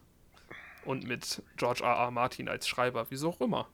Und 0.83 1.07
mit 1.07 1.41
George 1.57 1.83
R. 1.83 1.95
R. 1.95 2.11
Martin 2.11 2.47
als 2.47 2.67
Schreiber, 2.67 3.07
wieso 3.09 3.29
auch 3.29 3.41
immer. 3.41 3.67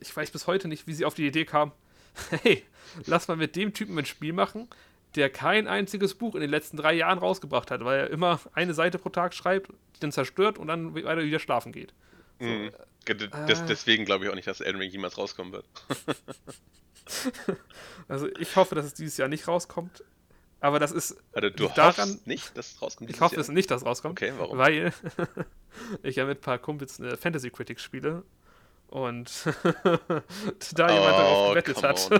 Ich 0.00 0.14
weiß 0.14 0.30
bis 0.30 0.46
heute 0.46 0.68
nicht, 0.68 0.86
wie 0.86 0.94
sie 0.94 1.04
auf 1.04 1.14
die 1.14 1.26
Idee 1.26 1.44
kam, 1.44 1.72
hey, 2.42 2.64
lass 3.04 3.28
mal 3.28 3.36
mit 3.36 3.56
dem 3.56 3.74
Typen 3.74 3.98
ein 3.98 4.06
Spiel 4.06 4.32
machen, 4.32 4.68
der 5.16 5.30
kein 5.30 5.66
einziges 5.66 6.14
Buch 6.14 6.34
in 6.34 6.40
den 6.40 6.50
letzten 6.50 6.76
drei 6.76 6.92
Jahren 6.94 7.18
rausgebracht 7.18 7.70
hat, 7.70 7.84
weil 7.84 8.00
er 8.00 8.10
immer 8.10 8.40
eine 8.52 8.74
Seite 8.74 8.98
pro 8.98 9.08
Tag 9.08 9.34
schreibt, 9.34 9.70
die 9.70 10.00
dann 10.00 10.12
zerstört 10.12 10.58
und 10.58 10.68
dann 10.68 10.94
weiter 10.94 11.22
wieder 11.22 11.38
schlafen 11.38 11.72
geht. 11.72 11.94
So, 12.38 12.46
mhm. 12.46 12.70
Des, 13.06 13.60
äh, 13.60 13.66
deswegen 13.66 14.04
glaube 14.04 14.24
ich 14.24 14.30
auch 14.30 14.34
nicht, 14.34 14.48
dass 14.48 14.60
Elden 14.60 14.78
Ring 14.80 14.90
jemals 14.90 15.16
rauskommen 15.16 15.52
wird. 15.52 15.66
also 18.08 18.28
ich 18.38 18.56
hoffe, 18.56 18.74
dass 18.74 18.84
es 18.84 18.94
dieses 18.94 19.16
Jahr 19.16 19.28
nicht 19.28 19.46
rauskommt. 19.46 20.02
Aber 20.60 20.80
das 20.80 20.90
ist. 20.90 21.16
Also 21.32 21.50
du 21.50 21.68
daran, 21.68 22.18
nicht, 22.24 22.56
dass 22.56 22.72
es 22.72 22.82
rauskommt? 22.82 23.10
Ich 23.10 23.20
hoffe 23.20 23.36
Jahr? 23.36 23.42
es 23.42 23.48
nicht, 23.48 23.70
dass 23.70 23.82
es 23.82 23.86
rauskommt. 23.86 24.20
Okay, 24.20 24.32
warum? 24.36 24.58
Weil 24.58 24.92
ich 26.02 26.16
ja 26.16 26.24
mit 26.24 26.38
ein 26.38 26.40
paar 26.40 26.58
Kumpels 26.58 26.98
eine 26.98 27.16
Fantasy 27.16 27.50
Critics 27.50 27.82
spiele 27.82 28.24
und 28.88 29.30
da 30.74 30.88
jemand 30.90 31.14
oh, 31.14 31.18
darauf 31.18 31.48
gewettet 31.50 31.82
hat. 31.82 32.10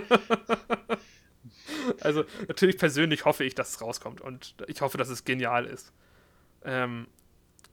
also 2.01 2.25
natürlich 2.49 2.79
persönlich 2.79 3.25
hoffe 3.25 3.45
ich, 3.45 3.55
dass 3.55 3.71
es 3.71 3.81
rauskommt 3.81 4.21
und 4.21 4.55
ich 4.67 4.81
hoffe, 4.81 4.99
dass 4.99 5.09
es 5.09 5.25
genial 5.25 5.67
ist. 5.67 5.93
Ähm, 6.65 7.07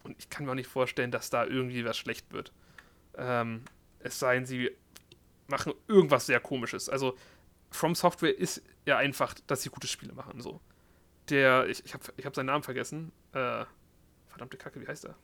und 0.03 0.15
ich 0.19 0.29
kann 0.29 0.45
mir 0.45 0.51
auch 0.51 0.55
nicht 0.55 0.69
vorstellen, 0.69 1.11
dass 1.11 1.29
da 1.29 1.45
irgendwie 1.45 1.85
was 1.85 1.97
schlecht 1.97 2.31
wird. 2.33 2.51
Ähm, 3.17 3.63
es 3.99 4.19
sei 4.19 4.35
denn, 4.35 4.45
sie 4.45 4.71
machen 5.47 5.73
irgendwas 5.87 6.25
sehr 6.25 6.39
komisches. 6.39 6.89
Also 6.89 7.17
From 7.71 7.95
Software 7.95 8.37
ist 8.37 8.61
ja 8.85 8.97
einfach, 8.97 9.33
dass 9.47 9.63
sie 9.63 9.69
gute 9.69 9.87
Spiele 9.87 10.13
machen. 10.13 10.41
So. 10.41 10.61
Der, 11.29 11.67
ich, 11.67 11.83
ich 11.85 11.93
habe 11.93 12.03
ich 12.17 12.25
hab 12.25 12.35
seinen 12.35 12.47
Namen 12.47 12.63
vergessen. 12.63 13.11
Äh, 13.31 13.65
verdammte 14.27 14.57
Kacke, 14.57 14.81
wie 14.81 14.87
heißt 14.87 15.05
er? 15.05 15.15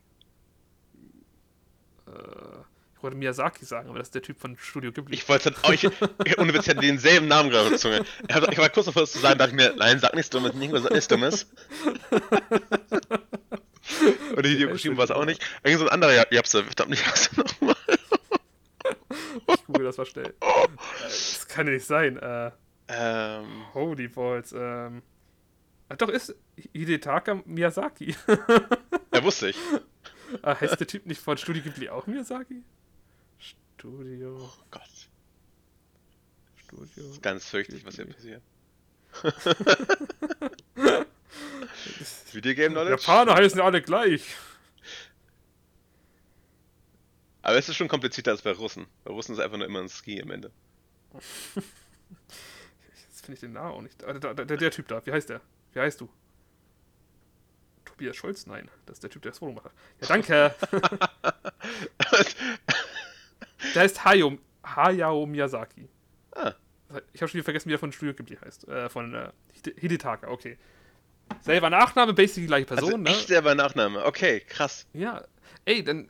Äh, 2.08 2.64
wollte 3.04 3.18
Miyazaki 3.18 3.66
sagen, 3.66 3.90
aber 3.90 4.00
das 4.00 4.10
ist 4.10 4.16
der 4.16 4.22
Typ 4.22 4.40
von 4.40 4.58
Studio 4.58 4.92
Ghibli. 4.92 5.16
Ich 5.16 5.28
wollte 5.30 5.54
oh, 5.64 5.72
ich, 5.72 5.86
ohne 6.38 6.54
Witz, 6.54 6.68
hätte 6.68 6.82
denselben 6.82 7.28
Namen 7.28 7.50
gerade 7.50 7.78
Zunge. 7.78 8.04
Ich 8.28 8.58
war 8.58 8.70
kurz 8.70 8.88
davor, 8.88 9.04
das 9.04 9.12
zu 9.12 9.20
sagen, 9.20 9.40
dachte 9.40 9.56
mir, 9.56 9.74
nein, 9.78 10.00
sag 10.00 10.16
nichts 10.16 10.30
Dummes, 10.30 10.54
nicht 10.54 10.74
sag 10.74 10.92
nichts 10.92 11.08
Dummes. 11.08 11.48
Und 14.36 14.46
Hideo 14.46 14.70
Kojima 14.70 14.98
war 14.98 15.06
es 15.06 15.12
auch 15.12 15.26
nicht. 15.26 15.44
Irgend 15.64 15.80
so 15.80 15.88
ein 15.88 15.92
anderer 15.92 16.32
Japse, 16.32 16.64
verdammt 16.64 16.92
nicht, 16.92 17.10
was 17.10 17.36
nochmal. 17.36 17.76
ich 19.48 19.66
google 19.66 19.86
das 19.86 19.98
mal 19.98 20.06
schnell. 20.06 20.34
Das 21.04 21.48
kann 21.48 21.68
ja 21.68 21.74
nicht 21.74 21.86
sein. 21.86 22.18
Äh, 22.18 22.52
ähm. 22.88 23.66
Holy 23.74 24.08
balls. 24.08 24.54
Ähm. 24.56 25.02
Ach 25.90 25.98
doch, 25.98 26.10
ist 26.10 26.36
Hidetaka 26.74 27.42
Miyazaki. 27.46 28.16
ja, 29.14 29.24
wusste 29.24 29.50
ich. 29.50 29.58
Ah, 30.44 30.60
heißt 30.60 30.80
der 30.80 30.88
Typ 30.88 31.08
nicht 31.08 31.22
von 31.22 31.38
Studio 31.38 31.64
Ghibli 31.64 31.90
auch 31.90 32.06
Miyazaki? 32.06 32.64
Studio. 33.80 34.38
Oh 34.42 34.52
Gott. 34.72 34.82
Studio. 36.58 36.88
Das 36.98 37.06
ist 37.06 37.22
ganz 37.22 37.46
fürchterlich, 37.46 37.86
was 37.86 37.96
hier 37.96 38.08
passiert. 38.08 38.42
Videogame 42.34 42.72
Knowledge? 42.72 43.02
Japaner 43.02 43.36
heißen 43.36 43.62
alle 43.62 43.82
gleich. 43.82 44.36
Aber 47.42 47.58
es 47.58 47.70
ist 47.70 47.78
schon 47.78 47.88
komplizierter 47.88 48.32
als 48.32 48.42
bei 48.42 48.52
Russen. 48.52 48.86
Bei 49.06 49.12
Russen 49.12 49.36
ist 49.36 49.39
einfach 49.39 49.58
nur 49.58 49.68
immer 49.68 49.80
ein 49.80 49.88
Ski 49.88 50.22
am 50.22 50.32
Ende. 50.32 50.52
Jetzt 53.08 53.22
finde 53.22 53.36
ich 53.36 53.39
den 53.39 53.54
Namen 53.54 53.72
auch 53.72 53.82
nicht. 53.82 54.02
Der, 54.02 54.20
der, 54.20 54.34
der, 54.34 54.58
der, 54.58 54.72
Typ 54.72 54.89
da, 54.89 55.06
wie 55.06 55.13
heißt 55.13 55.30
der? 55.30 55.39
Wie 55.72 55.80
heißt 55.80 56.02
du? 56.02 56.10
Tobias 57.86 58.18
Scholz? 58.18 58.46
Nein, 58.46 58.70
das 58.86 58.98
ist 58.98 59.04
der 59.04 59.10
Typ, 59.10 59.22
der 59.22 59.32
das 59.32 59.39
Foto 59.39 59.54
macht. 59.54 59.72
Ja, 60.02 60.08
danke. 60.08 60.54
der 63.76 63.84
heißt 63.84 64.04
Hayao, 64.06 64.38
Hayao 64.63 65.26
Miyazaki. 65.26 65.88
Ah. 66.32 66.54
Ich 67.13 67.22
habe 67.22 67.30
schon 67.30 67.38
wieder 67.38 67.43
vergessen, 67.43 67.69
wie 67.69 67.74
er 67.74 67.80
von 67.80 67.91
Studio 67.91 68.13
Ghibli 68.15 68.38
heißt. 68.38 68.67
Äh, 68.67 68.89
von 68.89 69.13
äh, 69.13 69.30
Hidetaka, 69.78 70.28
okay. 70.28 70.58
Selber 71.41 71.69
Nachname, 71.69 72.13
basically 72.13 72.48
gleiche 72.48 72.65
Person, 72.65 72.86
also 72.86 72.98
ne? 72.98 73.13
Selber 73.13 73.54
Nachname, 73.54 74.04
okay, 74.04 74.39
krass. 74.41 74.88
Ja, 74.93 75.24
ey, 75.65 75.84
dann 75.84 76.10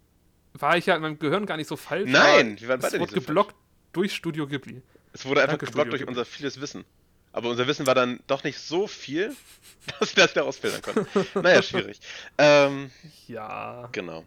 war 0.52 0.76
ich 0.76 0.86
ja 0.86 0.96
in 0.96 1.02
meinem 1.02 1.18
Gehirn 1.18 1.46
gar 1.46 1.56
nicht 1.56 1.68
so 1.68 1.76
falsch. 1.76 2.10
Nein, 2.10 2.60
wir 2.60 2.68
waren 2.68 2.80
beide 2.80 2.96
es 2.96 3.00
wurde 3.00 3.14
geblockt 3.14 3.52
falsch. 3.52 3.92
durch 3.92 4.14
Studio 4.14 4.46
Ghibli. 4.46 4.82
Es 5.12 5.24
wurde 5.24 5.40
einfach 5.40 5.56
Danke, 5.56 5.66
geblockt 5.66 5.92
durch 5.92 6.06
unser 6.06 6.24
vieles 6.26 6.60
Wissen. 6.60 6.84
Aber 7.32 7.50
unser 7.50 7.66
Wissen 7.66 7.86
war 7.86 7.94
dann 7.94 8.20
doch 8.26 8.44
nicht 8.44 8.58
so 8.58 8.86
viel, 8.86 9.34
dass 10.00 10.14
wir 10.16 10.24
das 10.24 10.34
daraus 10.34 10.58
filtern 10.58 10.82
konnten. 10.82 11.26
naja, 11.40 11.62
schwierig. 11.62 12.00
Ähm, 12.36 12.90
ja. 13.26 13.88
Genau. 13.92 14.24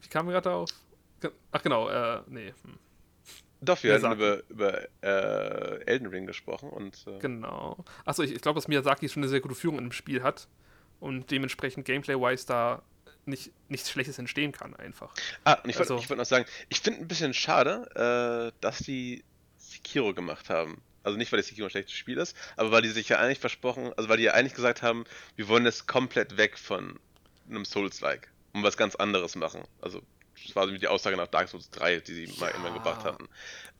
Wie 0.00 0.08
kam 0.08 0.26
gerade 0.28 0.44
darauf? 0.44 0.70
Ach 1.52 1.62
genau, 1.62 1.88
äh, 1.88 2.22
nee. 2.28 2.52
Hm. 2.62 2.78
Doch, 3.62 3.82
wir 3.82 3.94
hatten 3.94 4.12
über, 4.12 4.42
über 4.48 4.82
äh, 5.02 5.84
Elden 5.84 6.06
Ring 6.06 6.26
gesprochen 6.26 6.70
und. 6.70 7.06
Äh 7.06 7.18
genau. 7.18 7.84
Achso, 8.04 8.22
ich, 8.22 8.32
ich 8.32 8.40
glaube, 8.40 8.58
dass 8.58 8.68
Miyazaki 8.68 9.08
schon 9.08 9.22
eine 9.22 9.28
sehr 9.28 9.40
gute 9.40 9.54
Führung 9.54 9.78
im 9.78 9.92
Spiel 9.92 10.22
hat 10.22 10.48
und 10.98 11.30
dementsprechend 11.30 11.84
Gameplay-wise 11.84 12.46
da 12.46 12.82
nicht, 13.26 13.52
nichts 13.68 13.90
Schlechtes 13.90 14.18
entstehen 14.18 14.52
kann, 14.52 14.74
einfach. 14.76 15.12
Ah, 15.44 15.54
und 15.62 15.68
ich 15.68 15.78
wollte 15.78 15.94
also, 15.94 16.08
wollt 16.08 16.18
noch 16.18 16.24
sagen, 16.24 16.46
ich 16.70 16.80
finde 16.80 17.00
ein 17.00 17.08
bisschen 17.08 17.34
schade, 17.34 18.52
äh, 18.52 18.58
dass 18.60 18.78
die 18.78 19.24
Sekiro 19.58 20.14
gemacht 20.14 20.48
haben. 20.48 20.80
Also 21.02 21.16
nicht, 21.16 21.32
weil 21.32 21.38
das 21.38 21.46
Sekiro 21.46 21.66
ein 21.66 21.70
schlechtes 21.70 21.94
Spiel 21.94 22.18
ist, 22.18 22.36
aber 22.56 22.72
weil 22.72 22.82
die 22.82 22.88
sich 22.88 23.08
ja 23.08 23.18
eigentlich 23.18 23.38
versprochen, 23.38 23.92
also 23.96 24.08
weil 24.08 24.18
die 24.18 24.24
ja 24.24 24.32
eigentlich 24.32 24.54
gesagt 24.54 24.82
haben, 24.82 25.04
wir 25.36 25.48
wollen 25.48 25.66
es 25.66 25.86
komplett 25.86 26.36
weg 26.36 26.58
von 26.58 26.98
einem 27.48 27.64
Souls-like 27.64 28.28
und 28.52 28.62
was 28.62 28.76
ganz 28.76 28.96
anderes 28.96 29.34
machen. 29.34 29.64
Also 29.80 30.02
das 30.46 30.56
war 30.56 30.66
die 30.66 30.88
Aussage 30.88 31.16
nach 31.16 31.28
Dark 31.28 31.48
Souls 31.48 31.70
3, 31.70 32.00
die 32.00 32.14
sie 32.14 32.24
ja. 32.24 32.32
mal 32.38 32.48
immer 32.50 32.70
gebracht 32.72 33.04
hatten. 33.04 33.28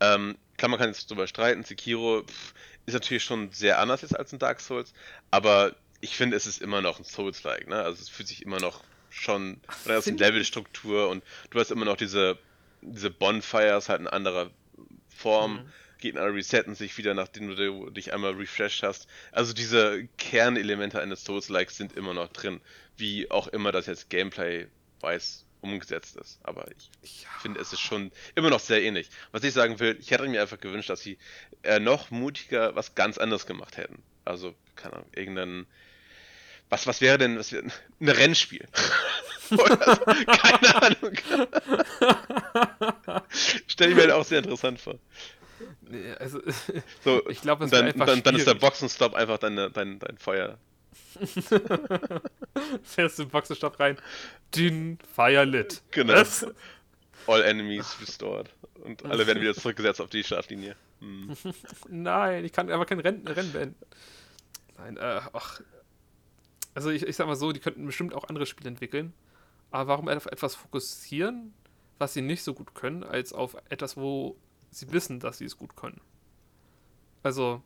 Ähm, 0.01 0.37
klar, 0.57 0.69
man 0.71 0.79
kann 0.79 0.89
jetzt 0.89 1.11
drüber 1.11 1.27
streiten. 1.27 1.65
Sekiro 1.65 2.23
pff, 2.23 2.55
ist 2.87 2.95
natürlich 2.95 3.25
schon 3.25 3.51
sehr 3.53 3.79
anders 3.79 4.03
jetzt 4.03 4.17
als 4.17 4.33
ein 4.33 4.39
Dark 4.39 4.61
Souls, 4.61 4.93
aber 5.31 5.75
ich 6.01 6.17
finde, 6.17 6.37
es 6.37 6.47
ist 6.47 6.63
immer 6.63 6.81
noch 6.81 6.99
ein 6.99 7.05
Souls-like. 7.05 7.69
Ne? 7.69 7.77
Also 7.77 8.03
es 8.03 8.09
fühlt 8.09 8.29
sich 8.29 8.43
immer 8.43 8.61
noch 8.61 8.83
schon, 9.11 9.61
oder 9.85 9.95
das 9.95 10.07
ist 10.07 10.13
eine 10.13 10.19
Levelstruktur 10.19 11.09
und 11.09 11.23
du 11.51 11.61
hast 11.61 11.71
immer 11.71 11.85
noch 11.85 11.97
diese, 11.97 12.39
diese 12.81 13.11
Bonfires 13.11 13.89
halt 13.89 14.01
in 14.01 14.07
anderer 14.07 14.51
Form. 15.09 15.55
Mhm. 15.55 15.73
Gegner 15.99 16.33
resetten 16.33 16.75
sich 16.75 16.97
wieder, 16.97 17.13
nachdem 17.13 17.55
du 17.55 17.91
dich 17.91 18.15
einmal 18.15 18.33
refreshed 18.33 18.83
hast. 18.83 19.07
Also 19.33 19.53
diese 19.53 20.09
Kernelemente 20.17 20.99
eines 20.99 21.25
Souls-Likes 21.25 21.77
sind 21.77 21.95
immer 21.95 22.15
noch 22.15 22.29
drin. 22.29 22.63
Wie 22.97 23.31
auch 23.31 23.49
immer 23.49 23.71
das 23.71 23.85
jetzt 23.85 24.09
Gameplay-weiß 24.09 25.45
umgesetzt 25.61 26.17
ist. 26.17 26.39
Aber 26.43 26.67
ich 27.03 27.23
ja. 27.23 27.29
finde, 27.41 27.61
es 27.61 27.73
ist 27.73 27.81
schon 27.81 28.11
immer 28.35 28.51
noch 28.51 28.61
sehr 28.61 28.83
ähnlich. 28.83 29.11
Was 29.33 29.45
ich 29.45 29.53
sagen 29.53 29.79
will, 29.81 29.97
ich 30.01 30.11
hätte 30.11 30.27
mir 30.29 30.41
einfach 30.41 30.61
gewünscht, 30.61 30.91
dass 30.91 31.01
sie 31.01 31.19
äh, 31.63 31.81
noch 31.81 32.11
mutiger 32.11 32.75
was 32.75 32.95
ganz 32.95 33.19
anderes 33.19 33.47
gemacht 33.47 33.77
hätten. 33.77 34.03
Also, 34.25 34.55
keine 34.77 34.95
Ahnung, 34.95 35.09
irgendein. 35.15 35.67
Was, 36.69 36.87
was 36.87 37.01
wäre 37.01 37.19
denn, 37.19 37.39
was 37.39 37.53
wäre, 37.53 37.65
ein 38.01 38.09
Rennspiel? 38.09 38.69
keine 39.51 40.83
Ahnung. 40.83 41.13
Stelle 43.67 43.91
ich 43.91 43.97
mir 43.97 44.03
halt 44.03 44.13
auch 44.13 44.25
sehr 44.25 44.39
interessant 44.39 44.81
vor. 44.81 44.99
Nee, 45.83 46.13
also, 46.19 46.41
so, 47.05 47.29
ich 47.29 47.43
glaube, 47.43 47.65
es 47.65 47.71
dann, 47.71 47.93
dann, 47.99 48.23
dann 48.23 48.37
ist 48.37 48.47
der 48.47 48.55
Boxenstopp 48.55 49.15
einfach 49.15 49.39
dein, 49.39 49.57
dein, 49.57 49.99
dein 49.99 50.19
Feuer. 50.19 50.59
Fährst 52.83 53.19
du 53.19 53.23
im 53.25 53.29
Boxenstopp 53.29 53.79
rein. 53.81 53.99
Dünn, 54.55 54.99
Fire 55.15 55.45
lit. 55.45 55.83
Genau. 55.91 56.15
Was? 56.15 56.47
All 57.27 57.43
enemies 57.43 57.97
restored. 58.01 58.51
Und 58.83 59.05
alle 59.05 59.27
werden 59.27 59.43
wieder 59.43 59.55
zurückgesetzt 59.55 60.01
auf 60.01 60.11
die 60.11 60.25
Startlinie. 60.25 60.75
Hm. 61.01 61.37
Nein, 61.89 62.45
ich 62.45 62.53
kann 62.53 62.71
aber 62.71 62.87
kein 62.87 63.01
Rennen, 63.01 63.27
Rennen 63.27 63.53
beenden. 63.53 63.77
Nein, 64.79 64.97
äh, 64.97 65.21
ach. 65.33 65.61
Also 66.75 66.91
ich, 66.91 67.03
ich 67.03 67.17
sag 67.17 67.27
mal 67.27 67.37
so, 67.37 67.53
die 67.53 67.61
könnten 67.61 67.85
bestimmt 67.85 68.15
auch 68.15 68.29
andere 68.29 68.47
Spiele 68.47 68.69
entwickeln. 68.69 69.13
Aber 69.71 69.89
warum 69.89 70.09
auf 70.09 70.27
etwas 70.27 70.55
fokussieren, 70.55 71.53
was 71.99 72.15
sie 72.15 72.23
nicht 72.23 72.43
so 72.43 72.55
gut 72.55 72.75
können, 72.75 73.05
als 73.05 73.33
auf 73.33 73.57
etwas, 73.69 73.97
wo 73.97 74.37
sie 74.71 74.91
wissen, 74.93 75.21
dass 75.21 75.39
sie 75.39 75.45
es 75.45 75.57
gut 75.57 75.77
können? 75.77 76.01
Also, 77.23 77.63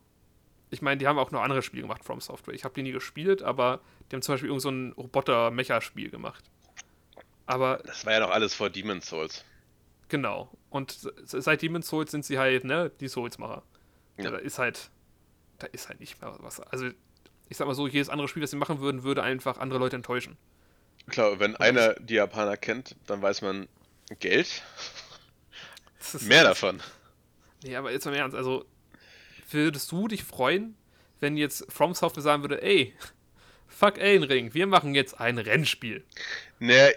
ich 0.74 0.82
meine, 0.82 0.98
die 0.98 1.06
haben 1.06 1.18
auch 1.18 1.30
noch 1.30 1.42
andere 1.42 1.62
Spiele 1.62 1.82
gemacht, 1.82 2.04
From 2.04 2.20
Software. 2.20 2.54
Ich 2.54 2.64
habe 2.64 2.74
die 2.74 2.82
nie 2.82 2.92
gespielt, 2.92 3.42
aber 3.42 3.80
die 4.10 4.16
haben 4.16 4.22
zum 4.22 4.34
Beispiel 4.34 4.48
irgend 4.48 4.62
so 4.62 4.70
ein 4.70 4.92
Roboter-Mecha-Spiel 4.92 6.10
gemacht. 6.10 6.44
Aber. 7.46 7.80
Das 7.84 8.04
war 8.04 8.12
ja 8.12 8.20
doch 8.20 8.30
alles 8.30 8.54
vor 8.54 8.70
Demon's 8.70 9.06
Souls. 9.06 9.44
Genau. 10.08 10.50
Und 10.70 10.98
seit 11.24 11.62
Demon's 11.62 11.88
Souls 11.88 12.10
sind 12.10 12.24
sie 12.24 12.38
halt, 12.38 12.64
ne, 12.64 12.90
die 13.00 13.08
Souls-Macher. 13.08 13.62
Ja. 14.18 14.30
Da 14.30 14.36
ist 14.38 14.58
halt. 14.58 14.90
Da 15.58 15.68
ist 15.68 15.88
halt 15.88 16.00
nicht 16.00 16.20
mehr 16.20 16.34
was. 16.40 16.60
Also, 16.60 16.88
ich 17.48 17.56
sag 17.56 17.66
mal 17.66 17.74
so, 17.74 17.86
jedes 17.86 18.08
andere 18.08 18.26
Spiel, 18.26 18.42
das 18.42 18.50
sie 18.50 18.56
machen 18.56 18.80
würden, 18.80 19.04
würde 19.04 19.22
einfach 19.22 19.58
andere 19.58 19.78
Leute 19.78 19.96
enttäuschen. 19.96 20.36
Klar, 21.08 21.38
wenn 21.38 21.54
einer 21.56 21.94
die 21.94 22.14
Japaner 22.14 22.56
kennt, 22.56 22.96
dann 23.06 23.22
weiß 23.22 23.42
man 23.42 23.68
Geld. 24.18 24.62
Mehr 26.22 26.44
davon. 26.44 26.82
Nee, 27.62 27.76
aber 27.76 27.92
jetzt 27.92 28.04
mal 28.04 28.12
im 28.12 28.18
Ernst, 28.18 28.36
also 28.36 28.66
würdest 29.54 29.90
du 29.92 30.08
dich 30.08 30.24
freuen, 30.24 30.76
wenn 31.20 31.36
jetzt 31.36 31.70
From 31.72 31.94
Software 31.94 32.22
sagen 32.22 32.42
würde, 32.42 32.62
ey, 32.62 32.94
fuck 33.66 33.98
Elden 33.98 34.24
Ring, 34.24 34.54
wir 34.54 34.66
machen 34.66 34.94
jetzt 34.94 35.20
ein 35.20 35.38
Rennspiel? 35.38 36.04
Naja, 36.58 36.90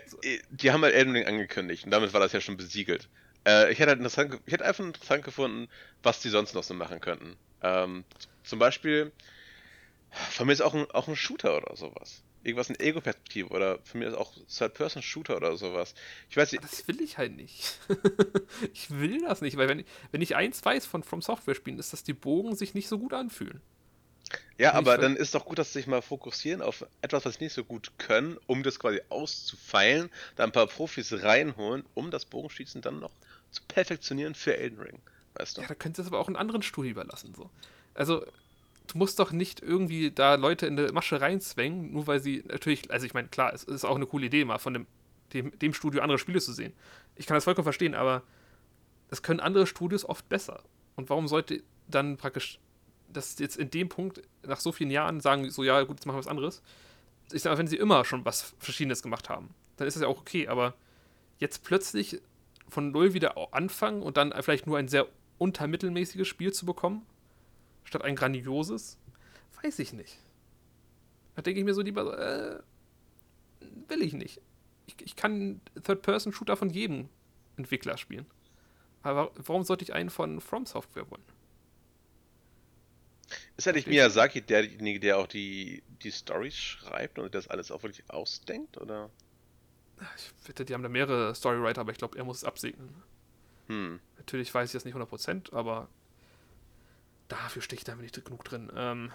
die 0.49 0.71
haben 0.71 0.83
halt 0.83 0.93
Elden 0.93 1.13
Ring 1.13 1.25
angekündigt 1.25 1.85
und 1.85 1.91
damit 1.91 2.13
war 2.13 2.19
das 2.19 2.33
ja 2.33 2.41
schon 2.41 2.57
besiegelt. 2.57 3.07
Äh, 3.47 3.71
ich, 3.71 3.79
hätte 3.79 3.89
halt 3.89 3.99
interessant, 3.99 4.39
ich 4.45 4.53
hätte 4.53 4.65
einfach 4.65 4.83
interessant 4.83 5.23
gefunden, 5.23 5.69
was 6.03 6.19
die 6.19 6.29
sonst 6.29 6.53
noch 6.53 6.63
so 6.63 6.73
machen 6.73 6.99
könnten. 6.99 7.37
Ähm, 7.61 8.03
zum 8.43 8.59
Beispiel, 8.59 9.11
Von 10.11 10.47
mir 10.47 10.53
ist 10.53 10.61
auch 10.61 10.73
ein, 10.73 10.89
auch 10.91 11.07
ein 11.07 11.15
Shooter 11.15 11.57
oder 11.57 11.75
sowas. 11.75 12.23
Irgendwas 12.47 12.69
in 12.69 12.79
Ego-Perspektive 12.79 13.49
oder 13.49 13.79
von 13.83 13.99
mir 13.99 14.07
ist 14.07 14.15
auch 14.15 14.33
Third-Person-Shooter 14.47 15.35
oder 15.35 15.57
sowas. 15.57 15.93
Ich 16.29 16.37
weiß 16.37 16.53
nicht. 16.53 16.63
Das 16.63 16.87
will 16.87 17.01
ich 17.01 17.17
halt 17.17 17.35
nicht. 17.35 17.77
ich 18.73 18.89
will 18.89 19.21
das 19.21 19.41
nicht, 19.41 19.57
weil 19.57 19.67
wenn, 19.67 19.83
wenn 20.11 20.21
ich 20.21 20.35
eins 20.35 20.63
weiß 20.63 20.85
von 20.85 21.03
From 21.03 21.21
Software 21.21 21.55
Spielen, 21.55 21.77
ist, 21.77 21.91
dass 21.91 22.03
die 22.03 22.13
Bogen 22.13 22.55
sich 22.55 22.73
nicht 22.73 22.87
so 22.87 22.99
gut 22.99 23.13
anfühlen. 23.13 23.61
Ja, 24.57 24.73
aber 24.73 24.97
dann 24.97 25.15
ist 25.15 25.35
doch 25.35 25.45
gut, 25.45 25.59
dass 25.59 25.71
sie 25.71 25.79
sich 25.79 25.87
mal 25.87 26.01
fokussieren 26.01 26.61
auf 26.61 26.85
etwas, 27.01 27.25
was 27.25 27.35
sie 27.35 27.45
nicht 27.45 27.53
so 27.53 27.63
gut 27.63 27.91
können, 27.97 28.37
um 28.47 28.63
das 28.63 28.79
quasi 28.79 29.01
auszufeilen, 29.09 30.09
da 30.35 30.43
ein 30.43 30.51
paar 30.51 30.67
Profis 30.67 31.23
reinholen, 31.23 31.85
um 31.93 32.11
das 32.11 32.25
Bogenschießen 32.25 32.81
dann 32.81 32.99
noch 32.99 33.11
zu 33.51 33.61
perfektionieren 33.67 34.35
für 34.35 34.57
Elden 34.57 34.79
Ring. 34.79 34.99
Weißt 35.35 35.57
du? 35.57 35.61
Ja, 35.61 35.67
da 35.67 35.75
könntest 35.75 35.99
du 35.99 36.01
es 36.03 36.07
aber 36.07 36.19
auch 36.19 36.27
einen 36.27 36.35
anderen 36.35 36.63
Studio 36.63 36.91
überlassen. 36.91 37.33
So. 37.35 37.49
Also, 37.93 38.25
du 38.87 38.97
musst 38.97 39.19
doch 39.19 39.31
nicht 39.31 39.61
irgendwie 39.61 40.11
da 40.11 40.35
Leute 40.35 40.65
in 40.65 40.79
eine 40.79 40.91
Masche 40.91 41.21
reinzwängen, 41.21 41.91
nur 41.91 42.07
weil 42.07 42.19
sie 42.19 42.43
natürlich, 42.47 42.89
also 42.91 43.05
ich 43.05 43.13
meine, 43.13 43.27
klar, 43.27 43.53
es 43.53 43.63
ist 43.63 43.85
auch 43.85 43.95
eine 43.95 44.05
coole 44.05 44.27
Idee, 44.27 44.45
mal 44.45 44.57
von 44.57 44.73
dem, 44.73 44.87
dem, 45.33 45.57
dem 45.59 45.73
Studio 45.73 46.01
andere 46.01 46.19
Spiele 46.19 46.39
zu 46.39 46.53
sehen. 46.53 46.73
Ich 47.15 47.25
kann 47.25 47.35
das 47.35 47.43
vollkommen 47.43 47.65
verstehen, 47.65 47.95
aber 47.95 48.23
das 49.09 49.21
können 49.21 49.39
andere 49.39 49.67
Studios 49.67 50.05
oft 50.07 50.27
besser. 50.29 50.63
Und 50.95 51.09
warum 51.09 51.27
sollte 51.27 51.63
dann 51.87 52.17
praktisch 52.17 52.59
das 53.09 53.39
jetzt 53.39 53.57
in 53.57 53.69
dem 53.69 53.89
Punkt, 53.89 54.21
nach 54.43 54.59
so 54.59 54.71
vielen 54.71 54.91
Jahren, 54.91 55.21
sagen, 55.21 55.49
so, 55.49 55.63
ja, 55.63 55.81
gut, 55.83 55.97
jetzt 55.97 56.05
machen 56.05 56.15
wir 56.15 56.19
was 56.19 56.27
anderes. 56.27 56.61
Ich 57.31 57.41
sage, 57.41 57.57
wenn 57.57 57.67
sie 57.67 57.77
immer 57.77 58.05
schon 58.05 58.25
was 58.25 58.55
Verschiedenes 58.59 59.01
gemacht 59.01 59.29
haben, 59.29 59.53
dann 59.77 59.87
ist 59.87 59.95
das 59.95 60.01
ja 60.01 60.07
auch 60.07 60.19
okay, 60.19 60.47
aber 60.47 60.73
jetzt 61.39 61.63
plötzlich 61.63 62.21
von 62.69 62.91
Null 62.91 63.13
wieder 63.13 63.35
anfangen 63.53 64.01
und 64.01 64.17
dann 64.17 64.33
vielleicht 64.41 64.67
nur 64.67 64.77
ein 64.77 64.87
sehr 64.87 65.07
untermittelmäßiges 65.37 66.27
Spiel 66.27 66.51
zu 66.51 66.65
bekommen, 66.65 67.05
statt 67.87 68.03
ein 68.03 68.15
grandioses, 68.15 68.97
weiß 69.63 69.79
ich 69.79 69.93
nicht. 69.93 70.19
Da 71.35 71.41
denke 71.41 71.59
ich 71.59 71.65
mir 71.65 71.73
so 71.73 71.81
lieber, 71.81 72.19
äh, 72.19 72.59
will 73.87 74.01
ich 74.01 74.13
nicht. 74.13 74.41
Ich, 74.87 74.95
ich 75.01 75.15
kann 75.15 75.61
Third-Person-Shooter 75.83 76.57
von 76.57 76.69
jedem 76.69 77.09
Entwickler 77.55 77.97
spielen. 77.97 78.25
Aber 79.03 79.31
warum 79.35 79.63
sollte 79.63 79.83
ich 79.83 79.93
einen 79.93 80.09
von 80.09 80.41
From 80.41 80.65
Software 80.65 81.09
wollen? 81.09 81.23
Ist 83.55 83.65
ja 83.65 83.73
nicht 83.73 83.87
Miyazaki 83.87 84.41
derjenige, 84.41 84.99
der 84.99 85.17
auch 85.17 85.27
die, 85.27 85.83
die 86.01 86.11
Storys 86.11 86.55
schreibt 86.55 87.19
und 87.19 87.33
das 87.35 87.47
alles 87.47 87.71
auch 87.71 87.83
wirklich 87.83 88.09
ausdenkt, 88.09 88.77
oder? 88.77 89.09
Ich 90.15 90.47
wette, 90.47 90.63
die 90.63 90.73
haben 90.73 90.83
da 90.83 90.89
mehrere 90.89 91.33
Storywriter, 91.35 91.81
aber 91.81 91.91
ich 91.91 91.97
glaube, 91.97 92.17
er 92.17 92.23
muss 92.23 92.37
es 92.37 92.43
absegnen. 92.43 92.89
Hm. 93.67 93.99
Natürlich 94.17 94.53
weiß 94.53 94.69
ich 94.69 94.73
das 94.73 94.85
nicht 94.85 94.95
100%, 94.95 95.53
aber 95.53 95.89
dafür 97.27 97.61
stehe 97.61 97.77
ich 97.77 97.83
da 97.83 97.95
nicht 97.95 98.23
genug 98.23 98.43
drin. 98.43 98.71
Ähm, 98.75 99.11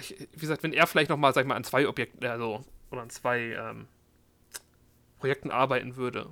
ich, 0.00 0.16
wie 0.32 0.40
gesagt, 0.40 0.62
wenn 0.62 0.72
er 0.72 0.86
vielleicht 0.86 1.10
nochmal, 1.10 1.32
sag 1.34 1.42
ich 1.42 1.48
mal, 1.48 1.56
an 1.56 1.64
zwei 1.64 1.88
Objekten, 1.88 2.24
also, 2.26 2.64
oder 2.90 3.02
an 3.02 3.10
zwei 3.10 3.52
ähm, 3.52 3.86
Projekten 5.18 5.50
arbeiten 5.50 5.96
würde, 5.96 6.30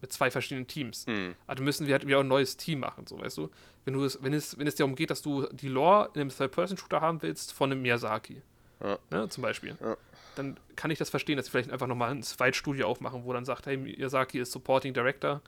mit 0.00 0.12
zwei 0.12 0.30
verschiedenen 0.30 0.66
Teams. 0.66 1.06
Mhm. 1.06 1.34
Also 1.46 1.62
müssen 1.62 1.86
wir 1.86 1.94
halt 1.94 2.06
wieder 2.06 2.20
ein 2.20 2.28
neues 2.28 2.56
Team 2.56 2.80
machen, 2.80 3.06
so 3.06 3.18
weißt 3.18 3.38
du. 3.38 3.50
Wenn 3.84 3.94
du 3.94 4.04
es, 4.04 4.22
wenn 4.22 4.32
es, 4.32 4.58
wenn 4.58 4.66
es 4.66 4.74
darum 4.74 4.94
geht, 4.94 5.10
dass 5.10 5.22
du 5.22 5.46
die 5.52 5.68
Lore 5.68 6.10
in 6.14 6.20
einem 6.20 6.30
Third-Person-Shooter 6.30 7.00
haben 7.00 7.22
willst 7.22 7.52
von 7.52 7.70
einem 7.70 7.82
Miyazaki, 7.82 8.42
ja. 8.82 8.98
ne, 9.10 9.28
zum 9.28 9.42
Beispiel, 9.42 9.76
ja. 9.80 9.96
dann 10.34 10.58
kann 10.76 10.90
ich 10.90 10.98
das 10.98 11.08
verstehen, 11.08 11.36
dass 11.36 11.46
sie 11.46 11.52
vielleicht 11.52 11.70
einfach 11.70 11.86
nochmal 11.86 12.10
ein 12.10 12.22
Zweitstudio 12.22 12.86
aufmachen, 12.86 13.24
wo 13.24 13.32
dann 13.32 13.44
sagt, 13.44 13.66
hey, 13.66 13.76
Miyazaki 13.76 14.40
ist 14.40 14.52
Supporting 14.52 14.92
Director 14.92 15.40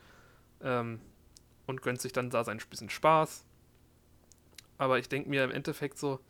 ähm, 0.62 1.01
und 1.66 1.82
gönnt 1.82 2.01
sich 2.01 2.12
dann 2.12 2.30
da 2.30 2.45
sein 2.45 2.61
bisschen 2.70 2.91
Spaß. 2.91 3.45
Aber 4.85 4.99
ich 4.99 5.09
denke 5.09 5.30
mir 5.30 5.45
im 5.45 5.51
Endeffekt 5.51 5.97
so, 5.97 6.20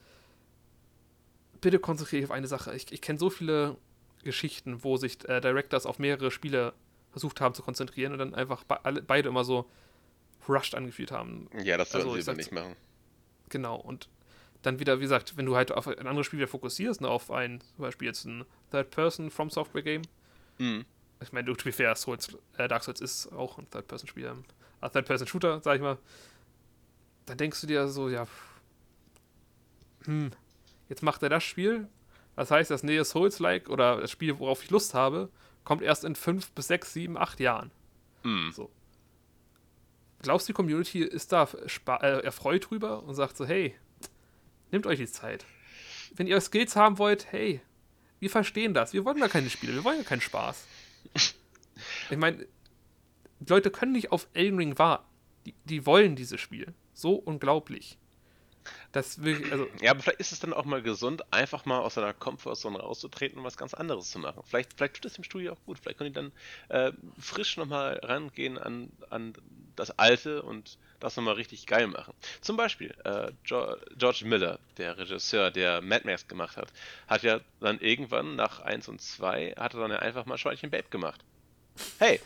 bitte 1.60 1.80
konzentriere 1.80 2.20
dich 2.20 2.30
auf 2.30 2.36
eine 2.36 2.46
Sache. 2.46 2.72
Ich, 2.76 2.92
ich 2.92 3.00
kenne 3.00 3.18
so 3.18 3.30
viele 3.30 3.76
Geschichten, 4.22 4.84
wo 4.84 4.96
sich 4.96 5.28
äh, 5.28 5.40
Directors 5.40 5.86
auf 5.86 5.98
mehrere 5.98 6.30
Spiele 6.30 6.72
versucht 7.10 7.40
haben 7.40 7.52
zu 7.52 7.62
konzentrieren 7.62 8.12
und 8.12 8.20
dann 8.20 8.32
einfach 8.32 8.62
be 8.62 8.84
alle, 8.84 9.02
beide 9.02 9.28
immer 9.28 9.42
so 9.42 9.68
rushed 10.48 10.76
angefühlt 10.76 11.10
haben. 11.10 11.50
Ja, 11.64 11.76
das 11.76 11.90
sollten 11.90 12.10
also, 12.10 12.30
sie 12.30 12.36
nicht 12.36 12.52
machen. 12.52 12.76
Genau, 13.48 13.74
und 13.74 14.08
dann 14.62 14.78
wieder, 14.78 14.98
wie 14.98 15.02
gesagt, 15.02 15.36
wenn 15.36 15.46
du 15.46 15.56
halt 15.56 15.72
auf 15.72 15.88
ein 15.88 16.06
anderes 16.06 16.26
Spiel 16.26 16.38
wieder 16.38 16.46
fokussierst, 16.46 17.00
ne, 17.00 17.08
auf 17.08 17.32
ein, 17.32 17.60
zum 17.60 17.82
Beispiel 17.82 18.06
jetzt 18.06 18.24
ein 18.24 18.44
Third-Person 18.70 19.32
From 19.32 19.50
Software 19.50 19.82
Game. 19.82 20.02
Mhm. 20.58 20.84
Ich 21.20 21.32
meine, 21.32 21.52
to 21.52 21.64
be 21.64 21.72
fair, 21.72 21.96
Souls, 21.96 22.38
äh, 22.56 22.68
Dark 22.68 22.84
Souls 22.84 23.00
ist 23.00 23.32
auch 23.32 23.58
ein 23.58 23.68
Third-Person-Spiel, 23.68 24.28
ein 24.28 24.92
Third-Person-Shooter, 24.92 25.60
sag 25.60 25.74
ich 25.74 25.82
mal. 25.82 25.98
Dann 27.26 27.38
denkst 27.38 27.60
du 27.60 27.66
dir 27.66 27.88
so, 27.88 28.08
ja, 28.08 28.26
hm, 30.04 30.30
jetzt 30.88 31.02
macht 31.02 31.22
er 31.22 31.28
das 31.28 31.44
Spiel. 31.44 31.88
Das 32.36 32.50
heißt, 32.50 32.70
das 32.70 32.82
nähe 32.82 33.04
Souls-like 33.04 33.68
oder 33.68 34.00
das 34.00 34.10
Spiel, 34.10 34.38
worauf 34.38 34.62
ich 34.62 34.70
Lust 34.70 34.94
habe, 34.94 35.30
kommt 35.62 35.82
erst 35.82 36.04
in 36.04 36.16
fünf 36.16 36.50
bis 36.52 36.66
sechs, 36.66 36.92
sieben, 36.92 37.16
acht 37.16 37.40
Jahren. 37.40 37.70
Mm. 38.24 38.50
So. 38.50 38.70
Glaubst 40.22 40.48
du, 40.48 40.52
die 40.52 40.56
Community 40.56 41.02
ist 41.02 41.32
da 41.32 41.48
äh, 42.00 42.24
erfreut 42.24 42.70
drüber 42.70 43.02
und 43.04 43.14
sagt 43.14 43.36
so, 43.36 43.46
hey, 43.46 43.74
nehmt 44.72 44.86
euch 44.86 44.98
die 44.98 45.06
Zeit. 45.06 45.44
Wenn 46.14 46.26
ihr 46.26 46.40
Skills 46.40 46.76
haben 46.76 46.98
wollt, 46.98 47.30
hey, 47.30 47.60
wir 48.20 48.30
verstehen 48.30 48.74
das. 48.74 48.92
Wir 48.92 49.04
wollen 49.04 49.20
gar 49.20 49.28
keine 49.28 49.50
Spiele, 49.50 49.74
wir 49.74 49.84
wollen 49.84 49.98
ja 49.98 50.04
keinen 50.04 50.20
Spaß. 50.20 50.66
Ich 52.08 52.16
meine, 52.16 52.46
Leute 53.48 53.72
können 53.72 53.92
nicht 53.92 54.12
auf 54.12 54.28
Elden 54.32 54.58
Ring 54.58 54.78
warten. 54.78 55.04
Die, 55.44 55.54
die 55.64 55.86
wollen 55.86 56.14
dieses 56.14 56.40
Spiel. 56.40 56.72
So 56.94 57.14
unglaublich. 57.14 57.98
Das 58.92 59.22
will, 59.22 59.50
also 59.50 59.68
ja, 59.82 59.90
aber 59.90 60.00
vielleicht 60.00 60.20
ist 60.20 60.32
es 60.32 60.40
dann 60.40 60.52
auch 60.52 60.64
mal 60.64 60.80
gesund, 60.80 61.22
einfach 61.32 61.64
mal 61.66 61.80
aus 61.80 61.94
seiner 61.94 62.14
Komfortzone 62.14 62.78
rauszutreten 62.78 63.38
und 63.38 63.44
was 63.44 63.56
ganz 63.56 63.74
anderes 63.74 64.10
zu 64.10 64.18
machen. 64.18 64.42
Vielleicht, 64.46 64.74
vielleicht 64.74 64.94
tut 64.94 65.04
es 65.04 65.14
dem 65.14 65.24
Studio 65.24 65.52
auch 65.52 65.64
gut. 65.66 65.78
Vielleicht 65.78 65.98
können 65.98 66.12
die 66.12 66.14
dann 66.14 66.32
äh, 66.68 66.92
frisch 67.18 67.56
nochmal 67.56 68.00
rangehen 68.02 68.56
an, 68.56 68.90
an 69.10 69.34
das 69.76 69.98
Alte 69.98 70.42
und 70.42 70.78
das 71.00 71.16
nochmal 71.16 71.34
richtig 71.34 71.66
geil 71.66 71.86
machen. 71.88 72.14
Zum 72.40 72.56
Beispiel 72.56 72.94
äh, 73.04 73.32
George 73.44 74.24
Miller, 74.24 74.58
der 74.78 74.96
Regisseur, 74.96 75.50
der 75.50 75.82
Mad 75.82 76.06
Max 76.06 76.26
gemacht 76.28 76.56
hat, 76.56 76.72
hat 77.08 77.22
ja 77.22 77.40
dann 77.60 77.80
irgendwann 77.80 78.36
nach 78.36 78.60
1 78.60 78.88
und 78.88 79.02
2 79.02 79.54
hat 79.58 79.74
er 79.74 79.80
dann 79.80 79.90
ja 79.90 79.98
einfach 79.98 80.24
mal 80.26 80.38
Schweinchen 80.38 80.70
Babe 80.70 80.88
gemacht. 80.88 81.22
Hey! 81.98 82.20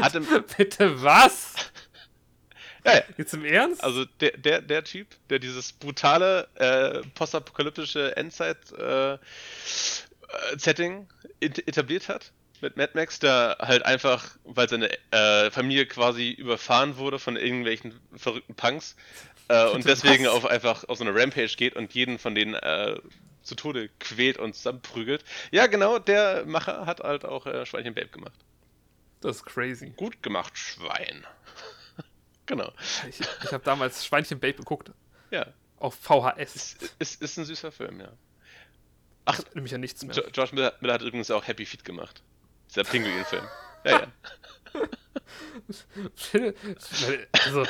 Hatte, 0.00 0.20
Bitte 0.56 1.02
was? 1.02 1.54
Ja, 2.84 2.94
ja. 2.94 3.02
Jetzt 3.16 3.34
im 3.34 3.44
Ernst? 3.44 3.84
Also 3.84 4.04
der, 4.20 4.36
der, 4.36 4.62
der 4.62 4.84
Typ, 4.84 5.06
der 5.30 5.38
dieses 5.38 5.72
brutale 5.72 6.48
äh, 6.54 7.00
postapokalyptische 7.14 8.16
Endzeit-Setting 8.16 11.06
äh, 11.40 11.46
etabliert 11.46 12.08
hat 12.08 12.32
mit 12.62 12.76
Mad 12.76 12.92
Max, 12.94 13.18
der 13.18 13.58
halt 13.60 13.84
einfach, 13.84 14.36
weil 14.44 14.68
seine 14.68 14.90
äh, 15.10 15.50
Familie 15.50 15.86
quasi 15.86 16.30
überfahren 16.30 16.96
wurde 16.96 17.18
von 17.18 17.36
irgendwelchen 17.36 17.98
verrückten 18.14 18.54
Punks 18.54 18.96
äh, 19.48 19.66
und 19.70 19.84
deswegen 19.84 20.28
auf 20.28 20.46
einfach 20.46 20.84
auf 20.88 20.98
so 20.98 21.04
eine 21.04 21.14
Rampage 21.14 21.54
geht 21.56 21.74
und 21.74 21.92
jeden 21.92 22.18
von 22.18 22.34
denen 22.34 22.54
äh, 22.54 22.98
zu 23.42 23.56
Tode 23.56 23.90
quält 23.98 24.38
und 24.38 24.54
zusammenprügelt. 24.54 25.24
Ja, 25.50 25.66
genau, 25.66 25.98
der 25.98 26.44
Macher 26.46 26.86
hat 26.86 27.00
halt 27.00 27.24
auch 27.24 27.46
äh, 27.46 27.66
Schweinchen 27.66 27.94
Babe 27.94 28.08
gemacht. 28.08 28.32
Das 29.20 29.36
ist 29.36 29.46
crazy. 29.46 29.92
Gut 29.96 30.22
gemacht, 30.22 30.56
Schwein. 30.56 31.26
Genau. 32.52 32.70
Ich, 33.08 33.18
ich 33.18 33.52
habe 33.52 33.64
damals 33.64 34.04
Schweinchen 34.04 34.38
Babe 34.38 34.52
geguckt. 34.52 34.90
Ja. 35.30 35.46
Auf 35.78 35.94
VHS. 35.94 36.54
Ist, 36.54 36.94
ist, 36.98 37.22
ist 37.22 37.38
ein 37.38 37.46
süßer 37.46 37.72
Film, 37.72 37.98
ja. 37.98 38.12
Ach, 39.24 39.40
nämlich 39.54 39.72
ja 39.72 39.78
nichts 39.78 40.04
mehr. 40.04 40.14
George 40.32 40.50
Miller, 40.54 40.74
Miller, 40.80 40.92
hat 40.92 41.00
übrigens 41.00 41.30
auch 41.30 41.46
Happy 41.46 41.64
Feet 41.64 41.82
gemacht. 41.82 42.22
Dieser 42.68 42.84
Pinguin-Film. 42.84 43.44
ja, 43.86 44.00
ja. 44.00 44.06
also, 47.46 47.64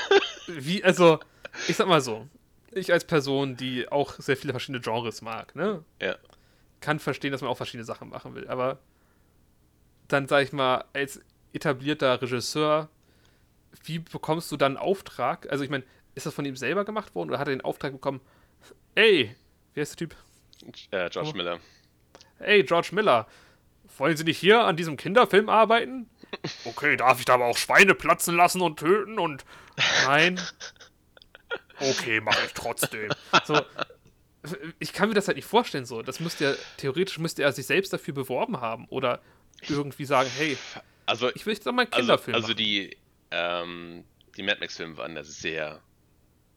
wie, 0.48 0.82
also, 0.82 1.20
ich 1.68 1.76
sag 1.76 1.86
mal 1.86 2.00
so, 2.00 2.26
ich 2.72 2.92
als 2.92 3.04
Person, 3.04 3.56
die 3.56 3.88
auch 3.88 4.14
sehr 4.18 4.36
viele 4.36 4.52
verschiedene 4.52 4.80
Genres 4.80 5.22
mag, 5.22 5.54
ne? 5.54 5.84
Ja. 6.00 6.16
Kann 6.80 6.98
verstehen, 6.98 7.30
dass 7.30 7.40
man 7.40 7.50
auch 7.50 7.56
verschiedene 7.56 7.84
Sachen 7.84 8.08
machen 8.08 8.34
will, 8.34 8.48
aber 8.48 8.80
dann 10.08 10.26
sag 10.26 10.42
ich 10.42 10.52
mal, 10.52 10.86
als 10.92 11.20
etablierter 11.52 12.20
Regisseur 12.20 12.88
wie 13.84 13.98
bekommst 13.98 14.50
du 14.52 14.56
dann 14.56 14.76
einen 14.76 14.84
Auftrag? 14.84 15.50
Also 15.50 15.64
ich 15.64 15.70
meine, 15.70 15.84
ist 16.14 16.26
das 16.26 16.34
von 16.34 16.44
ihm 16.44 16.56
selber 16.56 16.84
gemacht 16.84 17.14
worden 17.14 17.30
oder 17.30 17.38
hat 17.38 17.48
er 17.48 17.54
den 17.54 17.62
Auftrag 17.62 17.92
bekommen? 17.92 18.20
Ey, 18.94 19.34
wie 19.74 19.80
heißt 19.80 19.98
der 19.98 20.08
Typ? 20.08 20.16
Äh, 20.90 21.10
George 21.10 21.30
oh. 21.32 21.36
Miller. 21.36 21.58
Ey, 22.38 22.62
George 22.64 22.90
Miller, 22.92 23.26
wollen 23.98 24.16
Sie 24.16 24.24
nicht 24.24 24.38
hier 24.38 24.64
an 24.64 24.76
diesem 24.76 24.96
Kinderfilm 24.96 25.48
arbeiten? 25.48 26.08
Okay, 26.64 26.96
darf 26.96 27.18
ich 27.18 27.26
da 27.26 27.34
aber 27.34 27.44
auch 27.44 27.58
Schweine 27.58 27.94
platzen 27.94 28.34
lassen 28.34 28.62
und 28.62 28.78
töten 28.78 29.18
und. 29.18 29.44
Nein. 30.06 30.40
Okay, 31.78 32.22
mache 32.22 32.46
ich 32.46 32.54
trotzdem. 32.54 33.10
So, 33.44 33.60
ich 34.78 34.94
kann 34.94 35.10
mir 35.10 35.14
das 35.14 35.26
halt 35.28 35.36
nicht 35.36 35.44
vorstellen, 35.44 35.84
so. 35.84 36.00
Das 36.00 36.20
müsste 36.20 36.44
ja, 36.44 36.54
theoretisch 36.78 37.18
müsste 37.18 37.42
er 37.42 37.52
sich 37.52 37.66
selbst 37.66 37.92
dafür 37.92 38.14
beworben 38.14 38.62
haben 38.62 38.86
oder 38.88 39.20
irgendwie 39.68 40.06
sagen, 40.06 40.30
hey, 40.34 40.56
also, 41.04 41.30
ich 41.34 41.44
will 41.44 41.52
jetzt 41.52 41.66
doch 41.66 41.72
mal 41.72 41.82
einen 41.82 41.92
also, 41.92 42.00
Kinderfilm 42.06 42.34
Also, 42.34 42.46
also 42.46 42.54
die, 42.54 42.96
ähm, 43.32 44.04
die 44.36 44.42
Mad 44.42 44.60
Max-Filme 44.60 44.96
waren 44.96 45.14
da 45.14 45.24
sehr, 45.24 45.80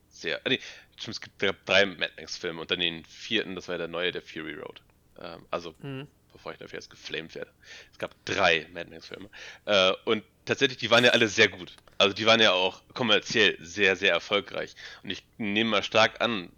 sehr. 0.10 0.42
Nee, 0.48 0.60
es 1.08 1.22
gibt 1.22 1.42
drei 1.66 1.86
Mad 1.86 2.12
Max-Filme 2.18 2.62
und 2.62 2.72
dann 2.72 2.80
den 2.80 3.04
vierten, 3.06 3.56
das 3.56 3.68
war 3.68 3.78
der 3.78 3.88
neue, 3.88 4.12
der 4.12 4.22
Fury 4.22 4.54
Road. 4.54 4.82
Ähm, 5.20 5.46
also, 5.52 5.76
mhm. 5.80 6.08
bevor 6.34 6.52
ich 6.52 6.58
dafür 6.58 6.80
jetzt 6.80 6.90
geflamed 6.90 7.36
werde. 7.36 7.52
Es 7.92 7.98
gab 7.98 8.14
drei 8.26 8.68
Mad 8.74 8.90
Max-Filme. 8.90 9.30
Äh, 9.66 9.94
und 10.06 10.24
tatsächlich, 10.46 10.78
die 10.78 10.90
waren 10.90 11.04
ja 11.04 11.12
alle 11.12 11.28
sehr 11.28 11.48
gut. 11.48 11.76
Also, 11.98 12.14
die 12.14 12.26
waren 12.26 12.42
ja 12.42 12.52
auch 12.52 12.82
kommerziell 12.94 13.58
sehr, 13.60 13.96
sehr 13.96 14.12
erfolgreich. 14.12 14.76
Und 15.04 15.10
ich 15.10 15.24
nehme 15.38 15.72
mal 15.72 15.84
stark 15.84 16.22
an, 16.22 16.52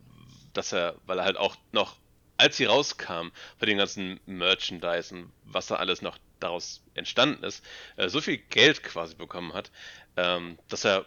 dass 0.54 0.74
er, 0.74 0.96
weil 1.06 1.20
er 1.20 1.26
halt 1.26 1.38
auch 1.38 1.56
noch, 1.72 1.98
als 2.38 2.58
sie 2.58 2.66
rauskam, 2.66 3.30
bei 3.60 3.66
den 3.66 3.78
ganzen 3.78 4.20
Merchandise 4.26 5.14
und 5.14 5.32
was 5.44 5.68
da 5.68 5.76
alles 5.76 6.02
noch 6.02 6.18
daraus 6.40 6.84
entstanden 6.94 7.44
ist, 7.44 7.64
äh, 7.96 8.10
so 8.10 8.22
viel 8.22 8.38
Geld 8.38 8.84
quasi 8.84 9.16
bekommen 9.16 9.54
hat, 9.54 9.72
ähm, 10.16 10.58
dass 10.70 10.86
er 10.86 11.06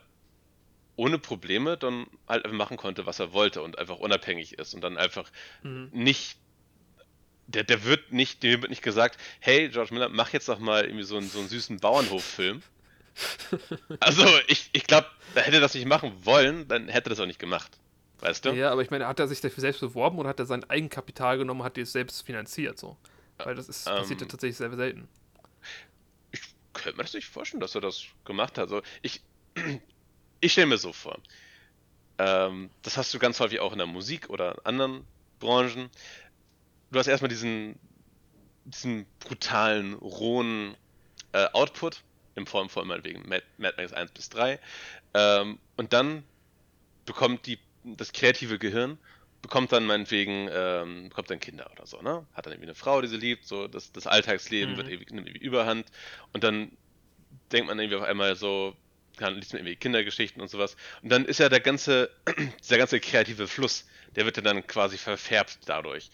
ohne 0.96 1.18
Probleme 1.18 1.76
dann 1.76 2.06
halt 2.28 2.50
machen 2.52 2.76
konnte, 2.76 3.06
was 3.06 3.20
er 3.20 3.32
wollte 3.32 3.62
und 3.62 3.78
einfach 3.78 3.98
unabhängig 3.98 4.58
ist 4.58 4.74
und 4.74 4.82
dann 4.82 4.98
einfach 4.98 5.30
mhm. 5.62 5.88
nicht 5.92 6.36
der, 7.46 7.64
der 7.64 7.84
wird 7.84 8.12
nicht, 8.12 8.42
dem 8.42 8.62
wird 8.62 8.70
nicht 8.70 8.82
gesagt, 8.82 9.18
hey 9.40 9.68
George 9.68 9.92
Miller, 9.92 10.08
mach 10.08 10.32
jetzt 10.32 10.48
doch 10.48 10.58
mal 10.58 10.84
irgendwie 10.84 11.04
so 11.04 11.16
einen, 11.16 11.28
so 11.28 11.40
einen 11.40 11.48
süßen 11.48 11.78
Bauernhof-Film. 11.78 12.62
also 14.00 14.24
ich, 14.46 14.70
ich 14.72 14.86
glaube, 14.86 15.08
hätte 15.34 15.56
er 15.56 15.60
das 15.60 15.74
nicht 15.74 15.86
machen 15.86 16.12
wollen, 16.24 16.68
dann 16.68 16.88
hätte 16.88 17.08
er 17.08 17.10
das 17.10 17.20
auch 17.20 17.26
nicht 17.26 17.40
gemacht. 17.40 17.78
Weißt 18.20 18.44
du? 18.44 18.50
Ja, 18.50 18.70
aber 18.70 18.82
ich 18.82 18.90
meine, 18.90 19.06
hat 19.08 19.18
er 19.18 19.28
sich 19.28 19.40
dafür 19.40 19.62
selbst 19.62 19.80
beworben 19.80 20.18
oder 20.18 20.28
hat 20.28 20.38
er 20.38 20.46
sein 20.46 20.68
Eigenkapital 20.68 21.38
genommen, 21.38 21.62
hat 21.62 21.78
es 21.78 21.92
selbst 21.92 22.24
finanziert 22.24 22.78
so? 22.78 22.96
Weil 23.38 23.54
das 23.54 23.68
ist, 23.68 23.86
passiert 23.86 24.20
ja 24.20 24.26
ähm, 24.26 24.30
tatsächlich 24.30 24.58
sehr 24.58 24.74
selten. 24.76 25.08
Könnte 26.80 27.02
das 27.02 27.12
nicht 27.12 27.28
vorstellen, 27.28 27.60
dass 27.60 27.74
er 27.74 27.82
das 27.82 28.04
gemacht 28.24 28.56
hat. 28.56 28.70
Also 28.70 28.82
ich, 29.02 29.20
ich 30.40 30.52
stelle 30.52 30.66
mir 30.66 30.78
so 30.78 30.92
vor. 30.92 31.18
Ähm, 32.18 32.70
das 32.82 32.96
hast 32.96 33.12
du 33.12 33.18
ganz 33.18 33.38
häufig 33.38 33.60
auch 33.60 33.72
in 33.72 33.78
der 33.78 33.86
Musik 33.86 34.30
oder 34.30 34.56
anderen 34.64 35.04
Branchen. 35.40 35.90
Du 36.90 36.98
hast 36.98 37.06
erstmal 37.06 37.28
diesen, 37.28 37.78
diesen 38.64 39.06
brutalen, 39.20 39.92
rohen 39.94 40.74
äh, 41.32 41.46
Output 41.52 42.02
in 42.34 42.46
Form 42.46 42.70
von 42.70 42.88
meinetwegen 42.88 43.28
Mad, 43.28 43.44
Mad 43.58 43.74
Max 43.76 43.92
1 43.92 44.12
bis 44.12 44.30
3. 44.30 44.58
Ähm, 45.12 45.58
und 45.76 45.92
dann 45.92 46.24
bekommt 47.04 47.46
die, 47.46 47.58
das 47.84 48.12
kreative 48.12 48.58
Gehirn 48.58 48.96
bekommt 49.42 49.72
dann 49.72 49.86
meinetwegen, 49.86 50.48
ähm, 50.52 51.08
bekommt 51.08 51.30
dann 51.30 51.40
Kinder 51.40 51.70
oder 51.72 51.86
so, 51.86 52.00
ne? 52.02 52.26
Hat 52.34 52.46
dann 52.46 52.52
irgendwie 52.52 52.68
eine 52.68 52.74
Frau, 52.74 53.00
die 53.00 53.08
sie 53.08 53.16
liebt, 53.16 53.46
so 53.46 53.68
das, 53.68 53.92
das 53.92 54.06
Alltagsleben 54.06 54.74
mhm. 54.74 54.76
wird 54.76 54.88
ewig, 54.88 55.10
nimmt 55.10 55.26
irgendwie 55.26 55.44
Überhand 55.44 55.86
und 56.32 56.44
dann 56.44 56.72
denkt 57.52 57.68
man 57.68 57.78
irgendwie 57.78 57.96
auf 57.96 58.04
einmal 58.04 58.36
so, 58.36 58.76
kann, 59.16 59.34
liest 59.34 59.52
man 59.52 59.60
irgendwie 59.60 59.76
Kindergeschichten 59.76 60.40
und 60.40 60.48
sowas. 60.48 60.76
Und 61.02 61.10
dann 61.10 61.24
ist 61.24 61.38
ja 61.38 61.48
der 61.48 61.60
ganze, 61.60 62.10
dieser 62.60 62.78
ganze 62.78 63.00
kreative 63.00 63.46
Fluss, 63.46 63.86
der 64.16 64.24
wird 64.24 64.36
ja 64.36 64.42
dann 64.42 64.66
quasi 64.66 64.98
verfärbt 64.98 65.58
dadurch. 65.66 66.10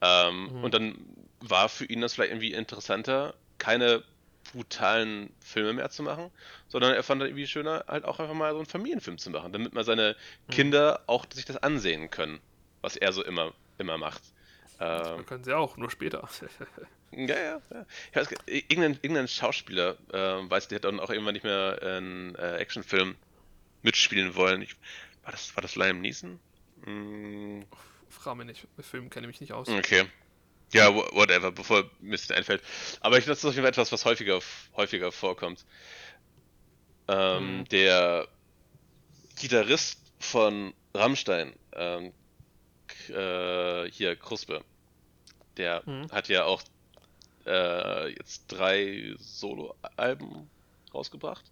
Ähm, 0.00 0.44
mhm. 0.44 0.64
Und 0.64 0.74
dann 0.74 0.98
war 1.40 1.68
für 1.68 1.84
ihn 1.86 2.00
das 2.00 2.14
vielleicht 2.14 2.32
irgendwie 2.32 2.52
interessanter, 2.52 3.34
keine 3.58 4.02
brutalen 4.52 5.32
Filme 5.40 5.72
mehr 5.72 5.90
zu 5.90 6.02
machen, 6.02 6.30
sondern 6.68 6.94
er 6.94 7.02
fand 7.02 7.20
dann 7.20 7.28
irgendwie 7.28 7.46
schöner, 7.46 7.84
halt 7.88 8.04
auch 8.04 8.20
einfach 8.20 8.34
mal 8.34 8.52
so 8.52 8.58
einen 8.58 8.66
Familienfilm 8.66 9.18
zu 9.18 9.30
machen, 9.30 9.52
damit 9.52 9.74
mal 9.74 9.84
seine 9.84 10.14
mhm. 10.46 10.52
Kinder 10.52 11.00
auch 11.06 11.26
sich 11.32 11.46
das 11.46 11.56
ansehen 11.56 12.10
können 12.10 12.40
was 12.86 12.96
er 12.96 13.12
so 13.12 13.24
immer, 13.24 13.52
immer 13.78 13.98
macht. 13.98 14.22
Ähm, 14.78 15.26
können 15.26 15.42
sie 15.42 15.56
auch, 15.56 15.76
nur 15.76 15.90
später. 15.90 16.28
ja, 17.10 17.36
ja, 17.36 17.62
ja. 17.72 17.86
Weiß, 18.14 18.28
irgendein, 18.46 18.92
irgendein 19.02 19.26
Schauspieler, 19.26 19.96
äh, 20.12 20.48
weiß, 20.48 20.68
der 20.68 20.76
hat 20.76 20.84
dann 20.84 21.00
auch 21.00 21.10
irgendwann 21.10 21.34
nicht 21.34 21.42
mehr 21.42 21.80
einen 21.82 22.36
äh, 22.36 22.58
Actionfilm 22.58 23.16
mitspielen 23.82 24.36
wollen. 24.36 24.62
Ich, 24.62 24.76
war, 25.24 25.32
das, 25.32 25.56
war 25.56 25.62
das 25.62 25.74
Liam 25.74 26.00
Neeson? 26.00 26.38
Hm. 26.84 27.66
Frage 28.08 28.36
mich 28.36 28.46
nicht, 28.46 28.68
mit 28.76 28.86
Filmen 28.86 29.10
kenne 29.10 29.26
ich 29.26 29.32
mich 29.32 29.40
nicht 29.40 29.52
aus. 29.52 29.68
Okay. 29.68 30.04
Ja, 30.72 30.94
whatever, 30.94 31.50
bevor 31.50 31.90
mir 32.00 32.16
das 32.16 32.30
einfällt. 32.30 32.62
Aber 33.00 33.18
ich 33.18 33.24
glaube, 33.24 33.34
das 33.34 33.38
ist 33.40 33.44
auf 33.46 33.54
jeden 33.54 33.64
Fall 33.64 33.70
etwas, 33.70 33.90
was 33.90 34.04
häufiger, 34.04 34.38
häufiger 34.76 35.10
vorkommt. 35.10 35.64
Ähm, 37.08 37.58
mhm. 37.58 37.64
Der 37.66 38.28
Gitarrist 39.40 40.00
von 40.20 40.72
Rammstein, 40.94 41.52
ähm, 41.72 42.12
äh, 43.10 43.90
hier 43.90 44.16
Kruspe. 44.16 44.62
Der 45.56 45.82
mhm. 45.86 46.10
hat 46.10 46.28
ja 46.28 46.44
auch 46.44 46.62
äh, 47.46 48.08
jetzt 48.08 48.46
drei 48.48 49.14
Solo-Alben 49.18 50.50
rausgebracht. 50.92 51.44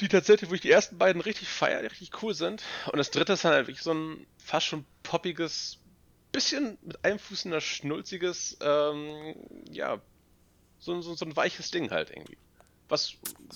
Die 0.00 0.08
tatsächlich, 0.08 0.50
wo 0.50 0.54
ich 0.54 0.60
die 0.60 0.70
ersten 0.70 0.98
beiden 0.98 1.22
richtig 1.22 1.48
feier, 1.48 1.82
richtig 1.82 2.22
cool 2.22 2.34
sind. 2.34 2.62
Und 2.90 2.98
das 2.98 3.10
dritte 3.10 3.34
ist 3.34 3.44
dann 3.44 3.52
halt 3.52 3.68
wirklich 3.68 3.82
so 3.82 3.92
ein 3.92 4.26
fast 4.38 4.66
schon 4.66 4.84
poppiges, 5.02 5.78
bisschen 6.32 6.78
mit 6.82 7.04
einem 7.04 7.18
Fuß 7.18 7.44
in 7.44 7.52
der 7.52 7.60
schnulziges, 7.60 8.58
ähm, 8.60 9.36
ja, 9.70 10.00
so, 10.80 11.00
so, 11.00 11.14
so 11.14 11.24
ein 11.24 11.36
weiches 11.36 11.70
Ding 11.70 11.90
halt 11.90 12.10
irgendwie. 12.10 12.36
Was 12.88 13.14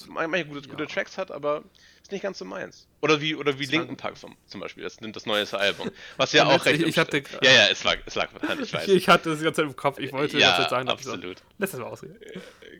manchmal 0.08 0.44
gute, 0.44 0.66
ja. 0.66 0.74
gute 0.74 0.86
Tracks 0.86 1.18
hat, 1.18 1.30
aber 1.30 1.64
ist 2.02 2.12
nicht 2.12 2.22
ganz 2.22 2.38
so 2.38 2.46
meins. 2.46 2.88
Oder 3.02 3.20
wie, 3.20 3.34
oder 3.34 3.58
wie 3.58 3.66
Linken 3.66 3.96
Park 3.96 4.16
vom, 4.16 4.36
zum 4.46 4.60
Beispiel, 4.60 4.82
das 4.82 5.00
nimmt 5.02 5.14
das 5.14 5.26
neue 5.26 5.46
Album. 5.52 5.90
Was 6.16 6.32
ja 6.32 6.46
auch 6.46 6.64
recht. 6.64 6.80
Ich, 6.80 6.86
ich 6.86 6.98
hatte, 6.98 7.22
ja, 7.42 7.50
ja, 7.50 7.68
es 7.68 7.84
lag, 7.84 7.98
es 8.06 8.14
lag 8.14 8.30
ich 8.58 8.72
weiß. 8.72 8.88
Ich 8.88 9.08
hatte 9.08 9.30
das 9.30 9.42
ganze 9.42 9.60
Zeit 9.60 9.70
im 9.70 9.76
Kopf, 9.76 9.98
ich 9.98 10.12
wollte 10.12 10.38
ja, 10.38 10.56
das 10.56 10.70
sagen. 10.70 10.88
Absolut. 10.88 11.38
So, 11.38 11.44
Lass 11.58 11.70
das 11.72 11.80
mal 11.80 11.86
ausreden. 11.86 12.18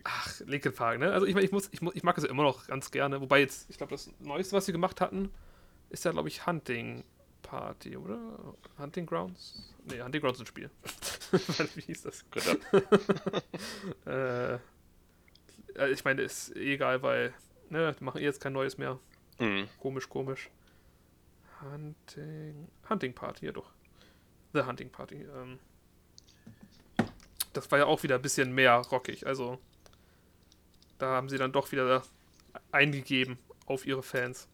Ach, 0.03 0.39
Linkin 0.47 0.73
Park, 0.73 0.99
ne? 0.99 1.11
Also 1.11 1.27
ich, 1.27 1.35
ich, 1.35 1.51
muss, 1.51 1.69
ich, 1.71 1.81
ich 1.93 2.03
mag 2.03 2.17
es 2.17 2.23
immer 2.23 2.43
noch 2.43 2.65
ganz 2.65 2.89
gerne. 2.89 3.21
Wobei 3.21 3.39
jetzt, 3.39 3.69
ich 3.69 3.77
glaube, 3.77 3.91
das 3.91 4.09
Neueste, 4.19 4.55
was 4.55 4.65
sie 4.65 4.71
gemacht 4.71 4.99
hatten, 4.99 5.29
ist 5.91 6.05
ja, 6.05 6.11
glaube 6.11 6.27
ich, 6.27 6.47
Hunting 6.47 7.03
Party, 7.43 7.97
oder? 7.97 8.19
Hunting 8.77 9.05
Grounds? 9.05 9.73
Ne, 9.85 10.03
Hunting 10.03 10.21
Grounds 10.21 10.39
ist 10.39 10.43
ein 10.43 10.47
Spiel. 10.47 10.69
wie 11.75 11.81
hieß 11.81 12.03
das? 12.03 12.25
äh, 14.05 14.57
ich 15.87 16.03
meine, 16.03 16.21
ist 16.21 16.55
egal, 16.55 17.01
weil, 17.01 17.33
ne, 17.69 17.95
die 17.99 18.03
machen 18.03 18.21
jetzt 18.21 18.41
kein 18.41 18.53
neues 18.53 18.77
mehr. 18.77 18.99
Mhm. 19.39 19.67
Komisch, 19.79 20.09
komisch. 20.09 20.49
Hunting. 21.61 22.67
Hunting 22.89 23.13
Party, 23.13 23.45
ja 23.45 23.51
doch. 23.51 23.71
The 24.53 24.61
Hunting 24.61 24.89
Party. 24.89 25.15
Ähm, 25.15 25.59
das 27.53 27.69
war 27.71 27.79
ja 27.79 27.85
auch 27.85 28.03
wieder 28.03 28.15
ein 28.15 28.21
bisschen 28.21 28.53
mehr 28.53 28.75
rockig. 28.75 29.25
Also, 29.25 29.59
da 30.97 31.07
haben 31.07 31.29
sie 31.29 31.37
dann 31.37 31.51
doch 31.51 31.71
wieder 31.71 32.03
eingegeben 32.71 33.37
auf 33.65 33.85
ihre 33.85 34.03
Fans. 34.03 34.47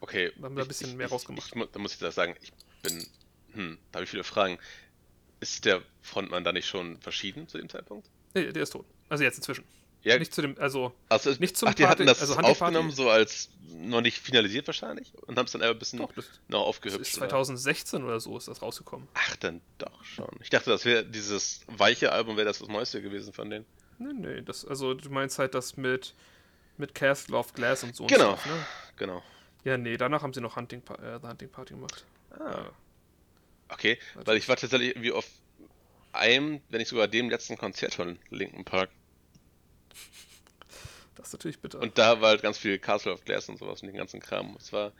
Okay. 0.00 0.32
Da 0.36 0.44
haben 0.44 0.56
wir 0.56 0.62
ein 0.62 0.68
bisschen 0.68 0.90
ich, 0.90 0.96
mehr 0.96 1.08
rausgemacht. 1.08 1.54
Ich, 1.54 1.70
da 1.72 1.78
muss 1.78 1.92
ich 1.92 1.98
da 1.98 2.10
sagen, 2.10 2.34
ich 2.40 2.52
bin. 2.82 3.06
Hm, 3.52 3.78
da 3.90 3.96
habe 3.98 4.04
ich 4.04 4.10
viele 4.10 4.24
Fragen. 4.24 4.58
Ist 5.40 5.64
der 5.64 5.82
Frontmann 6.02 6.44
da 6.44 6.52
nicht 6.52 6.66
schon 6.66 6.98
verschieden 7.00 7.48
zu 7.48 7.58
dem 7.58 7.68
Zeitpunkt? 7.68 8.08
Nee, 8.34 8.52
der 8.52 8.62
ist 8.62 8.70
tot. 8.70 8.86
Also 9.08 9.24
jetzt 9.24 9.36
inzwischen. 9.36 9.64
Ja. 10.08 10.18
Nicht 10.18 10.34
zu 10.34 10.40
dem, 10.42 10.56
also, 10.58 10.92
also 11.08 11.30
nicht 11.38 11.56
zum 11.56 11.68
Ach, 11.68 11.74
die 11.74 11.82
Party, 11.82 12.04
hatten 12.04 12.06
das 12.06 12.20
also 12.20 12.36
aufgenommen, 12.36 12.90
so 12.90 13.10
als 13.10 13.50
noch 13.68 14.00
nicht 14.00 14.18
finalisiert 14.18 14.66
wahrscheinlich 14.66 15.12
und 15.26 15.38
haben 15.38 15.44
es 15.44 15.52
dann 15.52 15.62
ein 15.62 15.78
bisschen 15.78 15.98
Doch, 15.98 16.10
noch 16.48 16.60
aufgehübscht. 16.60 17.14
2016 17.14 18.00
oder? 18.00 18.08
oder 18.08 18.20
so 18.20 18.36
ist 18.38 18.48
das 18.48 18.62
rausgekommen. 18.62 19.06
Ach, 19.14 19.36
dann 19.36 19.60
doch 19.76 20.04
schon. 20.04 20.30
Ich 20.40 20.48
dachte, 20.48 20.70
das 20.70 20.84
wäre 20.84 21.04
dieses 21.04 21.60
weiche 21.66 22.10
Album, 22.10 22.36
wäre 22.36 22.46
das 22.46 22.58
das 22.58 22.68
Neueste 22.68 23.02
gewesen 23.02 23.32
von 23.32 23.50
denen. 23.50 23.66
Nee, 23.98 24.12
nee, 24.14 24.42
das, 24.42 24.64
also 24.64 24.94
du 24.94 25.10
meinst 25.10 25.38
halt 25.38 25.54
das 25.54 25.76
mit, 25.76 26.14
mit 26.78 26.94
Castle 26.94 27.36
of 27.36 27.52
Glass 27.52 27.82
und 27.82 27.94
so. 27.94 28.06
Genau, 28.06 28.30
und 28.30 28.40
stuff, 28.40 28.50
ne? 28.50 28.66
genau. 28.96 29.22
Ja, 29.64 29.76
nee, 29.76 29.96
danach 29.98 30.22
haben 30.22 30.32
sie 30.32 30.40
noch 30.40 30.56
Hunting, 30.56 30.80
äh, 31.02 31.18
The 31.20 31.28
Hunting 31.28 31.50
Party 31.50 31.74
gemacht. 31.74 32.06
Ah. 32.30 32.62
Äh, 32.62 33.72
okay, 33.74 33.98
weil 34.14 34.38
ich 34.38 34.48
war 34.48 34.56
tatsächlich 34.56 34.90
irgendwie 34.90 35.12
auf 35.12 35.26
einem, 36.12 36.60
wenn 36.68 36.78
nicht 36.78 36.88
sogar 36.88 37.08
dem 37.08 37.28
letzten 37.28 37.58
Konzert 37.58 37.94
von 37.94 38.18
Linken 38.30 38.64
Park. 38.64 38.90
Das 41.18 41.28
ist 41.28 41.32
natürlich 41.32 41.58
bitter. 41.58 41.80
Und 41.80 41.98
da 41.98 42.20
war 42.20 42.30
halt 42.30 42.42
ganz 42.42 42.58
viel 42.58 42.78
Castle 42.78 43.12
of 43.12 43.24
Glass 43.24 43.48
und 43.48 43.58
sowas 43.58 43.82
und 43.82 43.88
den 43.88 43.96
ganzen 43.96 44.20
Kram. 44.20 44.54
Das 44.56 44.72
war, 44.72 44.92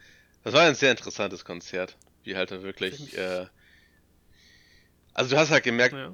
das 0.43 0.53
war 0.53 0.63
ein 0.63 0.75
sehr 0.75 0.91
interessantes 0.91 1.45
Konzert. 1.45 1.97
Wie 2.25 2.37
halt 2.37 2.51
da 2.51 2.63
wirklich. 2.63 3.17
Äh, 3.17 3.47
also 5.15 5.31
du 5.31 5.41
hast 5.41 5.51
halt 5.51 5.65
gemerkt, 5.65 5.95
ja. 5.95 6.13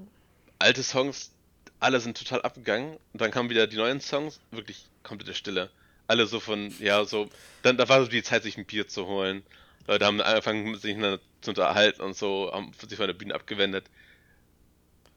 alte 0.59 0.83
Songs, 0.83 1.33
alle 1.81 2.01
sind 2.01 2.19
total 2.19 2.43
abgegangen 2.43 2.99
und 3.13 3.21
dann 3.21 3.31
kamen 3.31 3.51
wieder 3.51 3.67
die 3.67 3.77
neuen 3.77 4.01
Songs, 4.01 4.41
wirklich 4.51 4.87
komplette 5.03 5.35
Stille. 5.35 5.71
Alle 6.07 6.27
so 6.27 6.39
von, 6.39 6.73
ja, 6.79 7.05
so, 7.05 7.29
dann 7.63 7.79
da 7.79 7.89
war 7.89 8.03
so 8.03 8.09
die 8.09 8.23
Zeit, 8.23 8.43
sich 8.43 8.59
ein 8.59 8.67
Bier 8.67 8.87
zu 8.87 9.07
holen. 9.07 9.43
Leute 9.87 10.05
haben 10.05 10.21
angefangen, 10.21 10.77
sich 10.79 10.97
zu 11.41 11.51
unterhalten 11.51 12.03
und 12.03 12.15
so, 12.15 12.51
haben 12.53 12.73
sich 12.87 12.97
von 12.97 13.07
der 13.07 13.15
Bühne 13.15 13.35
abgewendet. 13.35 13.87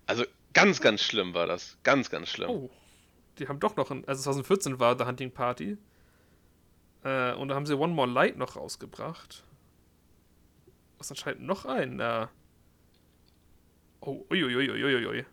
Also 0.05 0.25
ganz, 0.53 0.79
ganz 0.79 1.01
schlimm 1.01 1.33
war 1.33 1.45
das. 1.45 1.77
Ganz, 1.83 2.09
ganz 2.09 2.29
schlimm. 2.29 2.49
Oh 2.49 2.69
die 3.39 3.47
haben 3.47 3.59
doch 3.59 3.75
noch, 3.75 3.91
ein, 3.91 4.07
also 4.07 4.23
2014 4.23 4.79
war 4.79 4.97
The 4.97 5.05
Hunting 5.05 5.31
Party. 5.31 5.77
Äh, 7.03 7.33
und 7.33 7.49
da 7.49 7.55
haben 7.55 7.65
sie 7.65 7.77
One 7.77 7.93
More 7.93 8.09
Light 8.09 8.37
noch 8.37 8.55
rausgebracht. 8.55 9.43
Was 10.97 11.11
anscheinend 11.11 11.43
noch 11.43 11.65
ein? 11.65 11.99
Äh, 11.99 12.27
oh, 14.01 14.25
uiuiuiuiui. 14.31 15.25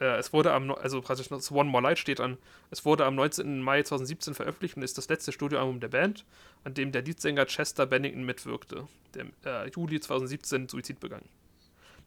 äh, 0.00 0.16
es 0.16 0.32
wurde 0.32 0.52
am, 0.52 0.70
also 0.72 1.00
praktisch 1.00 1.28
das 1.28 1.52
One 1.52 1.70
More 1.70 1.82
Light 1.82 1.98
steht 1.98 2.20
an, 2.20 2.36
es 2.70 2.84
wurde 2.84 3.04
am 3.04 3.14
19. 3.14 3.62
Mai 3.62 3.82
2017 3.82 4.34
veröffentlicht 4.34 4.76
und 4.76 4.82
ist 4.82 4.98
das 4.98 5.08
letzte 5.08 5.32
Studioalbum 5.32 5.80
der 5.80 5.88
Band, 5.88 6.24
an 6.64 6.74
dem 6.74 6.92
der 6.92 7.02
Leadsänger 7.02 7.46
Chester 7.46 7.86
Bennington 7.86 8.24
mitwirkte, 8.24 8.88
der 9.14 9.26
äh, 9.44 9.70
Juli 9.70 10.00
2017 10.00 10.68
Suizid 10.68 11.00
begangen. 11.00 11.28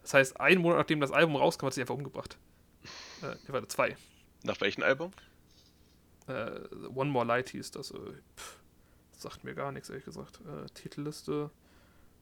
Das 0.01 0.13
heißt, 0.13 0.39
einen 0.39 0.61
Monat 0.61 0.79
nachdem 0.79 0.99
das 0.99 1.11
Album 1.11 1.35
rauskam, 1.35 1.67
hat 1.67 1.73
sich 1.73 1.81
einfach 1.81 1.95
umgebracht. 1.95 2.37
Äh, 3.21 3.35
warte, 3.47 3.67
zwei. 3.67 3.95
Nach 4.43 4.59
welchem 4.61 4.83
Album? 4.83 5.11
Äh, 6.27 6.59
One 6.93 7.11
More 7.11 7.25
Light 7.25 7.49
hieß 7.49 7.71
das. 7.71 7.91
Äh, 7.91 7.97
pff, 8.37 8.57
das 9.13 9.21
sagt 9.21 9.43
mir 9.43 9.53
gar 9.53 9.71
nichts, 9.71 9.89
ehrlich 9.89 10.05
gesagt. 10.05 10.39
Äh, 10.41 10.67
Titelliste. 10.73 11.51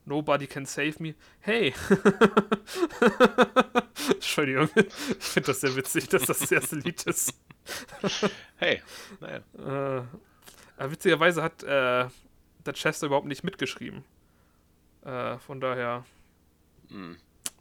Nobody 0.06 0.48
Can 0.48 0.66
Save 0.66 0.96
Me. 1.00 1.14
Hey! 1.40 1.74
Entschuldigung. 4.14 4.70
Ich 4.76 5.26
finde 5.26 5.48
das 5.48 5.62
sehr 5.62 5.76
witzig, 5.76 6.10
dass 6.10 6.24
das 6.24 6.40
das 6.40 6.52
erste 6.52 6.78
Lied 6.78 7.04
ist. 7.04 7.34
hey, 8.58 8.82
naja. 9.20 9.44
Äh, 9.58 10.04
aber 10.78 10.92
witzigerweise 10.92 11.44
hat 11.44 11.62
äh, 11.62 12.08
der 12.66 12.74
Chester 12.74 13.08
überhaupt 13.08 13.28
nicht 13.28 13.44
mitgeschrieben. 13.44 14.04
Äh, 15.04 15.38
von 15.40 15.62
daher. 15.62 16.06
Hm. 16.90 17.18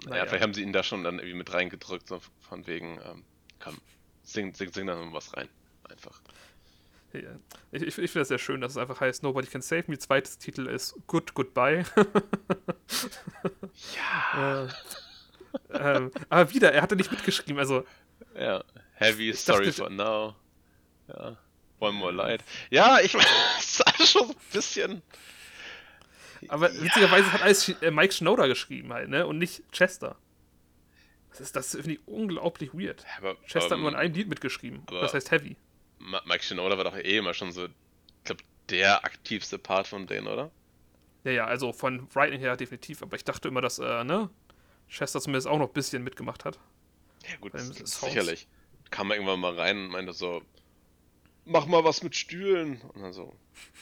Naja, 0.06 0.26
vielleicht 0.26 0.42
haben 0.42 0.54
sie 0.54 0.62
ihn 0.62 0.72
da 0.72 0.82
schon 0.82 1.04
dann 1.04 1.18
irgendwie 1.18 1.36
mit 1.36 1.52
reingedrückt, 1.52 2.08
so 2.08 2.20
von 2.40 2.66
wegen, 2.66 2.98
ähm, 3.04 3.24
komm, 3.58 3.76
sing, 4.28 4.54
sing, 4.54 4.72
sing 4.72 4.86
da 4.86 4.94
noch 4.94 5.12
was 5.12 5.36
rein. 5.36 5.48
Einfach. 5.88 6.20
Ja. 7.12 7.38
Ich, 7.72 7.82
ich, 7.82 7.88
ich 7.88 8.10
finde 8.10 8.20
das 8.20 8.28
sehr 8.28 8.38
schön, 8.38 8.60
dass 8.60 8.72
es 8.72 8.78
einfach 8.78 9.00
heißt 9.00 9.22
Nobody 9.22 9.46
Can 9.48 9.62
Save 9.62 9.84
Me. 9.86 9.98
Zweites 9.98 10.38
Titel 10.38 10.66
ist 10.66 10.94
Good 11.06 11.34
Goodbye. 11.34 11.84
ja. 13.96 14.64
Äh, 14.64 14.68
ähm, 15.70 16.10
aber 16.28 16.52
wieder, 16.52 16.72
er 16.72 16.82
hatte 16.82 16.96
nicht 16.96 17.10
mitgeschrieben, 17.10 17.58
also. 17.58 17.84
Ja, 18.38 18.62
Heavy, 18.94 19.32
Sorry 19.32 19.66
dachte, 19.66 19.82
for 19.82 19.90
Now. 19.90 20.34
Ja, 21.08 21.36
One 21.80 21.92
More 21.92 22.12
Light. 22.12 22.44
Ja, 22.70 23.00
ich 23.00 23.12
das 23.12 23.84
ist 23.98 24.10
schon 24.10 24.26
so 24.26 24.32
ein 24.32 24.36
bisschen. 24.52 25.02
Aber 26.48 26.70
ja. 26.70 26.82
witzigerweise 26.82 27.32
hat 27.32 27.42
alles 27.42 27.68
äh, 27.68 27.90
Mike 27.90 28.12
Schneider 28.12 28.46
geschrieben 28.48 28.92
halt, 28.92 29.08
ne? 29.08 29.26
Und 29.26 29.38
nicht 29.38 29.62
Chester. 29.72 30.16
Das 31.38 31.46
ist, 31.46 31.56
das 31.56 31.70
finde 31.70 31.92
ich 31.92 32.00
unglaublich 32.06 32.74
weird. 32.74 33.04
Aber, 33.16 33.36
Chester 33.46 33.66
um, 33.66 33.70
hat 33.72 33.78
nur 33.80 33.88
in 33.90 33.96
einem 33.96 34.14
Lied 34.14 34.28
mitgeschrieben. 34.28 34.82
das 34.86 35.14
heißt 35.14 35.30
Heavy. 35.30 35.56
Mike 35.98 36.42
Shinoda 36.42 36.76
war 36.76 36.84
doch 36.84 36.96
eh 36.96 37.18
immer 37.18 37.34
schon 37.34 37.52
so, 37.52 37.66
ich 37.66 38.24
glaube, 38.24 38.42
der 38.68 39.04
aktivste 39.04 39.58
Part 39.58 39.86
von 39.86 40.06
denen, 40.06 40.26
oder? 40.26 40.50
Ja, 41.24 41.30
ja, 41.32 41.46
also 41.46 41.72
von 41.72 42.08
Writing 42.14 42.40
her 42.40 42.56
definitiv. 42.56 43.02
Aber 43.02 43.16
ich 43.16 43.24
dachte 43.24 43.48
immer, 43.48 43.60
dass, 43.60 43.78
äh, 43.78 44.04
ne? 44.04 44.30
Chester 44.88 45.20
zumindest 45.20 45.46
auch 45.46 45.58
noch 45.58 45.68
ein 45.68 45.72
bisschen 45.72 46.02
mitgemacht 46.02 46.44
hat. 46.44 46.58
Ja, 47.28 47.36
gut, 47.40 47.52
sicherlich. 47.56 48.46
Kam 48.90 49.10
irgendwann 49.10 49.40
mal 49.40 49.54
rein 49.54 49.76
und 49.76 49.88
meinte 49.88 50.12
so, 50.12 50.42
mach 51.44 51.66
mal 51.66 51.84
was 51.84 52.02
mit 52.02 52.16
Stühlen. 52.16 52.80
Und 52.94 53.02
dann 53.02 53.12
so, 53.12 53.34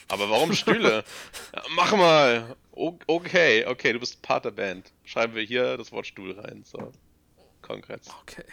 aber 0.08 0.28
warum 0.30 0.52
Stühle? 0.52 1.04
ja, 1.54 1.62
mach 1.70 1.94
mal. 1.96 2.56
O 2.72 2.98
okay, 3.06 3.64
okay, 3.66 3.92
du 3.92 4.00
bist 4.00 4.20
Part 4.22 4.44
der 4.44 4.50
Band. 4.50 4.92
Schreiben 5.04 5.34
wir 5.34 5.42
hier 5.42 5.76
das 5.76 5.92
Wort 5.92 6.06
Stuhl 6.06 6.32
rein. 6.38 6.62
So, 6.64 6.92
Kongress. 7.66 8.08
Okay, 8.22 8.44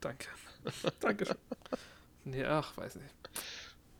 danke. 0.00 0.26
Dankeschön. 1.00 1.36
Nee, 2.24 2.44
ach, 2.44 2.76
weiß 2.76 2.96
nicht. 2.96 3.14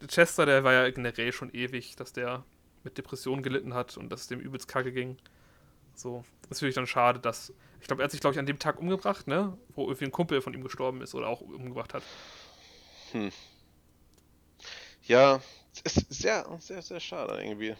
Chester, 0.08 0.44
der 0.46 0.64
war 0.64 0.72
ja 0.72 0.90
generell 0.90 1.32
schon 1.32 1.50
ewig, 1.54 1.94
dass 1.96 2.12
der 2.12 2.44
mit 2.82 2.98
Depressionen 2.98 3.42
gelitten 3.42 3.74
hat 3.74 3.96
und 3.96 4.10
dass 4.10 4.22
es 4.22 4.26
dem 4.26 4.40
übelst 4.40 4.68
kacke 4.68 4.92
ging. 4.92 5.16
So, 5.94 6.24
das 6.42 6.50
ist 6.50 6.50
natürlich 6.56 6.74
dann 6.74 6.86
schade, 6.86 7.20
dass. 7.20 7.52
Ich 7.80 7.86
glaube, 7.86 8.02
er 8.02 8.04
hat 8.04 8.10
sich, 8.10 8.20
glaube 8.20 8.34
ich, 8.34 8.38
an 8.40 8.46
dem 8.46 8.58
Tag 8.58 8.80
umgebracht, 8.80 9.28
ne? 9.28 9.56
Wo 9.74 9.84
irgendwie 9.84 10.06
ein 10.06 10.12
Kumpel 10.12 10.40
von 10.40 10.52
ihm 10.54 10.64
gestorben 10.64 11.00
ist 11.02 11.14
oder 11.14 11.28
auch 11.28 11.40
umgebracht 11.40 11.94
hat. 11.94 12.02
Hm. 13.12 13.30
Ja, 15.02 15.40
ist 15.84 16.12
sehr, 16.12 16.46
sehr, 16.58 16.82
sehr 16.82 16.98
schade 16.98 17.40
irgendwie. 17.40 17.76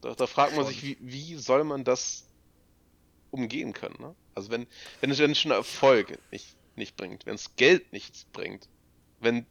Da, 0.00 0.14
da 0.14 0.26
fragt 0.26 0.56
man 0.56 0.66
sich, 0.66 0.82
wie, 0.82 0.98
wie 1.00 1.36
soll 1.36 1.62
man 1.62 1.84
das 1.84 2.26
umgehen 3.30 3.72
können, 3.72 3.96
ne? 4.00 4.14
Also 4.38 4.50
wenn, 4.52 4.68
wenn 5.00 5.10
es, 5.10 5.18
wenn 5.18 5.34
schon 5.34 5.50
Erfolg 5.50 6.16
nicht, 6.30 6.54
nicht 6.76 6.96
bringt, 6.96 7.26
wenn 7.26 7.34
es 7.34 7.56
Geld 7.56 7.92
nichts 7.92 8.24
bringt, 8.32 8.68
wenn, 9.18 9.46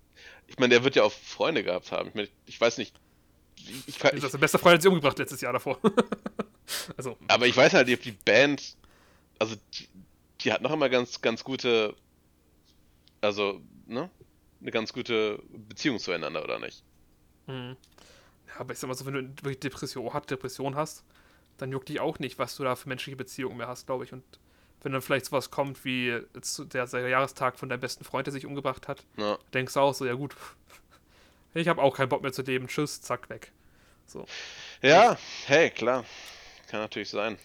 ich 0.47 0.57
meine, 0.57 0.73
der 0.73 0.83
wird 0.85 0.95
ja 0.95 1.03
auch 1.03 1.11
Freunde 1.11 1.61
gehabt 1.61 1.91
haben. 1.91 2.07
Ich, 2.07 2.15
meine, 2.15 2.29
ich 2.45 2.59
weiß 2.59 2.77
nicht. 2.77 2.95
Ich, 3.57 3.87
ich, 3.87 3.97
das 3.97 4.23
ist 4.23 4.31
der 4.31 4.37
beste 4.37 4.59
Freund 4.59 4.75
hat 4.75 4.81
sie 4.81 4.87
umgebracht 4.87 5.19
letztes 5.19 5.41
Jahr 5.41 5.51
davor. 5.51 5.77
also. 6.97 7.17
Aber 7.27 7.47
ich 7.47 7.57
weiß 7.57 7.73
halt, 7.73 7.89
ob 7.91 8.01
die 8.01 8.11
Band, 8.13 8.77
also 9.39 9.55
die, 9.73 9.89
die 10.39 10.53
hat 10.53 10.61
noch 10.61 10.71
immer 10.71 10.87
ganz, 10.87 11.21
ganz 11.21 11.43
gute, 11.43 11.93
also, 13.19 13.61
ne? 13.87 14.09
Eine 14.61 14.71
ganz 14.71 14.93
gute 14.93 15.43
Beziehung 15.67 15.99
zueinander, 15.99 16.43
oder 16.43 16.59
nicht? 16.59 16.81
Mhm. 17.47 17.75
Ja, 18.47 18.59
aber 18.59 18.71
ich 18.71 18.79
sag 18.79 18.87
mal 18.87 18.93
so, 18.93 19.05
wenn 19.05 19.13
du 19.13 19.43
wirklich 19.43 19.59
Depression, 19.59 20.09
Depression 20.29 20.75
hast, 20.75 21.03
dann 21.57 21.71
juckt 21.71 21.89
dich 21.89 21.99
auch 21.99 22.19
nicht, 22.19 22.39
was 22.39 22.55
du 22.55 22.63
da 22.63 22.75
für 22.75 22.87
menschliche 22.87 23.17
Beziehungen 23.17 23.57
mehr 23.57 23.67
hast, 23.67 23.85
glaube 23.85 24.05
ich. 24.05 24.13
Und 24.13 24.23
wenn 24.83 24.91
dann 24.91 25.01
vielleicht 25.01 25.25
sowas 25.25 25.51
kommt 25.51 25.83
wie 25.85 26.21
der, 26.57 26.85
der 26.85 27.07
Jahrestag 27.09 27.57
von 27.57 27.69
deinem 27.69 27.79
besten 27.79 28.03
Freund, 28.03 28.27
der 28.27 28.31
sich 28.31 28.45
umgebracht 28.45 28.87
hat, 28.87 29.03
ja. 29.17 29.37
denkst 29.53 29.73
du 29.73 29.79
auch 29.79 29.93
so, 29.93 30.05
ja 30.05 30.13
gut, 30.13 30.35
ich 31.53 31.67
habe 31.67 31.81
auch 31.81 31.95
keinen 31.95 32.09
Bock 32.09 32.21
mehr 32.21 32.33
zu 32.33 32.43
leben, 32.43 32.67
tschüss, 32.67 33.01
zack, 33.01 33.29
weg. 33.29 33.51
So. 34.05 34.25
Ja, 34.81 35.17
hey, 35.45 35.69
klar. 35.69 36.05
Kann 36.69 36.81
natürlich 36.81 37.09
sein. 37.09 37.37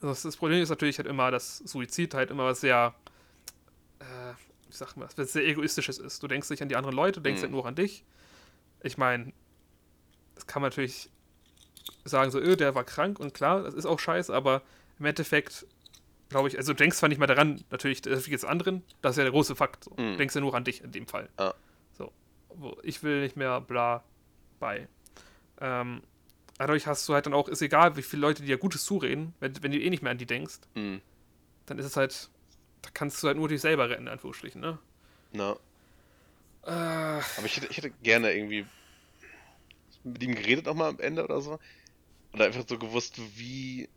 Also 0.00 0.28
das 0.28 0.36
Problem 0.36 0.62
ist 0.62 0.68
natürlich 0.68 0.98
halt 0.98 1.08
immer, 1.08 1.30
dass 1.30 1.58
Suizid 1.58 2.14
halt 2.14 2.30
immer 2.30 2.44
was 2.44 2.60
sehr, 2.60 2.94
äh, 3.98 4.04
wie 4.68 4.76
sagt 4.76 4.96
man 4.96 5.08
das, 5.16 5.32
sehr 5.32 5.44
egoistisches 5.44 5.98
ist. 5.98 6.22
Du 6.22 6.28
denkst 6.28 6.50
nicht 6.50 6.62
an 6.62 6.68
die 6.68 6.76
anderen 6.76 6.94
Leute, 6.94 7.20
du 7.20 7.24
denkst 7.24 7.40
mhm. 7.40 7.44
halt 7.44 7.52
nur 7.52 7.66
an 7.66 7.74
dich. 7.74 8.04
Ich 8.82 8.96
meine, 8.96 9.32
das 10.36 10.46
kann 10.46 10.62
man 10.62 10.70
natürlich 10.70 11.10
sagen, 12.04 12.30
so, 12.30 12.38
öh, 12.38 12.56
der 12.56 12.74
war 12.74 12.84
krank 12.84 13.18
und 13.18 13.34
klar, 13.34 13.62
das 13.62 13.74
ist 13.74 13.86
auch 13.86 13.98
scheiße, 13.98 14.32
aber 14.32 14.62
im 14.98 15.06
Endeffekt 15.06 15.66
glaube 16.28 16.48
ich, 16.48 16.56
also 16.56 16.72
du 16.72 16.76
denkst 16.76 16.96
zwar 16.96 17.08
nicht 17.08 17.18
mehr 17.18 17.26
daran, 17.26 17.64
natürlich, 17.70 18.02
das 18.02 18.20
ist 18.20 18.26
jetzt 18.28 18.44
anderen, 18.44 18.82
das 19.02 19.12
ist 19.12 19.18
ja 19.18 19.24
der 19.24 19.32
große 19.32 19.56
Fakt. 19.56 19.84
So. 19.84 19.90
Mhm. 19.92 20.12
Du 20.12 20.16
denkst 20.16 20.34
ja 20.34 20.40
nur 20.40 20.54
an 20.54 20.64
dich 20.64 20.82
in 20.82 20.92
dem 20.92 21.06
Fall. 21.06 21.28
Ah. 21.36 21.54
So. 21.92 22.12
Ich 22.82 23.02
will 23.02 23.20
nicht 23.22 23.36
mehr 23.36 23.60
bla 23.60 24.04
bei. 24.58 24.88
Ähm, 25.60 26.02
dadurch 26.58 26.86
hast 26.86 27.08
du 27.08 27.14
halt 27.14 27.26
dann 27.26 27.34
auch, 27.34 27.48
ist 27.48 27.62
egal, 27.62 27.96
wie 27.96 28.02
viele 28.02 28.22
Leute 28.22 28.42
dir 28.42 28.58
Gutes 28.58 28.84
zureden, 28.84 29.34
wenn, 29.40 29.62
wenn 29.62 29.72
du 29.72 29.80
eh 29.80 29.90
nicht 29.90 30.02
mehr 30.02 30.12
an 30.12 30.18
die 30.18 30.26
denkst, 30.26 30.60
mhm. 30.74 31.00
dann 31.66 31.78
ist 31.78 31.86
es 31.86 31.96
halt, 31.96 32.30
da 32.82 32.90
kannst 32.92 33.22
du 33.22 33.26
halt 33.28 33.36
nur 33.36 33.48
dich 33.48 33.60
selber 33.60 33.88
retten, 33.88 34.02
in 34.02 34.08
Anführungsstrichen, 34.08 34.60
ne? 34.60 34.78
Na. 35.32 35.52
Äh, 36.64 36.70
Aber 36.70 37.46
ich 37.46 37.56
hätte, 37.56 37.68
ich 37.68 37.76
hätte 37.76 37.90
gerne 38.02 38.32
irgendwie 38.32 38.66
mit 40.04 40.22
ihm 40.22 40.34
geredet 40.34 40.66
nochmal 40.66 40.90
am 40.90 41.00
Ende 41.00 41.24
oder 41.24 41.40
so. 41.40 41.58
Oder 42.32 42.46
einfach 42.46 42.64
so 42.66 42.78
gewusst, 42.78 43.18
wie 43.36 43.88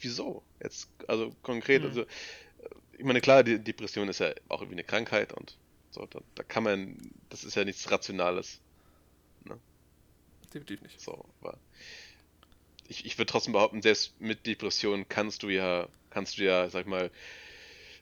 wieso? 0.00 0.42
Jetzt, 0.62 0.88
also 1.06 1.34
konkret, 1.42 1.82
mhm. 1.82 1.88
also 1.88 2.06
ich 2.98 3.04
meine, 3.04 3.20
klar, 3.20 3.44
die 3.44 3.58
Depression 3.58 4.08
ist 4.08 4.20
ja 4.20 4.32
auch 4.48 4.60
irgendwie 4.60 4.76
eine 4.76 4.84
Krankheit 4.84 5.32
und 5.32 5.56
so, 5.90 6.06
da, 6.06 6.20
da 6.34 6.42
kann 6.42 6.64
man, 6.64 6.96
das 7.30 7.44
ist 7.44 7.54
ja 7.54 7.64
nichts 7.64 7.90
Rationales. 7.90 8.60
Ne? 9.44 9.58
Definitiv 10.52 10.82
nicht. 10.82 11.00
So, 11.00 11.24
aber 11.40 11.58
ich, 12.88 13.06
ich 13.06 13.16
würde 13.18 13.30
trotzdem 13.30 13.52
behaupten, 13.52 13.82
selbst 13.82 14.20
mit 14.20 14.46
Depression 14.46 15.08
kannst 15.08 15.42
du 15.42 15.48
ja, 15.48 15.88
kannst 16.10 16.38
du 16.38 16.44
ja, 16.44 16.68
sag 16.68 16.86
mal, 16.86 17.10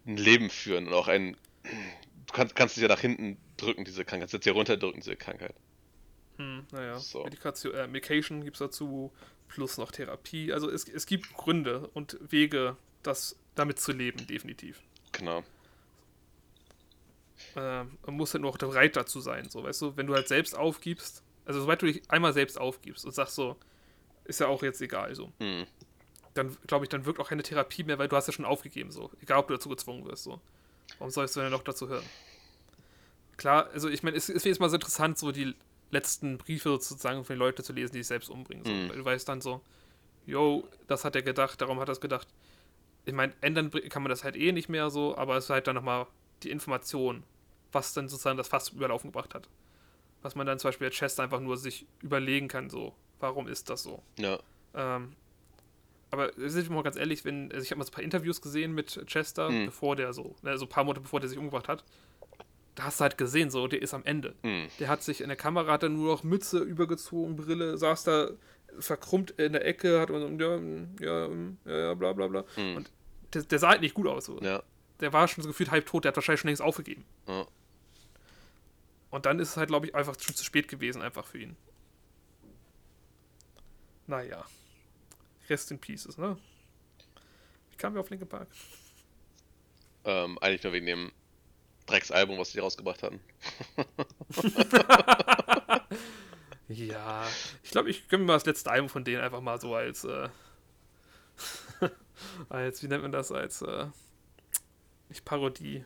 ein 0.07 0.17
Leben 0.17 0.51
führen 0.51 0.87
und 0.87 0.95
auch 0.95 1.09
ein, 1.09 1.37
du 1.65 2.33
kannst, 2.33 2.57
kannst 2.57 2.77
dich 2.77 2.83
ja 2.83 2.89
nach 2.89 3.01
hinten 3.01 3.37
drücken, 3.57 3.85
diese 3.85 4.05
Krankheit, 4.05 4.31
kannst 4.31 4.47
ja 4.47 4.53
runterdrücken, 4.53 5.01
diese 5.01 5.17
Krankheit. 5.17 5.55
Hm, 6.39 6.67
naja, 6.71 6.99
so. 6.99 7.25
Medikation, 7.25 7.75
äh, 7.75 7.87
Medication 7.87 8.45
gibt 8.45 8.57
es 8.57 8.61
dazu, 8.61 9.13
plus 9.49 9.79
noch 9.79 9.93
Therapie. 9.93 10.53
Also 10.53 10.71
es, 10.71 10.89
es 10.89 11.07
gibt 11.07 11.33
Gründe 11.35 11.89
und 11.95 12.19
Wege, 12.21 12.77
das 13.03 13.37
damit 13.55 13.81
zu 13.81 13.93
leben, 13.93 14.27
definitiv. 14.27 14.83
Genau. 15.13 15.43
Äh, 17.55 17.85
man 17.85 18.17
muss 18.17 18.35
halt 18.35 18.43
nur 18.43 18.51
auch 18.51 18.59
bereit 18.59 18.97
dazu 18.97 19.21
sein, 19.21 19.49
so, 19.51 19.63
weißt 19.63 19.83
du, 19.83 19.97
wenn 19.97 20.07
du 20.07 20.15
halt 20.15 20.29
selbst 20.29 20.57
aufgibst, 20.57 21.23
also 21.45 21.61
sobald 21.61 21.83
du 21.83 21.87
dich 21.87 22.03
einmal 22.11 22.33
selbst 22.33 22.59
aufgibst 22.59 23.05
und 23.05 23.13
sagst 23.13 23.35
so, 23.35 23.57
ist 24.25 24.41
ja 24.41 24.49
auch 24.49 24.63
jetzt 24.63 24.81
egal, 24.81 25.15
so. 25.15 25.33
Mhm. 25.39 25.67
Dann, 26.35 26.57
glaube 26.67 26.85
ich, 26.85 26.89
dann 26.89 27.07
wirkt 27.07 27.21
auch 27.21 27.29
keine 27.29 27.43
Therapie 27.43 27.85
mehr, 27.85 27.99
weil 27.99 28.09
du 28.09 28.17
hast 28.17 28.27
ja 28.27 28.33
schon 28.33 28.45
aufgegeben, 28.45 28.91
so. 28.91 29.11
Egal, 29.23 29.39
ob 29.39 29.49
du 29.49 29.55
dazu 29.55 29.69
gezwungen 29.69 30.05
wirst, 30.05 30.25
so. 30.25 30.41
Warum 30.99 31.11
sollst 31.11 31.37
du 31.37 31.41
denn 31.41 31.51
noch 31.51 31.63
dazu 31.63 31.89
hören? 31.89 32.05
Klar, 33.37 33.69
also 33.73 33.89
ich 33.89 34.03
meine, 34.03 34.17
es 34.17 34.29
ist 34.29 34.45
jetzt 34.45 34.61
mal 34.61 34.69
so 34.69 34.77
interessant, 34.77 35.19
so 35.19 35.31
die 35.31 35.55
letzten 35.91 36.39
Briefe 36.39 36.69
sozusagen 36.71 37.25
von 37.25 37.35
den 37.35 37.39
Leuten 37.39 37.63
zu 37.63 37.73
lesen, 37.73 37.93
die 37.93 37.99
sich 38.01 38.09
selbst 38.09 38.29
umbringen. 38.29 38.65
So. 38.65 38.73
Mhm. 38.73 38.89
Du 38.89 39.05
weißt 39.05 39.29
dann 39.29 39.41
so, 39.41 39.61
yo, 40.27 40.67
das 40.89 41.05
hat 41.05 41.15
er 41.17 41.23
gedacht, 41.23 41.61
darum 41.61 41.79
hat 41.81 41.89
er 41.89 41.93
es 41.93 42.01
gedacht. 42.01 42.27
Ich 43.05 43.15
meine, 43.15 43.33
ändern 43.41 43.71
kann 43.89 44.03
man 44.03 44.11
das 44.11 44.25
halt 44.25 44.37
eh 44.37 44.51
nicht 44.53 44.69
mehr 44.69 44.91
so, 44.91 45.17
aber 45.17 45.37
es 45.37 45.45
ist 45.45 45.51
halt 45.51 45.67
dann 45.69 45.77
nochmal 45.77 46.07
die 46.43 46.51
Information, 46.51 47.23
was 47.73 47.93
dann 47.93 48.09
sozusagen 48.09 48.37
das 48.37 48.49
Fass 48.49 48.71
überlaufen 48.71 49.13
gebracht 49.13 49.35
hat. 49.35 49.49
Was 50.23 50.35
man 50.35 50.47
dann 50.47 50.59
zum 50.59 50.69
Beispiel 50.69 50.89
als 50.89 50.97
Chest 50.97 51.21
einfach 51.21 51.39
nur 51.41 51.57
sich 51.57 51.87
überlegen 52.03 52.49
kann, 52.49 52.69
so, 52.69 52.95
warum 53.21 53.47
ist 53.47 53.71
das 53.71 53.85
so? 53.85 54.03
Ja. 54.19 54.41
Ähm, 54.75 55.13
aber 56.11 56.33
sind 56.37 56.69
wir 56.69 56.75
mal 56.75 56.83
ganz 56.83 56.97
ehrlich, 56.97 57.25
wenn, 57.25 57.53
also 57.53 57.63
ich 57.63 57.71
habe 57.71 57.79
mal 57.79 57.85
so 57.85 57.91
ein 57.91 57.95
paar 57.95 58.03
Interviews 58.05 58.41
gesehen 58.41 58.73
mit 58.73 59.01
Chester, 59.07 59.51
Mhm. 59.51 59.67
bevor 59.67 59.95
der 59.95 60.13
so, 60.13 60.35
ne, 60.43 60.59
so 60.59 60.65
ein 60.65 60.69
paar 60.69 60.85
Monate 60.85 61.01
bevor 61.01 61.21
der 61.21 61.29
sich 61.29 61.39
umgebracht 61.39 61.69
hat. 61.69 61.85
Da 62.77 62.85
hast 62.85 63.01
du 63.01 63.03
halt 63.03 63.19
gesehen, 63.19 63.51
so, 63.51 63.67
der 63.67 63.81
ist 63.81 63.95
am 63.95 64.05
Ende. 64.05 64.35
Hm. 64.43 64.69
Der 64.79 64.89
hat 64.89 65.03
sich 65.03 65.23
in 65.23 65.29
der 65.29 65.37
Kamera 65.37 65.73
hat 65.73 65.83
dann 65.83 65.95
nur 65.95 66.13
noch 66.13 66.23
Mütze 66.23 66.59
übergezogen, 66.59 67.35
Brille, 67.35 67.79
saß 67.79 68.05
da 68.05 68.31
verkrummt 68.79 69.31
in 69.33 69.55
der 69.55 69.65
Ecke, 69.65 69.99
hat 69.99 70.11
und 70.11 70.39
ja, 70.39 70.59
mm, 70.59 70.97
ja, 71.01 71.29
mm, 71.29 71.59
ja, 71.65 71.79
ja, 71.79 71.95
bla 71.95 72.13
bla 72.13 72.29
bla. 72.29 72.45
Hm. 72.55 72.77
Und 72.77 72.91
der, 73.33 73.43
der 73.45 73.59
sah 73.59 73.71
halt 73.71 73.81
nicht 73.81 73.95
gut 73.95 74.07
aus. 74.07 74.27
So. 74.27 74.39
Ja. 74.41 74.63
Der 75.01 75.13
war 75.15 75.27
schon 75.27 75.43
so 75.43 75.49
gefühlt 75.49 75.71
halb 75.71 75.87
tot, 75.87 76.05
der 76.05 76.11
hat 76.11 76.17
wahrscheinlich 76.17 76.41
schon 76.41 76.49
längst 76.49 76.63
aufgegeben. 76.63 77.05
ja. 77.27 77.47
Und 79.09 79.25
dann 79.25 79.39
ist 79.39 79.51
es 79.51 79.57
halt, 79.57 79.69
glaube 79.69 79.87
ich, 79.87 79.95
einfach 79.95 80.15
schon 80.21 80.35
zu 80.35 80.45
spät 80.45 80.69
gewesen, 80.69 81.01
einfach 81.01 81.25
für 81.25 81.39
ihn. 81.39 81.57
Naja. 84.07 84.45
Rest 85.49 85.71
in 85.71 85.79
Pieces, 85.79 86.19
ne? 86.19 86.37
Wie 87.71 87.77
kamen 87.77 87.95
wir 87.97 88.01
auf 88.01 88.11
Linkin 88.11 88.29
Park? 88.29 88.49
Ähm, 90.05 90.39
eigentlich 90.41 90.63
nur 90.65 90.73
wegen 90.75 90.87
dem 90.87 91.13
Drecksalbum, 91.87 92.39
was 92.39 92.53
die 92.53 92.59
rausgebracht 92.59 93.03
hatten. 93.03 93.21
Ja, 96.69 97.25
ich 97.63 97.71
glaube, 97.71 97.91
ich 97.91 98.09
gönne 98.09 98.25
mir 98.25 98.29
mal 98.29 98.33
das 98.35 98.45
letzte 98.47 98.73
Album 98.73 98.89
von 98.89 99.05
denen 99.05 99.21
einfach 99.23 99.41
mal 99.41 99.61
so 99.61 99.77
als, 99.77 100.03
äh, 100.03 100.29
als, 102.49 102.83
wie 102.83 102.89
nennt 102.89 103.03
man 103.03 103.13
das, 103.13 103.31
als, 103.31 103.63
äh, 103.63 103.87
nicht 105.09 105.25
Parodie. 105.25 105.85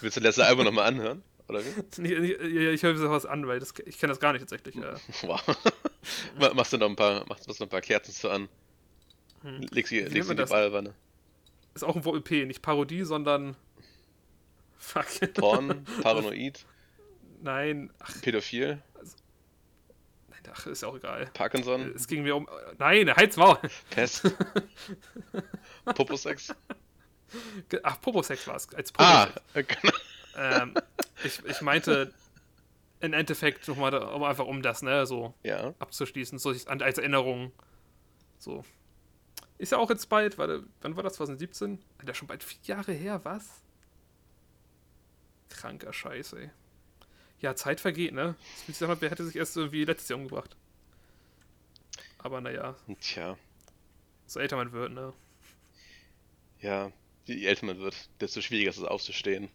Willst 0.00 0.16
du 0.16 0.20
das 0.20 0.36
letzte 0.36 0.44
Album 0.44 0.64
nochmal 0.64 0.86
anhören? 0.86 1.24
Oder 1.48 1.64
wie? 1.64 1.70
Nee, 2.00 2.20
nee, 2.20 2.68
Ich 2.70 2.84
höre 2.84 2.92
mir 2.92 3.00
sowas 3.00 3.26
an, 3.26 3.48
weil 3.48 3.58
das, 3.58 3.74
ich 3.84 3.98
kenne 3.98 4.12
das 4.12 4.20
gar 4.20 4.32
nicht 4.32 4.42
tatsächlich. 4.48 4.76
Äh. 4.76 4.94
Wow. 5.22 5.42
Ma- 6.38 6.54
machst 6.54 6.72
du 6.72 6.78
noch 6.78 6.88
ein 6.88 6.94
paar, 6.94 7.26
machst, 7.26 7.48
machst 7.48 7.58
noch 7.58 7.66
ein 7.66 7.70
paar 7.70 7.80
Kerzen 7.80 8.12
zu 8.12 8.30
an? 8.30 8.48
Hm. 9.42 9.62
Legst 9.72 9.90
sie, 9.90 10.02
legst 10.02 10.12
sie 10.12 10.18
in 10.20 10.28
die 10.28 10.34
das? 10.36 10.50
Badewanne. 10.50 10.94
Ist 11.74 11.82
auch 11.82 11.96
ein 11.96 12.04
VLP, 12.04 12.46
nicht 12.46 12.62
Parodie, 12.62 13.02
sondern. 13.02 13.56
Fuck. 14.82 15.34
Porn, 15.34 15.84
Paranoid, 16.02 16.64
Nein, 17.42 17.92
ach, 18.00 18.20
Pädophil, 18.22 18.82
nein, 20.28 20.42
ach, 20.52 20.66
ist 20.66 20.82
ja 20.82 20.88
auch 20.88 20.96
egal. 20.96 21.26
Parkinson, 21.34 21.92
Es 21.94 22.06
ging 22.08 22.22
mir 22.22 22.34
um. 22.34 22.48
Nein, 22.78 23.14
halt's 23.14 23.36
Maul. 23.36 23.58
Pest, 23.90 24.22
Poposex. 25.84 26.54
Ach, 27.82 28.00
Poposex 28.00 28.46
war 28.46 28.56
es. 28.56 28.72
Als 28.74 28.92
Ah, 28.98 29.26
Poposex. 29.26 29.80
genau. 29.82 29.94
Ähm, 30.36 30.74
ich, 31.24 31.44
ich 31.44 31.60
meinte 31.60 32.12
im 33.00 33.12
Endeffekt 33.12 33.66
nochmal 33.68 33.94
um 33.94 34.22
einfach 34.22 34.46
um 34.46 34.62
das, 34.62 34.82
ne, 34.82 35.06
so 35.06 35.34
Ja. 35.42 35.74
abzuschließen, 35.78 36.38
so 36.38 36.50
als 36.50 36.98
Erinnerung. 36.98 37.52
So. 38.38 38.64
Ist 39.58 39.72
ja 39.72 39.78
auch 39.78 39.90
jetzt 39.90 40.08
bald, 40.08 40.38
warte, 40.38 40.64
wann 40.80 40.96
war 40.96 41.02
das? 41.02 41.14
2017? 41.14 41.78
Alter, 41.98 42.14
schon 42.14 42.28
bald 42.28 42.42
vier 42.42 42.58
Jahre 42.64 42.92
her, 42.92 43.20
was? 43.24 43.62
Kranker 45.50 45.92
Scheiß, 45.92 46.32
ey. 46.34 46.50
Ja, 47.40 47.54
Zeit 47.56 47.80
vergeht, 47.80 48.12
ne? 48.12 48.34
Das 48.38 48.62
fühlt 48.62 48.76
sich 48.76 48.88
an, 48.88 48.96
wer 49.00 49.10
hätte 49.10 49.24
sich 49.24 49.36
erst 49.36 49.56
irgendwie 49.56 49.84
letztes 49.84 50.08
Jahr 50.08 50.18
umgebracht. 50.18 50.56
Aber 52.18 52.40
naja, 52.40 52.76
Tja, 53.00 53.36
so 54.26 54.40
älter 54.40 54.56
man 54.56 54.72
wird, 54.72 54.92
ne? 54.92 55.12
ja. 56.60 56.92
Je 57.26 57.46
älter 57.46 57.66
man 57.66 57.78
wird, 57.78 57.94
desto 58.20 58.40
schwieriger 58.40 58.70
ist 58.70 58.78
es 58.78 58.84
aufzustehen. 58.84 59.50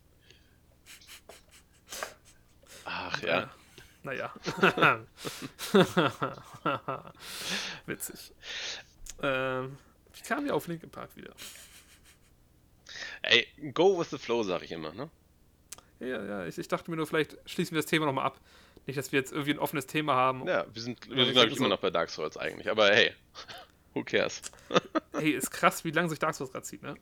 Ach 2.85 3.21
ja. 3.21 3.43
Äh, 3.43 3.47
naja. 4.03 4.33
Witzig. 7.85 8.31
Ähm, 9.21 9.77
wie 10.13 10.21
kamen 10.21 10.45
wir 10.45 10.55
auf 10.55 10.67
Linkin 10.67 10.89
Park 10.89 11.15
wieder? 11.17 11.33
Ey, 13.23 13.47
go 13.73 13.99
with 13.99 14.11
the 14.11 14.17
flow, 14.17 14.43
sag 14.43 14.61
ich 14.61 14.71
immer, 14.71 14.93
ne? 14.93 15.09
Ja, 16.05 16.23
ja, 16.23 16.45
ich, 16.45 16.57
ich 16.57 16.67
dachte 16.67 16.89
mir 16.91 16.97
nur, 16.97 17.07
vielleicht 17.07 17.37
schließen 17.45 17.73
wir 17.75 17.81
das 17.81 17.89
Thema 17.89 18.05
nochmal 18.05 18.25
ab. 18.25 18.39
Nicht, 18.85 18.97
dass 18.97 19.11
wir 19.11 19.19
jetzt 19.19 19.31
irgendwie 19.31 19.51
ein 19.51 19.59
offenes 19.59 19.87
Thema 19.87 20.13
haben. 20.13 20.47
Ja, 20.47 20.65
wir 20.71 20.81
sind, 20.81 21.09
wir 21.09 21.25
sind 21.25 21.33
glaube 21.33 21.47
ich, 21.47 21.53
sag 21.53 21.57
immer 21.57 21.65
so- 21.65 21.67
noch 21.67 21.79
bei 21.79 21.89
Dark 21.89 22.09
Souls 22.09 22.37
eigentlich. 22.37 22.69
Aber 22.69 22.89
hey, 22.91 23.13
who 23.93 24.03
cares? 24.03 24.41
Hey, 25.17 25.31
ist 25.31 25.49
krass, 25.49 25.85
wie 25.85 25.91
lange 25.91 26.09
sich 26.09 26.19
Dark 26.19 26.35
Souls 26.35 26.51
gerade 26.51 26.65
zieht, 26.65 26.83
ne? 26.83 26.95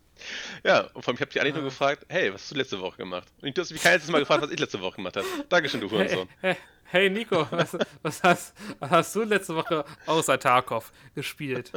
Ja, 0.63 0.81
und 0.93 1.01
vor 1.01 1.07
allem, 1.11 1.15
ich 1.15 1.21
habe 1.21 1.31
dich 1.31 1.41
eigentlich 1.41 1.55
Ah. 1.55 1.57
nur 1.57 1.65
gefragt, 1.65 2.05
hey, 2.09 2.31
was 2.31 2.41
hast 2.43 2.51
du 2.51 2.55
letzte 2.55 2.79
Woche 2.79 2.97
gemacht? 2.97 3.27
Und 3.41 3.57
du 3.57 3.59
hast 3.61 3.71
mich 3.71 3.81
kein 3.81 3.93
einziges 3.93 4.11
Mal 4.11 4.19
gefragt, 4.19 4.43
was 4.43 4.51
ich 4.51 4.59
letzte 4.59 4.79
Woche 4.81 4.97
gemacht 4.97 5.17
habe. 5.17 5.25
Dankeschön, 5.49 5.81
du 5.81 5.89
Hey, 5.89 5.97
Hurensohn. 5.97 6.29
hey, 6.41 6.55
hey 6.83 7.09
Nico, 7.09 7.47
was, 7.49 7.75
was, 8.03 8.21
hast, 8.21 8.53
was 8.77 8.89
hast 8.91 9.15
du 9.15 9.23
letzte 9.23 9.55
Woche 9.55 9.83
außer 10.05 10.39
Tarkov 10.39 10.91
gespielt? 11.15 11.71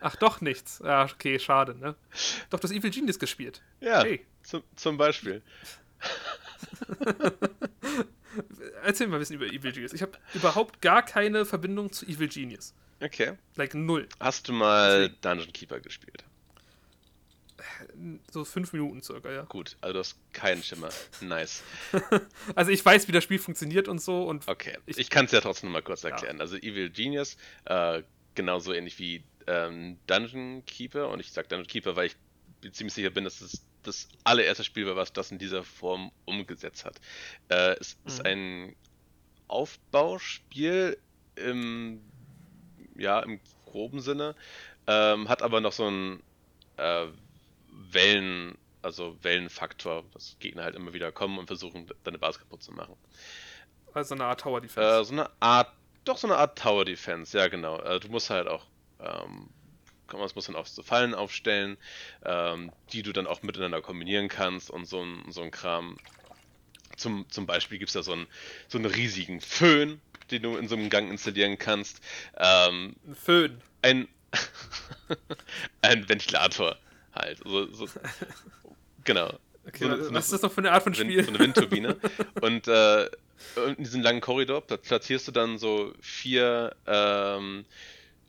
Ach, 0.00 0.16
doch 0.16 0.40
nichts. 0.40 0.80
Ja, 0.82 1.04
okay, 1.04 1.38
schade, 1.38 1.74
ne? 1.78 1.94
Doch, 2.48 2.58
das 2.58 2.70
Evil 2.72 2.90
Genius 2.90 3.18
gespielt. 3.18 3.60
Ja, 3.80 4.02
Hey. 4.02 4.24
zum, 4.42 4.62
zum 4.76 4.96
Beispiel. 4.96 5.42
Erzähl 8.84 9.08
mal 9.08 9.16
ein 9.16 9.20
bisschen 9.20 9.36
über 9.36 9.46
Evil 9.46 9.72
Genius. 9.72 9.92
Ich 9.92 10.02
habe 10.02 10.12
überhaupt 10.34 10.80
gar 10.80 11.04
keine 11.04 11.44
Verbindung 11.44 11.92
zu 11.92 12.06
Evil 12.06 12.28
Genius. 12.28 12.74
Okay. 13.02 13.32
Like 13.56 13.74
null. 13.74 14.08
Hast 14.20 14.48
du 14.48 14.52
mal 14.52 15.08
Dungeon 15.20 15.52
Keeper 15.52 15.80
gespielt? 15.80 16.24
So 18.30 18.44
fünf 18.44 18.72
Minuten 18.72 19.02
circa, 19.02 19.30
ja. 19.30 19.42
Gut, 19.42 19.76
also 19.80 19.92
du 19.92 19.98
hast 19.98 20.16
keinen 20.32 20.62
Schimmer. 20.62 20.88
Nice. 21.20 21.62
Also 22.54 22.70
ich 22.70 22.84
weiß, 22.84 23.06
wie 23.08 23.12
das 23.12 23.22
Spiel 23.24 23.38
funktioniert 23.38 23.86
und 23.88 24.00
so 24.00 24.24
und 24.24 24.48
Okay, 24.48 24.78
Ich- 24.86 24.98
ich, 24.98 25.10
kann 25.10 25.26
es 25.26 25.32
ja 25.32 25.40
trotzdem 25.40 25.70
mal 25.70 25.82
kurz 25.82 26.04
erklären. 26.04 26.40
Also 26.40 26.56
Evil 26.56 26.90
Genius, 26.90 27.36
äh, 27.66 28.02
genauso 28.34 28.72
ähnlich 28.72 28.98
wie 28.98 29.22
ähm, 29.46 29.98
Dungeon 30.06 30.64
Keeper. 30.66 31.08
Und 31.10 31.20
ich 31.20 31.32
sag 31.32 31.48
Dungeon 31.48 31.66
Keeper, 31.66 31.96
weil 31.96 32.06
ich 32.06 32.16
ziemlich 32.72 32.94
sicher 32.94 33.10
bin, 33.10 33.24
dass 33.24 33.40
es 33.40 33.62
das 33.82 34.08
allererste 34.24 34.64
Spiel 34.64 34.86
war, 34.86 34.96
was 34.96 35.12
das 35.12 35.30
in 35.30 35.38
dieser 35.38 35.64
Form 35.64 36.10
umgesetzt 36.26 36.84
hat. 36.84 37.00
Äh, 37.48 37.76
es 37.80 37.96
ist 38.04 38.20
Mhm. 38.20 38.26
ein 38.26 38.76
Aufbauspiel 39.48 40.98
im, 41.36 42.00
ja, 42.96 43.20
im 43.20 43.40
groben 43.66 44.00
Sinne, 44.00 44.34
ähm, 44.86 45.28
hat 45.28 45.42
aber 45.42 45.60
noch 45.60 45.72
so 45.72 45.86
einen 45.86 46.22
äh, 46.76 47.06
Wellen, 47.92 48.56
also 48.82 49.16
Wellenfaktor, 49.22 50.04
dass 50.12 50.36
Gegner 50.40 50.64
halt 50.64 50.74
immer 50.76 50.92
wieder 50.92 51.12
kommen 51.12 51.38
und 51.38 51.46
versuchen, 51.46 51.86
deine 52.04 52.18
Basis 52.18 52.40
kaputt 52.40 52.62
zu 52.62 52.72
machen. 52.72 52.96
also 53.94 54.14
eine 54.14 54.24
Art 54.24 54.40
Tower 54.40 54.58
Äh, 54.58 54.62
Defense. 54.62 55.04
so 55.04 55.12
eine 55.12 55.30
Art, 55.40 55.72
doch 56.04 56.16
so 56.18 56.26
eine 56.26 56.36
Art 56.36 56.58
Tower 56.58 56.84
Defense, 56.84 57.36
ja 57.36 57.48
genau. 57.48 57.78
Äh, 57.80 58.00
du 58.00 58.08
musst 58.08 58.30
halt 58.30 58.48
auch, 58.48 58.64
ähm, 59.00 59.48
komm, 60.10 60.20
es 60.22 60.34
muss 60.34 60.46
dann 60.46 60.56
auch 60.56 60.66
so 60.66 60.82
Fallen 60.82 61.14
aufstellen, 61.14 61.78
ähm, 62.24 62.70
die 62.92 63.02
du 63.02 63.12
dann 63.12 63.26
auch 63.26 63.42
miteinander 63.42 63.80
kombinieren 63.80 64.28
kannst 64.28 64.70
und 64.70 64.84
so 64.84 65.02
ein, 65.02 65.24
so 65.30 65.40
ein 65.42 65.50
Kram. 65.50 65.96
Zum, 66.96 67.24
zum 67.30 67.46
Beispiel 67.46 67.78
gibt 67.78 67.88
es 67.88 67.94
da 67.94 68.02
so 68.02 68.12
einen, 68.12 68.26
so 68.68 68.76
einen 68.76 68.86
riesigen 68.86 69.40
Föhn, 69.40 70.00
den 70.30 70.42
du 70.42 70.56
in 70.58 70.68
so 70.68 70.74
einem 70.76 70.90
Gang 70.90 71.10
installieren 71.10 71.56
kannst. 71.56 72.00
Ähm, 72.36 72.96
Ein 73.06 73.14
Föhn. 73.14 73.62
ein, 73.82 74.08
ein 75.82 76.08
Ventilator 76.08 76.76
halt. 77.14 77.38
So, 77.44 77.66
so, 77.72 77.86
genau. 79.04 79.38
Okay, 79.66 79.78
So 79.78 79.86
eine- 79.86 79.98
was 79.98 80.04
so 80.04 80.08
eine- 80.10 80.18
ist 80.18 80.32
das 80.32 80.42
noch 80.42 80.52
für 80.52 80.60
eine 80.60 80.72
Art 80.72 80.82
von 80.82 80.96
Wind, 80.96 81.10
Spiel? 81.10 81.24
so 81.24 81.30
eine 81.30 81.38
Windturbine. 81.38 81.96
und 82.40 82.68
äh, 82.68 83.04
in 83.66 83.76
diesem 83.78 84.02
langen 84.02 84.20
Korridor 84.20 84.60
pla- 84.66 84.76
platzierst 84.76 85.28
du 85.28 85.32
dann 85.32 85.58
so 85.58 85.92
vier, 86.00 86.74
ähm, 86.86 87.64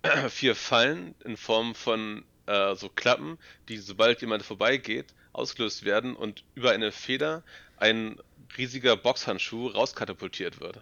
vier 0.30 0.56
Fallen 0.56 1.16
in 1.24 1.38
Form 1.38 1.76
von 1.76 2.24
äh, 2.48 2.76
so 2.76 2.90
Klappen, 2.90 3.38
die 3.70 3.78
sobald 3.78 4.22
jemand 4.22 4.44
vorbeigeht, 4.44 5.14
ausgelöst 5.34 5.86
werden 5.86 6.16
und 6.16 6.44
über 6.56 6.72
eine 6.72 6.92
Feder 6.92 7.44
ein 7.78 8.20
riesiger 8.58 8.98
Boxhandschuh 8.98 9.68
rauskatapultiert 9.68 10.60
wird. 10.60 10.82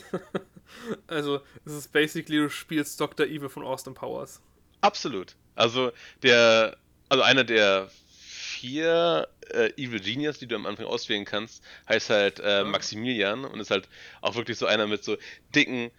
also, 1.06 1.40
es 1.64 1.72
ist 1.72 1.92
basically, 1.92 2.38
du 2.38 2.50
spielst 2.50 3.00
Dr. 3.00 3.26
Evil 3.26 3.48
von 3.48 3.64
Austin 3.64 3.94
Powers. 3.94 4.40
Absolut. 4.80 5.34
Also 5.54 5.92
der, 6.22 6.76
also 7.08 7.22
einer 7.22 7.44
der 7.44 7.90
vier 8.08 9.28
äh, 9.50 9.70
Evil 9.76 10.00
Genius, 10.00 10.38
die 10.38 10.46
du 10.46 10.56
am 10.56 10.66
Anfang 10.66 10.86
auswählen 10.86 11.24
kannst, 11.24 11.62
heißt 11.88 12.10
halt 12.10 12.40
äh. 12.40 12.64
Maximilian 12.64 13.44
und 13.44 13.60
ist 13.60 13.70
halt 13.70 13.88
auch 14.20 14.34
wirklich 14.34 14.58
so 14.58 14.66
einer 14.66 14.86
mit 14.86 15.04
so 15.04 15.16
dicken, 15.54 15.90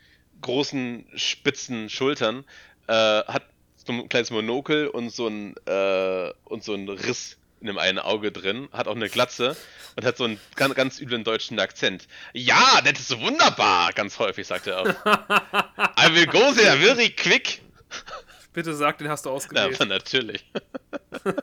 großen, 0.42 1.06
spitzen 1.16 1.90
Schultern, 1.90 2.46
äh, 2.88 2.94
hat 2.94 3.44
so 3.86 3.94
ein 3.94 4.10
kleines 4.10 4.32
Monokel 4.32 4.88
und 4.88 5.10
so 5.10 5.28
ein 5.28 5.56
äh, 5.66 6.32
und 6.46 6.64
so 6.64 6.74
ein 6.74 6.88
Riss 6.90 7.38
in 7.60 7.68
dem 7.68 7.78
einen 7.78 8.00
Auge 8.00 8.32
drin, 8.32 8.68
hat 8.74 8.88
auch 8.88 8.96
eine 8.96 9.10
Glatze 9.10 9.56
und 9.96 10.06
hat 10.06 10.18
so 10.18 10.26
einen 10.26 10.38
ganz, 10.56 10.76
ganz 10.76 11.00
üblen 11.00 11.24
deutschen 11.24 11.60
Akzent. 11.60 12.08
Ja, 12.34 12.82
das 12.84 13.00
ist 13.00 13.20
wunderbar, 13.22 13.94
ganz 13.94 14.20
häufig 14.20 14.46
sagt 14.46 14.68
er 14.68 14.82
auch. 14.82 14.86
I 15.98 16.14
will 16.14 16.26
go 16.28 16.52
there 16.54 16.78
very 16.78 17.10
quick. 17.10 17.62
Bitte 18.52 18.74
sag, 18.74 18.98
den 18.98 19.08
hast 19.08 19.26
du 19.26 19.30
Ja, 19.30 19.36
ausgewählt. 19.36 19.76
aber 19.80 19.86
natürlich. 19.86 20.44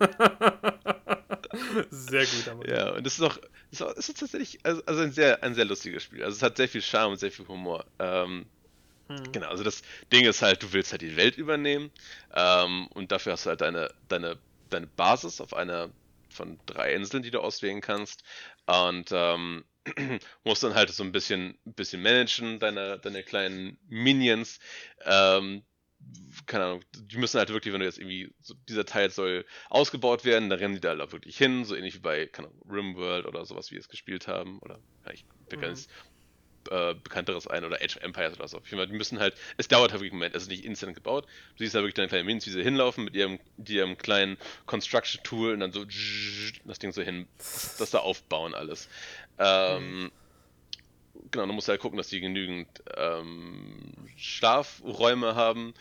Sehr 1.91 2.24
gut, 2.26 2.49
aber. 2.49 2.68
Ja, 2.68 2.91
und 2.91 3.07
es 3.07 3.14
ist 3.14 3.22
auch, 3.22 3.36
es 3.72 3.80
ist, 3.80 3.82
auch, 3.82 3.95
es 3.97 4.09
ist 4.09 4.20
tatsächlich 4.20 4.59
also, 4.62 4.82
also 4.86 5.01
ein, 5.03 5.12
sehr, 5.12 5.43
ein 5.43 5.55
sehr 5.55 5.64
lustiges 5.64 6.05
Spiel. 6.05 6.22
Also 6.22 6.36
es 6.36 6.43
hat 6.43 6.57
sehr 6.57 6.68
viel 6.68 6.82
Charme 6.82 7.12
und 7.12 7.18
sehr 7.18 7.32
viel 7.32 7.47
Humor. 7.49 7.84
Ähm, 7.99 8.47
Hm. 9.11 9.32
Genau, 9.32 9.48
also 9.48 9.64
das 9.64 9.82
Ding 10.12 10.24
ist 10.24 10.40
halt, 10.40 10.62
du 10.62 10.72
willst 10.72 10.92
halt 10.92 11.02
die 11.02 11.16
Welt 11.16 11.36
übernehmen 11.36 11.90
ähm, 12.32 12.86
und 12.88 13.11
dafür 13.11 13.32
hast 13.32 13.44
du 13.44 13.50
halt 13.50 13.61
deine, 13.61 13.92
deine, 14.08 14.38
deine 14.70 14.86
Basis 14.86 15.40
auf 15.40 15.52
einer 15.52 15.90
von 16.28 16.61
drei 16.66 16.94
Inseln, 16.94 17.24
die 17.24 17.32
du 17.32 17.40
auswählen 17.40 17.80
kannst. 17.80 18.22
Und 18.66 19.11
ähm, 19.11 19.64
musst 20.44 20.62
dann 20.62 20.74
halt 20.74 20.90
so 20.90 21.02
ein 21.02 21.11
bisschen, 21.11 21.58
bisschen 21.64 22.02
managen, 22.02 22.61
deine, 22.61 23.00
deine 23.00 23.24
kleinen 23.24 23.78
Minions. 23.88 24.61
Ähm, 25.04 25.64
keine 26.46 26.64
Ahnung, 26.64 26.84
die 26.94 27.18
müssen 27.18 27.38
halt 27.38 27.50
wirklich, 27.50 27.74
wenn 27.74 27.80
du 27.80 27.86
jetzt 27.86 27.98
irgendwie, 27.98 28.32
so 28.40 28.54
dieser 28.68 28.86
Teil 28.86 29.11
soll 29.11 29.44
ausgebaut 29.68 30.24
werden, 30.24 30.48
dann 30.48 30.61
rennen 30.61 30.74
die 30.74 30.80
da 30.80 30.90
halt 30.90 31.00
auch 31.00 31.12
wirklich 31.12 31.36
hin, 31.36 31.64
so 31.64 31.74
ähnlich 31.74 31.94
wie 31.94 32.00
bei, 32.00 32.26
keine 32.26 32.48
Ahnung, 32.48 32.62
Rimworld 32.70 33.26
oder 33.26 33.44
sowas, 33.44 33.70
wie 33.70 33.74
wir 33.74 33.80
es 33.80 33.88
gespielt 33.88 34.28
haben, 34.28 34.61
oder 34.61 34.78
ja, 35.04 35.12
ich 35.12 35.26
bin 35.48 35.58
mhm. 35.58 35.64
ganz 35.64 35.88
äh, 36.68 36.94
bekannteres 36.94 37.46
ein 37.46 37.64
oder 37.64 37.76
Age 37.76 37.96
of 37.96 38.02
Empires 38.02 38.38
oder 38.38 38.48
so. 38.48 38.58
Auf 38.58 38.66
jeden 38.66 38.78
Fall, 38.78 38.86
die 38.86 38.96
müssen 38.96 39.18
halt, 39.18 39.34
es 39.56 39.68
dauert 39.68 39.92
halt 39.92 40.00
wirklich 40.00 40.12
einen 40.12 40.18
Moment, 40.18 40.34
es 40.34 40.44
ist 40.44 40.50
nicht 40.50 40.64
instant 40.64 40.94
gebaut. 40.94 41.26
Du 41.56 41.64
siehst 41.64 41.74
halt 41.74 41.84
wirklich 41.84 41.94
deine 41.94 42.08
kleinen 42.08 42.26
Minions, 42.26 42.46
wie 42.46 42.50
sie 42.50 42.62
hinlaufen 42.62 43.04
mit 43.04 43.14
ihrem, 43.14 43.38
ihrem 43.66 43.96
kleinen 43.96 44.36
Construction 44.66 45.22
Tool 45.22 45.54
und 45.54 45.61
dann 45.61 45.72
so 45.72 45.84
das 46.64 46.78
Ding 46.78 46.92
so 46.92 47.02
hin, 47.02 47.26
das, 47.38 47.76
das 47.78 47.90
da 47.90 47.98
aufbauen 47.98 48.54
alles. 48.54 48.88
Ähm. 49.38 50.11
Genau, 51.30 51.46
dann 51.46 51.54
musst 51.54 51.68
du 51.68 51.72
halt 51.72 51.80
gucken, 51.80 51.96
dass 51.96 52.08
die 52.08 52.20
genügend 52.20 52.68
ähm, 52.96 53.92
Schlafräume 54.16 55.36
haben, 55.36 55.74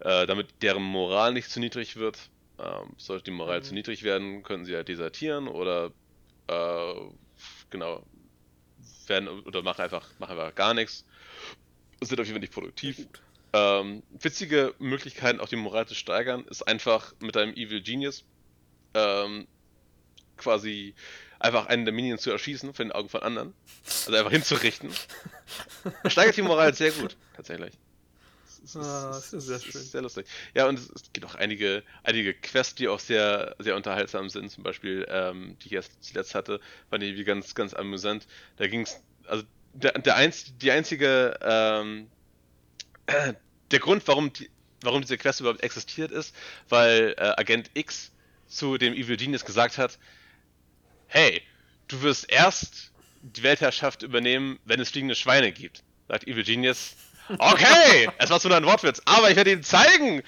äh, 0.00 0.26
damit 0.26 0.48
deren 0.62 0.82
Moral 0.82 1.32
nicht 1.32 1.50
zu 1.50 1.60
niedrig 1.60 1.96
wird. 1.96 2.18
Ähm, 2.58 2.92
sollte 2.98 3.24
die 3.24 3.30
Moral 3.32 3.60
mhm. 3.60 3.64
zu 3.64 3.74
niedrig 3.74 4.02
werden, 4.02 4.42
können 4.42 4.64
sie 4.64 4.76
halt 4.76 4.88
desertieren 4.88 5.48
oder 5.48 5.90
äh, 6.46 6.94
genau 7.70 8.04
werden 9.08 9.28
oder 9.28 9.62
machen 9.62 9.82
einfach, 9.82 10.08
machen 10.18 10.38
einfach 10.38 10.54
gar 10.54 10.74
nichts. 10.74 11.04
Sind 12.00 12.20
auf 12.20 12.26
jeden 12.26 12.36
Fall 12.36 12.40
nicht 12.40 12.52
produktiv. 12.52 13.06
Ähm, 13.52 14.02
witzige 14.10 14.74
Möglichkeiten, 14.78 15.40
auch 15.40 15.48
die 15.48 15.56
Moral 15.56 15.86
zu 15.86 15.94
steigern, 15.94 16.44
ist 16.48 16.62
einfach 16.62 17.12
mit 17.20 17.36
einem 17.36 17.54
Evil 17.54 17.82
Genius 17.82 18.24
ähm, 18.94 19.46
quasi 20.36 20.94
einfach 21.38 21.66
einen 21.66 21.84
der 21.84 21.92
Minions 21.92 22.22
zu 22.22 22.30
erschießen 22.30 22.72
von 22.72 22.86
den 22.86 22.92
Augen 22.92 23.08
von 23.08 23.22
anderen. 23.22 23.54
Also 23.84 24.14
einfach 24.14 24.30
hinzurichten. 24.30 24.90
Steigert 26.06 26.36
die 26.36 26.42
Moral 26.42 26.72
sehr 26.74 26.92
gut, 26.92 27.16
tatsächlich. 27.36 27.74
Das 28.62 28.76
ist, 28.76 28.76
ah, 28.76 29.10
das 29.10 29.32
ist 29.32 29.46
sehr 29.46 29.60
schön. 29.60 29.80
Ist 29.80 29.90
sehr 29.90 30.02
lustig. 30.02 30.26
Ja, 30.54 30.68
und 30.68 30.78
es, 30.78 30.88
es, 30.88 31.12
gibt 31.12 31.26
auch 31.26 31.34
einige, 31.34 31.82
einige 32.04 32.32
Quests, 32.32 32.76
die 32.76 32.86
auch 32.86 33.00
sehr, 33.00 33.56
sehr 33.58 33.74
unterhaltsam 33.74 34.28
sind. 34.28 34.50
Zum 34.50 34.62
Beispiel, 34.62 35.04
ähm, 35.10 35.56
die 35.60 35.66
ich 35.66 35.72
erst 35.72 36.02
zuletzt 36.02 36.36
hatte, 36.36 36.60
fand 36.88 37.02
ich 37.02 37.26
ganz, 37.26 37.56
ganz 37.56 37.74
amüsant. 37.74 38.26
Da 38.56 38.68
ging 38.68 38.82
es, 38.82 39.02
also 39.26 39.42
der, 39.74 39.92
der 39.92 40.14
einz, 40.14 40.56
die 40.58 40.70
einzige, 40.70 41.38
ähm, 41.42 42.06
äh, 43.06 43.34
der 43.72 43.78
Grund, 43.80 44.06
warum, 44.06 44.32
die, 44.32 44.48
warum 44.82 45.00
diese 45.02 45.18
Quest 45.18 45.40
überhaupt 45.40 45.62
existiert, 45.62 46.12
ist, 46.12 46.34
weil 46.68 47.14
äh, 47.18 47.32
Agent 47.36 47.70
X 47.74 48.12
zu 48.46 48.78
dem 48.78 48.94
Evil 48.94 49.16
Genius 49.16 49.44
gesagt 49.44 49.76
hat, 49.76 49.98
hey, 51.08 51.42
du 51.88 52.02
wirst 52.02 52.30
erst 52.30 52.92
die 53.22 53.42
Weltherrschaft 53.42 54.02
übernehmen, 54.02 54.60
wenn 54.64 54.78
es 54.78 54.90
fliegende 54.90 55.14
Schweine 55.16 55.50
gibt. 55.50 55.82
Sagt 56.06 56.28
Evil 56.28 56.44
Genius, 56.44 56.94
Okay, 57.28 58.08
es 58.18 58.30
war 58.30 58.40
so 58.40 58.48
ein 58.48 58.64
Wortwitz, 58.64 59.00
aber 59.04 59.30
ich 59.30 59.36
werde 59.36 59.52
Ihnen 59.52 59.62
zeigen, 59.62 60.22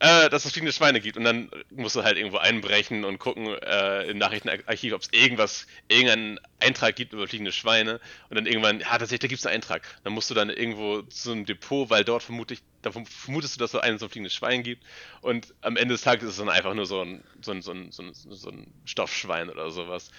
äh, 0.00 0.30
dass 0.30 0.44
es 0.44 0.52
fliegende 0.52 0.72
Schweine 0.72 1.00
gibt. 1.00 1.16
Und 1.16 1.24
dann 1.24 1.50
musst 1.70 1.94
du 1.94 2.02
halt 2.02 2.16
irgendwo 2.16 2.38
einbrechen 2.38 3.04
und 3.04 3.18
gucken 3.18 3.46
äh, 3.46 4.04
im 4.04 4.18
Nachrichtenarchiv, 4.18 4.94
ob 4.94 5.02
es 5.02 5.08
irgendwas, 5.12 5.66
irgendeinen 5.88 6.40
Eintrag 6.58 6.96
gibt 6.96 7.12
über 7.12 7.28
fliegende 7.28 7.52
Schweine. 7.52 8.00
Und 8.30 8.36
dann 8.36 8.46
irgendwann, 8.46 8.80
ja, 8.80 8.86
tatsächlich, 8.86 9.20
da 9.20 9.28
gibt 9.28 9.40
es 9.40 9.46
einen 9.46 9.56
Eintrag. 9.56 9.82
Dann 10.02 10.14
musst 10.14 10.30
du 10.30 10.34
dann 10.34 10.48
irgendwo 10.48 11.02
zu 11.02 11.32
einem 11.32 11.44
Depot, 11.44 11.90
weil 11.90 12.04
dort 12.04 12.22
vermutlich, 12.22 12.60
da 12.82 12.92
vermutest 12.92 13.56
du, 13.56 13.60
dass 13.60 13.74
es 13.74 13.80
einen 13.80 13.98
so 13.98 14.06
ein 14.06 14.10
fliegendes 14.10 14.34
Schwein 14.34 14.62
gibt. 14.62 14.82
Und 15.20 15.54
am 15.60 15.76
Ende 15.76 15.94
des 15.94 16.02
Tages 16.02 16.24
ist 16.24 16.30
es 16.30 16.38
dann 16.38 16.48
einfach 16.48 16.72
nur 16.72 16.86
so 16.86 17.02
ein, 17.02 17.22
so 17.42 17.52
ein, 17.52 17.60
so 17.60 17.72
ein, 17.72 17.92
so 17.92 18.02
ein, 18.02 18.14
so 18.14 18.48
ein 18.48 18.72
Stoffschwein 18.86 19.50
oder 19.50 19.70
sowas. 19.70 20.10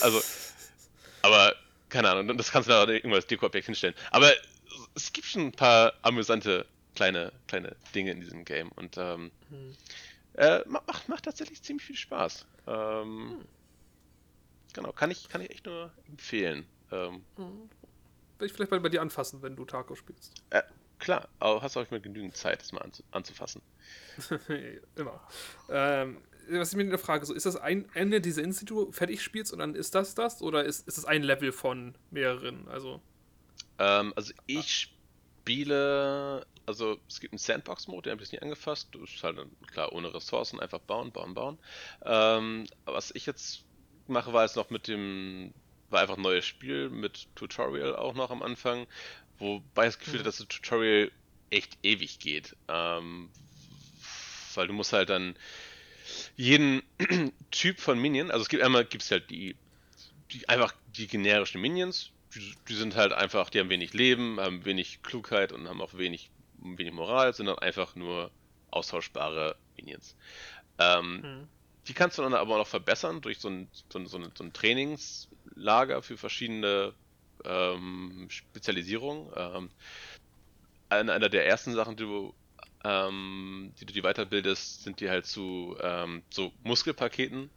Also, 0.00 0.20
aber 1.22 1.54
keine 1.88 2.10
Ahnung, 2.10 2.36
das 2.36 2.50
kannst 2.50 2.68
du 2.68 2.72
da 2.72 2.88
irgendwas 2.88 3.26
Dekoobjekt 3.26 3.66
hinstellen. 3.66 3.94
Aber 4.10 4.32
es 4.94 5.12
gibt 5.12 5.26
schon 5.26 5.42
ein 5.42 5.52
paar 5.52 5.92
amüsante 6.02 6.66
kleine, 6.94 7.32
kleine 7.48 7.76
Dinge 7.94 8.12
in 8.12 8.20
diesem 8.20 8.44
Game 8.44 8.70
und 8.72 8.96
ähm, 8.98 9.30
hm. 9.50 9.76
äh, 10.34 10.60
macht, 10.66 11.08
macht 11.08 11.24
tatsächlich 11.24 11.62
ziemlich 11.62 11.86
viel 11.86 11.96
Spaß. 11.96 12.46
Ähm, 12.66 13.30
hm. 13.30 13.44
Genau, 14.74 14.92
kann 14.92 15.10
ich, 15.10 15.28
kann 15.28 15.40
ich 15.40 15.50
echt 15.50 15.66
nur 15.66 15.92
empfehlen. 16.08 16.66
Ähm, 16.90 17.22
hm. 17.36 17.70
Will 18.38 18.46
ich 18.46 18.52
vielleicht 18.52 18.70
mal 18.70 18.80
bei 18.80 18.88
dir 18.88 19.02
anfassen, 19.02 19.42
wenn 19.42 19.56
du 19.56 19.64
Taco 19.64 19.94
spielst. 19.94 20.34
Äh, 20.50 20.62
klar, 20.98 21.28
aber 21.38 21.62
hast 21.62 21.76
du 21.76 21.80
auch 21.80 21.90
mal 21.90 22.00
genügend 22.00 22.36
Zeit, 22.36 22.60
das 22.60 22.72
mal 22.72 22.82
anzu 22.82 23.02
anzufassen. 23.10 23.62
Immer. 24.96 25.20
Ähm, 25.68 26.22
was 26.48 26.72
ich 26.72 26.76
mir 26.76 26.82
eine 26.82 26.98
Frage, 26.98 27.24
so 27.24 27.34
ist 27.34 27.46
das 27.46 27.56
ein 27.56 27.88
Ende 27.94 28.20
dieser 28.20 28.42
Institut 28.42 28.94
fertig 28.94 29.22
spielst 29.22 29.52
und 29.52 29.60
dann 29.60 29.74
ist 29.74 29.94
das 29.94 30.14
das 30.14 30.42
oder 30.42 30.64
ist, 30.64 30.88
ist 30.88 30.98
das 30.98 31.04
ein 31.04 31.22
Level 31.22 31.52
von 31.52 31.94
mehreren? 32.10 32.66
Also 32.68 33.00
ähm, 33.82 34.12
also 34.14 34.32
ich 34.46 34.90
spiele, 35.42 36.46
also 36.66 36.98
es 37.08 37.18
gibt 37.18 37.32
einen 37.32 37.38
Sandbox-Mode, 37.38 38.02
den 38.02 38.12
habe 38.12 38.22
ich 38.22 38.30
nicht 38.30 38.42
angefasst. 38.42 38.88
Du 38.92 39.00
bist 39.00 39.22
halt 39.24 39.38
klar 39.66 39.92
ohne 39.92 40.14
Ressourcen, 40.14 40.60
einfach 40.60 40.78
bauen, 40.78 41.10
bauen, 41.10 41.34
bauen. 41.34 41.58
Ähm, 42.04 42.66
was 42.84 43.10
ich 43.10 43.26
jetzt 43.26 43.64
mache, 44.06 44.32
war 44.32 44.44
jetzt 44.44 44.56
noch 44.56 44.70
mit 44.70 44.86
dem, 44.86 45.52
war 45.90 46.00
einfach 46.00 46.16
ein 46.16 46.22
neues 46.22 46.46
Spiel 46.46 46.90
mit 46.90 47.26
Tutorial 47.34 47.96
auch 47.96 48.14
noch 48.14 48.30
am 48.30 48.42
Anfang, 48.42 48.86
wobei 49.38 49.88
ich 49.88 49.94
das 49.94 49.98
Gefühl 49.98 50.20
mhm. 50.20 50.24
dass 50.24 50.36
das 50.36 50.46
Tutorial 50.46 51.10
echt 51.50 51.76
ewig 51.82 52.20
geht. 52.20 52.56
Ähm, 52.68 53.30
weil 54.54 54.68
du 54.68 54.74
musst 54.74 54.92
halt 54.92 55.10
dann 55.10 55.34
jeden 56.36 56.82
Typ 57.50 57.80
von 57.80 57.98
Minion, 57.98 58.30
also 58.30 58.42
es 58.42 58.48
gibt 58.48 58.62
einmal 58.62 58.84
gibt 58.84 59.02
es 59.02 59.10
halt 59.10 59.28
die, 59.30 59.56
die 60.30 60.48
einfach 60.48 60.72
die 60.96 61.08
generischen 61.08 61.60
Minions, 61.60 62.12
die, 62.34 62.54
die, 62.68 62.74
sind 62.74 62.96
halt 62.96 63.12
einfach, 63.12 63.50
die 63.50 63.60
haben 63.60 63.70
wenig 63.70 63.92
Leben, 63.92 64.40
haben 64.40 64.64
wenig 64.64 65.02
Klugheit 65.02 65.52
und 65.52 65.68
haben 65.68 65.80
auch 65.80 65.94
wenig, 65.94 66.30
wenig 66.58 66.92
Moral, 66.92 67.34
sind 67.34 67.46
dann 67.46 67.58
einfach 67.58 67.94
nur 67.94 68.30
austauschbare 68.70 69.56
Minions. 69.76 70.16
Ähm, 70.78 71.20
mhm. 71.20 71.48
Die 71.88 71.94
kannst 71.94 72.18
du 72.18 72.22
dann 72.22 72.34
aber 72.34 72.54
auch 72.54 72.58
noch 72.58 72.66
verbessern 72.66 73.20
durch 73.20 73.38
so 73.38 73.48
ein, 73.48 73.68
so 73.90 73.98
ein, 73.98 74.06
so 74.06 74.18
ein, 74.18 74.52
Trainingslager 74.52 76.02
für 76.02 76.16
verschiedene 76.16 76.94
ähm, 77.44 78.26
Spezialisierungen. 78.30 79.32
Ähm, 79.36 79.70
eine, 80.88 81.12
einer 81.12 81.28
der 81.28 81.46
ersten 81.46 81.72
Sachen, 81.72 81.96
die 81.96 82.04
du, 82.04 82.34
ähm, 82.84 83.72
die 83.80 83.86
du 83.86 83.92
die 83.92 84.02
weiterbildest, 84.02 84.84
sind 84.84 85.00
die 85.00 85.10
halt 85.10 85.26
zu 85.26 85.76
ähm, 85.80 86.22
so 86.30 86.52
Muskelpaketen 86.62 87.50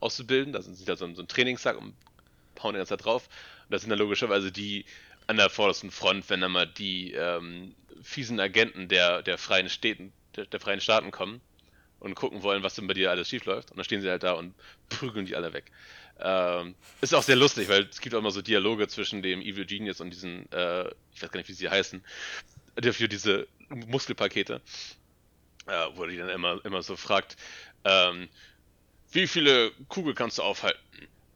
auszubilden. 0.00 0.52
Da 0.52 0.62
sind 0.62 0.76
sie 0.76 0.86
halt 0.86 0.98
so 0.98 1.04
ein, 1.04 1.14
so 1.14 1.22
ein 1.22 1.28
Trainingssack 1.28 1.76
und 1.76 1.94
hauen 2.62 2.74
die 2.74 2.78
ganze 2.78 2.96
Zeit 2.96 3.04
drauf. 3.04 3.28
Und 3.64 3.72
das 3.72 3.82
sind 3.82 3.90
dann 3.90 3.98
logischerweise 3.98 4.52
die 4.52 4.84
an 5.26 5.36
der 5.36 5.50
vordersten 5.50 5.90
Front, 5.90 6.28
wenn 6.28 6.40
dann 6.40 6.52
mal 6.52 6.66
die 6.66 7.12
ähm, 7.12 7.74
fiesen 8.02 8.38
Agenten 8.40 8.88
der, 8.88 9.22
der 9.22 9.38
freien 9.38 9.68
Städten, 9.68 10.12
der, 10.36 10.46
der, 10.46 10.60
freien 10.60 10.80
Staaten 10.80 11.10
kommen 11.10 11.40
und 12.00 12.14
gucken 12.14 12.42
wollen, 12.42 12.62
was 12.62 12.74
denn 12.74 12.86
bei 12.86 12.94
dir 12.94 13.10
alles 13.10 13.28
schief 13.28 13.44
läuft. 13.46 13.70
Und 13.70 13.78
dann 13.78 13.84
stehen 13.84 14.02
sie 14.02 14.10
halt 14.10 14.22
da 14.22 14.32
und 14.32 14.54
prügeln 14.88 15.26
die 15.26 15.36
alle 15.36 15.52
weg. 15.52 15.70
Ähm, 16.20 16.74
ist 17.00 17.14
auch 17.14 17.22
sehr 17.22 17.36
lustig, 17.36 17.68
weil 17.68 17.84
es 17.84 18.00
gibt 18.00 18.14
auch 18.14 18.20
immer 18.20 18.30
so 18.30 18.42
Dialoge 18.42 18.86
zwischen 18.88 19.22
dem 19.22 19.40
Evil 19.40 19.64
Genius 19.64 20.00
und 20.00 20.10
diesen, 20.10 20.50
äh, 20.52 20.88
ich 21.12 21.22
weiß 21.22 21.30
gar 21.30 21.38
nicht, 21.40 21.48
wie 21.48 21.54
sie 21.54 21.68
heißen, 21.68 22.04
für 22.92 23.08
diese 23.08 23.48
Muskelpakete, 23.68 24.60
äh, 25.66 25.86
wo 25.94 26.06
die 26.06 26.16
dann 26.16 26.28
immer, 26.28 26.64
immer 26.64 26.82
so 26.82 26.96
fragt, 26.96 27.36
ähm, 27.84 28.28
wie 29.10 29.26
viele 29.26 29.72
Kugeln 29.88 30.14
kannst 30.14 30.38
du 30.38 30.42
aufhalten? 30.42 30.80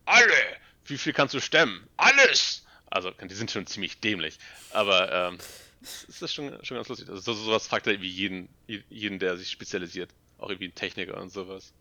Alle! 0.05 0.59
Wie 0.91 0.99
viel 0.99 1.13
kannst 1.13 1.35
du 1.35 1.41
stemmen? 1.41 1.87
Alles! 1.97 2.65
Also, 2.91 3.11
die 3.11 3.35
sind 3.35 3.51
schon 3.51 3.67
ziemlich 3.67 4.01
dämlich. 4.01 4.39
Aber 4.71 5.13
ähm, 5.13 5.39
es 5.83 6.23
ist 6.23 6.35
schon, 6.35 6.65
schon 6.65 6.77
ganz 6.77 6.89
lustig. 6.89 7.09
Also, 7.09 7.21
so, 7.21 7.35
sowas 7.35 7.67
fragt 7.67 7.87
er 7.87 7.93
irgendwie 7.93 8.11
jeden, 8.11 8.49
jeden, 8.67 9.19
der 9.19 9.37
sich 9.37 9.51
spezialisiert. 9.51 10.11
Auch 10.39 10.49
irgendwie 10.49 10.69
ein 10.69 10.75
Techniker 10.75 11.21
und 11.21 11.31
sowas. 11.31 11.73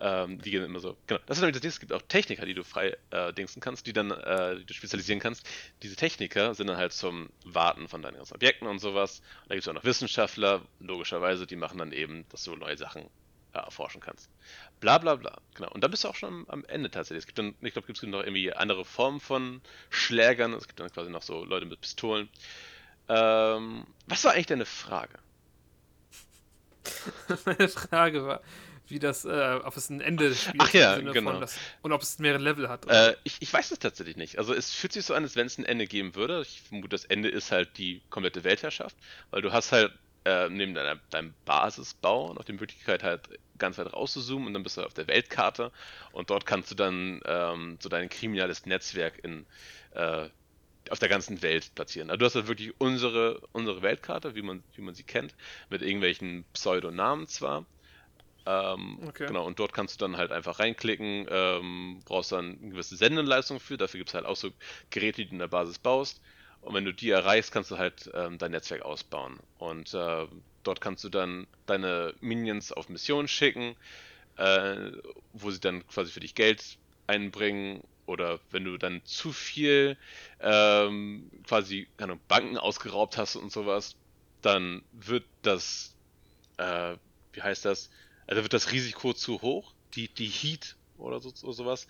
Ähm, 0.00 0.40
die 0.40 0.50
gehen 0.50 0.64
immer 0.64 0.80
so. 0.80 0.96
Genau. 1.06 1.20
Das 1.26 1.38
ist 1.38 1.42
nämlich 1.42 1.54
das 1.54 1.62
Ding. 1.62 1.70
Es 1.70 1.80
gibt 1.80 1.92
auch 1.92 2.02
Techniker, 2.02 2.44
die 2.44 2.54
du 2.54 2.64
frei 2.64 2.96
äh, 3.10 3.32
dingsen 3.32 3.60
kannst, 3.60 3.86
die 3.86 3.92
dann, 3.92 4.10
äh, 4.10 4.56
die 4.56 4.64
du 4.64 4.74
spezialisieren 4.74 5.20
kannst. 5.20 5.46
Diese 5.82 5.96
Techniker 5.96 6.54
sind 6.54 6.66
dann 6.66 6.76
halt 6.76 6.92
zum 6.92 7.30
Warten 7.44 7.88
von 7.88 8.02
deinen 8.02 8.16
ganzen 8.16 8.34
Objekten 8.34 8.66
und 8.66 8.80
sowas. 8.80 9.20
Und 9.42 9.50
da 9.50 9.54
gibt 9.54 9.62
es 9.62 9.68
auch 9.68 9.74
noch 9.74 9.84
Wissenschaftler, 9.84 10.62
logischerweise, 10.80 11.46
die 11.46 11.56
machen 11.56 11.78
dann 11.78 11.92
eben, 11.92 12.26
dass 12.30 12.44
du 12.44 12.56
neue 12.56 12.76
Sachen 12.76 13.08
erforschen 13.60 14.00
kannst. 14.00 14.28
Bla 14.80 14.98
bla 14.98 15.14
bla. 15.16 15.38
Genau. 15.54 15.70
Und 15.70 15.82
dann 15.82 15.90
bist 15.90 16.04
du 16.04 16.08
auch 16.08 16.14
schon 16.14 16.28
am, 16.28 16.46
am 16.48 16.64
Ende 16.66 16.90
tatsächlich. 16.90 17.22
Es 17.22 17.26
gibt 17.26 17.38
dann, 17.38 17.54
ich 17.60 17.72
glaube, 17.72 17.90
es 17.92 18.00
gibt 18.00 18.12
noch 18.12 18.22
irgendwie 18.22 18.52
andere 18.52 18.84
Formen 18.84 19.20
von 19.20 19.60
Schlägern. 19.90 20.52
Es 20.52 20.66
gibt 20.66 20.80
dann 20.80 20.90
quasi 20.90 21.10
noch 21.10 21.22
so 21.22 21.44
Leute 21.44 21.66
mit 21.66 21.80
Pistolen. 21.80 22.28
Ähm, 23.08 23.86
was 24.06 24.24
war 24.24 24.32
eigentlich 24.32 24.46
deine 24.46 24.66
Frage? 24.66 25.18
Meine 27.44 27.68
Frage 27.68 28.26
war, 28.26 28.40
wie 28.88 28.98
das, 28.98 29.24
äh, 29.24 29.60
ob 29.62 29.76
es 29.76 29.88
ein 29.88 30.00
Ende 30.00 30.28
des 30.28 30.42
Spiels 30.42 30.56
Ach 30.58 30.72
ja, 30.74 30.98
genau. 30.98 31.32
von 31.38 31.48
und 31.82 31.92
ob 31.92 32.02
es 32.02 32.18
mehrere 32.18 32.42
Level 32.42 32.68
hat. 32.68 32.86
Äh, 32.88 33.16
ich, 33.24 33.36
ich 33.40 33.52
weiß 33.52 33.70
es 33.70 33.78
tatsächlich 33.78 34.16
nicht. 34.16 34.38
Also 34.38 34.52
es 34.52 34.72
fühlt 34.72 34.92
sich 34.92 35.04
so 35.04 35.14
an, 35.14 35.22
als 35.22 35.36
wenn 35.36 35.46
es 35.46 35.58
ein 35.58 35.64
Ende 35.64 35.86
geben 35.86 36.14
würde. 36.14 36.42
Ich 36.42 36.62
vermute, 36.62 36.88
das 36.88 37.04
Ende 37.04 37.28
ist 37.28 37.50
halt 37.50 37.78
die 37.78 38.02
komplette 38.10 38.44
Weltherrschaft, 38.44 38.96
weil 39.30 39.42
du 39.42 39.52
hast 39.52 39.72
halt 39.72 39.92
äh, 40.24 40.48
neben 40.48 40.74
deiner, 40.74 40.96
deinem 41.10 41.36
Basisbau 41.44 42.32
noch 42.34 42.44
die 42.44 42.52
Möglichkeit 42.52 43.02
halt 43.02 43.28
ganz 43.58 43.78
weit 43.78 43.92
rauszuzoomen 43.92 44.48
und 44.48 44.54
dann 44.54 44.62
bist 44.62 44.76
du 44.76 44.82
auf 44.84 44.94
der 44.94 45.06
Weltkarte 45.08 45.72
und 46.12 46.30
dort 46.30 46.46
kannst 46.46 46.70
du 46.70 46.74
dann 46.74 47.20
ähm, 47.26 47.78
so 47.82 47.88
dein 47.88 48.08
kriminelles 48.08 48.66
Netzwerk 48.66 49.18
in 49.22 49.46
äh, 49.92 50.28
auf 50.90 50.98
der 50.98 51.08
ganzen 51.08 51.42
Welt 51.42 51.74
platzieren. 51.74 52.10
Also 52.10 52.18
du 52.18 52.26
hast 52.26 52.34
halt 52.36 52.48
wirklich 52.48 52.78
unsere, 52.80 53.40
unsere 53.52 53.82
Weltkarte, 53.82 54.34
wie 54.34 54.42
man, 54.42 54.64
wie 54.74 54.82
man 54.82 54.94
sie 54.94 55.04
kennt, 55.04 55.34
mit 55.70 55.82
irgendwelchen 55.82 56.46
Pseudonamen 56.52 57.26
zwar. 57.28 57.66
Ähm, 58.46 59.00
Okay. 59.08 59.26
Genau, 59.26 59.46
und 59.46 59.58
dort 59.58 59.72
kannst 59.72 60.00
du 60.00 60.04
dann 60.04 60.16
halt 60.18 60.30
einfach 60.32 60.58
reinklicken, 60.58 61.26
ähm, 61.30 62.02
brauchst 62.04 62.32
dann 62.32 62.58
eine 62.60 62.70
gewisse 62.70 62.96
Sendeleistung 62.96 63.58
für, 63.60 63.76
dafür 63.78 63.98
gibt 63.98 64.10
es 64.10 64.14
halt 64.14 64.26
auch 64.26 64.36
so 64.36 64.50
Geräte, 64.90 65.22
die 65.22 65.28
du 65.28 65.32
in 65.34 65.38
der 65.38 65.48
Basis 65.48 65.78
baust. 65.78 66.20
Und 66.64 66.74
wenn 66.74 66.84
du 66.84 66.94
die 66.94 67.10
erreichst, 67.10 67.52
kannst 67.52 67.70
du 67.70 67.78
halt 67.78 68.10
ähm, 68.14 68.38
dein 68.38 68.52
Netzwerk 68.52 68.82
ausbauen. 68.82 69.38
Und 69.58 69.92
äh, 69.92 70.26
dort 70.62 70.80
kannst 70.80 71.04
du 71.04 71.10
dann 71.10 71.46
deine 71.66 72.14
Minions 72.20 72.72
auf 72.72 72.88
Missionen 72.88 73.28
schicken, 73.28 73.76
äh, 74.38 74.90
wo 75.34 75.50
sie 75.50 75.60
dann 75.60 75.86
quasi 75.88 76.10
für 76.10 76.20
dich 76.20 76.34
Geld 76.34 76.78
einbringen. 77.06 77.82
Oder 78.06 78.40
wenn 78.50 78.64
du 78.64 78.78
dann 78.78 79.02
zu 79.04 79.32
viel 79.32 79.96
ähm, 80.40 81.30
quasi 81.46 81.86
keine 81.96 82.16
Banken 82.16 82.56
ausgeraubt 82.56 83.16
hast 83.18 83.36
und 83.36 83.52
sowas, 83.52 83.96
dann 84.42 84.82
wird 84.92 85.24
das, 85.42 85.94
äh, 86.58 86.96
wie 87.32 87.42
heißt 87.42 87.64
das? 87.64 87.90
Also 88.26 88.42
wird 88.42 88.52
das 88.52 88.72
Risiko 88.72 89.12
zu 89.12 89.40
hoch, 89.42 89.72
die, 89.94 90.08
die 90.08 90.28
Heat 90.28 90.76
oder 90.98 91.20
so, 91.20 91.32
oder 91.42 91.52
sowas. 91.52 91.86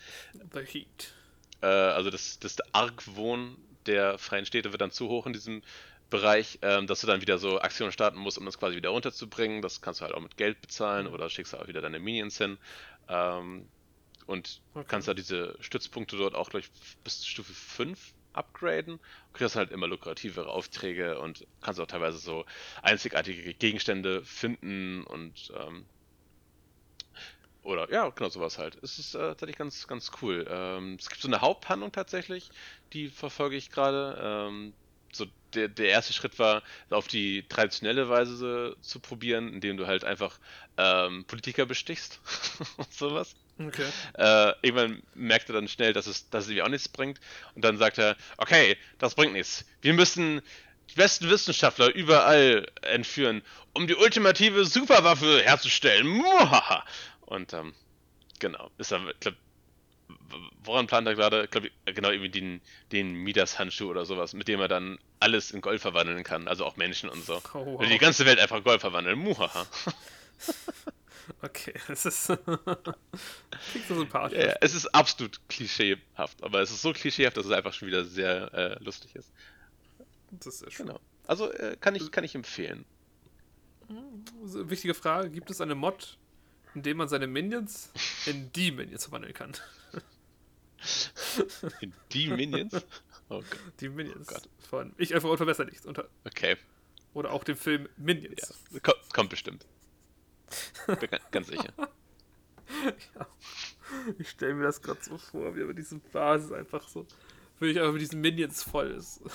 The 0.52 0.60
Heat. 0.60 1.14
Äh, 1.62 1.66
also 1.66 2.10
das, 2.10 2.38
das 2.38 2.56
Argwohn 2.72 3.56
der 3.86 4.18
freien 4.18 4.46
Städte 4.46 4.72
wird 4.72 4.80
dann 4.80 4.90
zu 4.90 5.08
hoch 5.08 5.26
in 5.26 5.32
diesem 5.32 5.62
Bereich, 6.10 6.58
ähm, 6.62 6.86
dass 6.86 7.00
du 7.00 7.06
dann 7.06 7.20
wieder 7.22 7.38
so 7.38 7.60
Aktionen 7.60 7.92
starten 7.92 8.18
musst, 8.18 8.38
um 8.38 8.44
das 8.44 8.58
quasi 8.58 8.76
wieder 8.76 8.90
runterzubringen. 8.90 9.62
Das 9.62 9.80
kannst 9.80 10.00
du 10.00 10.04
halt 10.04 10.14
auch 10.14 10.20
mit 10.20 10.36
Geld 10.36 10.60
bezahlen 10.60 11.06
oder 11.06 11.28
schickst 11.30 11.52
du 11.52 11.56
auch 11.58 11.66
wieder 11.68 11.80
deine 11.82 11.98
Minions 12.00 12.38
hin. 12.38 12.58
Ähm, 13.08 13.72
und 14.26 14.62
Okay. 14.76 14.86
kannst 14.86 15.08
da 15.08 15.14
diese 15.14 15.56
Stützpunkte 15.60 16.16
dort 16.16 16.34
auch 16.34 16.50
gleich 16.50 16.70
bis 17.04 17.24
Stufe 17.26 17.52
5 17.54 18.14
upgraden. 18.32 18.98
Du 18.98 19.38
kriegst 19.38 19.56
halt 19.56 19.70
immer 19.70 19.86
lukrativere 19.88 20.48
Aufträge 20.50 21.20
und 21.20 21.46
kannst 21.60 21.80
auch 21.80 21.86
teilweise 21.86 22.18
so 22.18 22.44
einzigartige 22.82 23.54
Gegenstände 23.54 24.24
finden 24.24 25.04
und 25.04 25.52
ähm, 25.56 25.88
oder 27.64 27.90
ja, 27.90 28.08
genau 28.10 28.28
sowas 28.28 28.58
halt. 28.58 28.78
Es 28.82 28.98
ist 28.98 29.14
äh, 29.14 29.18
tatsächlich 29.18 29.56
ganz, 29.56 29.86
ganz 29.86 30.10
cool. 30.22 30.46
Ähm, 30.48 30.96
es 31.00 31.08
gibt 31.08 31.20
so 31.20 31.28
eine 31.28 31.40
Haupthandlung 31.40 31.92
tatsächlich, 31.92 32.50
die 32.92 33.08
verfolge 33.08 33.56
ich 33.56 33.70
gerade. 33.70 34.18
Ähm, 34.22 34.74
so 35.12 35.26
der, 35.54 35.68
der 35.68 35.88
erste 35.88 36.12
Schritt 36.12 36.38
war, 36.38 36.62
auf 36.90 37.06
die 37.06 37.44
traditionelle 37.48 38.08
Weise 38.08 38.76
zu 38.80 39.00
probieren, 39.00 39.52
indem 39.52 39.76
du 39.76 39.86
halt 39.86 40.04
einfach 40.04 40.38
ähm, 40.76 41.24
Politiker 41.26 41.66
bestichst 41.66 42.20
und 42.76 42.92
sowas. 42.92 43.34
Okay. 43.58 43.86
Äh, 44.14 44.52
irgendwann 44.62 45.02
merkt 45.14 45.48
er 45.48 45.54
dann 45.54 45.68
schnell, 45.68 45.92
dass 45.92 46.08
es, 46.08 46.28
dass 46.30 46.44
es 46.44 46.50
irgendwie 46.50 46.62
auch 46.62 46.68
nichts 46.68 46.88
bringt. 46.88 47.20
Und 47.54 47.64
dann 47.64 47.78
sagt 47.78 47.98
er, 47.98 48.16
okay, 48.36 48.76
das 48.98 49.14
bringt 49.14 49.32
nichts. 49.32 49.64
Wir 49.80 49.94
müssen 49.94 50.42
die 50.90 50.94
besten 50.96 51.30
Wissenschaftler 51.30 51.94
überall 51.94 52.66
entführen, 52.82 53.42
um 53.72 53.86
die 53.86 53.94
ultimative 53.94 54.64
Superwaffe 54.64 55.42
herzustellen. 55.42 56.06
Muhaha. 56.06 56.84
Und 57.26 57.52
ähm, 57.52 57.74
genau, 58.38 58.70
ist 58.78 58.92
ich 58.92 59.20
glaub, 59.20 59.34
woran 60.62 60.86
plant 60.86 61.06
er 61.06 61.14
gerade? 61.14 61.44
Ich 61.44 61.50
glaube, 61.50 61.70
genau 61.86 62.10
irgendwie 62.10 62.30
den, 62.30 62.60
den 62.92 63.14
Midas-Handschuh 63.14 63.90
oder 63.90 64.04
sowas, 64.04 64.34
mit 64.34 64.48
dem 64.48 64.60
er 64.60 64.68
dann 64.68 64.98
alles 65.20 65.50
in 65.50 65.60
Gold 65.60 65.80
verwandeln 65.80 66.22
kann, 66.24 66.48
also 66.48 66.64
auch 66.64 66.76
Menschen 66.76 67.08
und 67.08 67.24
so. 67.24 67.40
Oh, 67.54 67.64
wow. 67.64 67.80
Will 67.80 67.88
die 67.88 67.98
ganze 67.98 68.26
Welt 68.26 68.38
einfach 68.38 68.58
in 68.58 68.64
Gold 68.64 68.80
verwandeln. 68.80 69.18
Muhaha. 69.18 69.66
Okay, 71.40 71.72
das 71.88 72.04
ist. 72.04 72.26
Klingt 73.70 73.88
so 73.88 73.94
sympathisch. 73.94 74.38
Ja, 74.38 74.56
es 74.60 74.74
ist 74.74 74.86
absolut 74.88 75.40
klischeehaft, 75.48 76.42
aber 76.42 76.60
es 76.60 76.70
ist 76.70 76.82
so 76.82 76.92
klischeehaft, 76.92 77.36
dass 77.36 77.46
es 77.46 77.52
einfach 77.52 77.72
schon 77.72 77.88
wieder 77.88 78.04
sehr 78.04 78.52
äh, 78.52 78.84
lustig 78.84 79.14
ist. 79.16 79.32
Das 80.30 80.60
ist 80.60 80.72
schön. 80.72 80.86
Genau. 80.86 81.00
Also 81.26 81.50
äh, 81.52 81.76
kann 81.80 81.94
ich 81.94 82.10
kann 82.10 82.24
ich 82.24 82.34
empfehlen. 82.34 82.84
Also, 84.42 84.68
wichtige 84.68 84.94
Frage: 84.94 85.30
Gibt 85.30 85.50
es 85.50 85.60
eine 85.60 85.74
Mod, 85.74 86.18
in 86.74 86.82
der 86.82 86.94
man 86.94 87.08
seine 87.08 87.26
Minions 87.26 87.90
in 88.26 88.50
die 88.52 88.70
Minions 88.72 89.04
verwandeln 89.04 89.34
kann? 89.34 89.52
In 91.80 91.94
die 92.12 92.28
Minions. 92.28 92.74
Oh 93.30 93.40
Gott. 93.40 93.46
Die 93.80 93.88
Minions 93.88 94.26
Gott. 94.26 94.48
von 94.68 94.92
Ich 94.98 95.14
einfach 95.14 95.30
unter 95.30 95.46
besser 95.46 95.64
nichts. 95.64 95.86
Unter, 95.86 96.08
Okay. 96.24 96.56
oder 97.14 97.32
auch 97.32 97.42
dem 97.44 97.56
Film 97.56 97.88
Minions. 97.96 98.52
Ja. 98.70 98.80
Ko 98.80 98.92
kommt 99.14 99.30
bestimmt. 99.30 99.64
Bin 100.86 100.96
ga- 101.10 101.20
ganz 101.30 101.46
sicher. 101.48 101.72
Ich 104.18 104.30
stelle 104.30 104.54
mir 104.54 104.64
das 104.64 104.80
gerade 104.82 105.02
so 105.02 105.16
vor, 105.18 105.54
wie 105.54 105.60
er 105.60 105.66
mit 105.66 105.78
diesem 105.78 106.00
Basis 106.00 106.50
einfach 106.52 106.86
so. 106.88 107.06
Will 107.60 107.70
ich 107.70 107.78
aber 107.80 107.92
mit 107.92 108.02
diesen 108.02 108.20
Minions 108.20 108.62
voll 108.62 108.90
ist. 108.90 109.20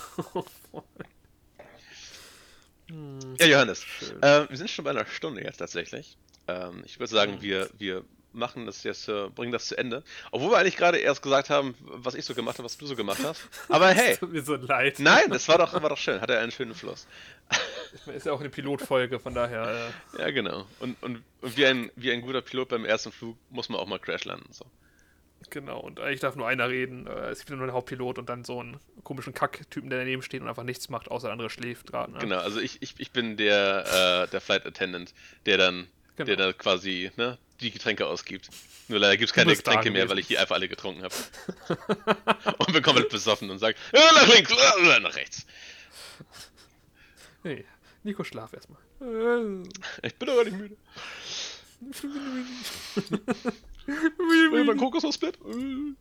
Hm, 2.89 3.19
Ja, 3.39 3.45
Johannes. 3.45 3.85
Äh, 4.21 4.49
wir 4.49 4.57
sind 4.57 4.69
schon 4.69 4.85
bei 4.85 4.91
einer 4.91 5.05
Stunde 5.05 5.43
jetzt 5.43 5.57
tatsächlich. 5.57 6.17
Ähm, 6.49 6.83
ich 6.85 6.99
würde 6.99 7.11
sagen, 7.11 7.33
Mhm. 7.35 7.41
wir, 7.41 7.69
wir 7.77 8.03
machen 8.31 8.65
das 8.67 8.83
jetzt, 8.83 9.07
äh, 9.09 9.27
bringen 9.29 9.51
das 9.51 9.67
zu 9.67 9.77
Ende. 9.77 10.03
Obwohl 10.31 10.51
wir 10.51 10.57
eigentlich 10.57 10.77
gerade 10.77 10.97
erst 10.99 11.21
gesagt 11.23 11.49
haben, 11.49 11.73
was 11.81 12.13
ich 12.13 12.25
so 12.25 12.35
gemacht 12.35 12.57
habe, 12.59 12.65
was 12.65 12.77
du 12.77 12.85
so 12.85 12.95
gemacht 12.95 13.19
hast. 13.23 13.41
Aber 13.69 13.89
hey, 13.89 14.15
Tut 14.17 14.31
mir 14.31 14.43
so 14.43 14.55
leid. 14.55 14.99
nein, 14.99 15.29
das 15.31 15.47
war 15.47 15.57
doch, 15.57 15.73
war 15.73 15.89
doch 15.89 15.97
schön. 15.97 16.21
Hat 16.21 16.29
er 16.29 16.39
einen 16.39 16.51
schönen 16.51 16.75
Fluss. 16.75 17.07
Ist 18.13 18.27
ja 18.27 18.31
auch 18.33 18.39
eine 18.39 18.49
Pilotfolge, 18.49 19.19
von 19.19 19.33
daher. 19.33 19.91
Äh, 20.15 20.19
Ja, 20.21 20.29
genau. 20.31 20.67
Und, 20.79 21.01
und, 21.01 21.23
und 21.41 21.57
wie, 21.57 21.65
ein, 21.65 21.91
wie 21.95 22.11
ein 22.11 22.21
guter 22.21 22.41
Pilot 22.41 22.69
beim 22.69 22.85
ersten 22.85 23.11
Flug 23.11 23.35
muss 23.49 23.67
man 23.69 23.79
auch 23.79 23.87
mal 23.87 23.97
Crash 23.99 24.25
landen. 24.25 24.47
So. 24.53 24.65
genau. 25.49 25.79
Und 25.79 25.99
eigentlich 25.99 26.19
darf 26.19 26.35
nur 26.35 26.47
einer 26.47 26.69
reden. 26.69 27.07
Äh, 27.07 27.29
es 27.31 27.39
gibt 27.39 27.49
nur 27.49 27.61
einen 27.61 27.73
Hauptpilot 27.73 28.19
und 28.19 28.29
dann 28.29 28.43
so 28.45 28.59
einen 28.59 28.79
komischen 29.03 29.33
Kack-Typen, 29.33 29.89
der 29.89 29.99
daneben 29.99 30.21
steht 30.21 30.41
und 30.43 30.47
einfach 30.47 30.61
nichts 30.63 30.89
macht, 30.89 31.09
außer 31.09 31.27
der 31.29 31.31
andere 31.33 31.49
schläft 31.49 31.87
gerade. 31.87 32.11
Ne? 32.11 32.19
Genau, 32.19 32.37
also 32.37 32.59
ich, 32.59 32.79
ich, 32.83 32.93
ich 32.99 33.09
bin 33.11 33.37
der, 33.37 34.25
äh, 34.27 34.31
der 34.31 34.39
Flight 34.41 34.67
Attendant, 34.67 35.15
der 35.47 35.57
dann, 35.57 35.87
der 36.26 36.36
Genau. 36.36 36.49
dann 36.49 36.57
quasi 36.57 37.11
ne, 37.17 37.38
die 37.61 37.72
Getränke 37.72 38.07
ausgibt. 38.07 38.49
Nur 38.88 38.99
leider 38.99 39.17
gibt 39.17 39.30
es 39.30 39.34
keine 39.34 39.51
da 39.51 39.57
Getränke 39.57 39.91
mehr, 39.91 40.09
weil 40.09 40.20
ich 40.20 40.28
die 40.28 40.38
einfach 40.38 40.55
alle 40.55 40.67
getrunken 40.67 41.03
habe. 41.03 41.13
und 42.57 42.74
bin 42.74 42.82
komplett 42.82 43.09
besoffen 43.09 43.49
und 43.49 43.59
sage, 43.59 43.76
ja, 43.93 44.11
nach 44.13 44.28
links, 44.28 44.51
nach 45.01 45.15
rechts. 45.15 45.45
Nee. 47.43 47.65
Nico, 48.03 48.24
schlaf 48.24 48.53
erstmal. 48.53 48.80
Ich 50.01 50.15
bin 50.15 50.28
doch 50.28 50.36
gar 50.36 50.43
nicht 50.43 50.57
müde. 50.57 50.76
Will 53.86 54.63
mein 54.65 54.78
Kokosnussbett? 54.78 55.38
Äh. 55.45 55.93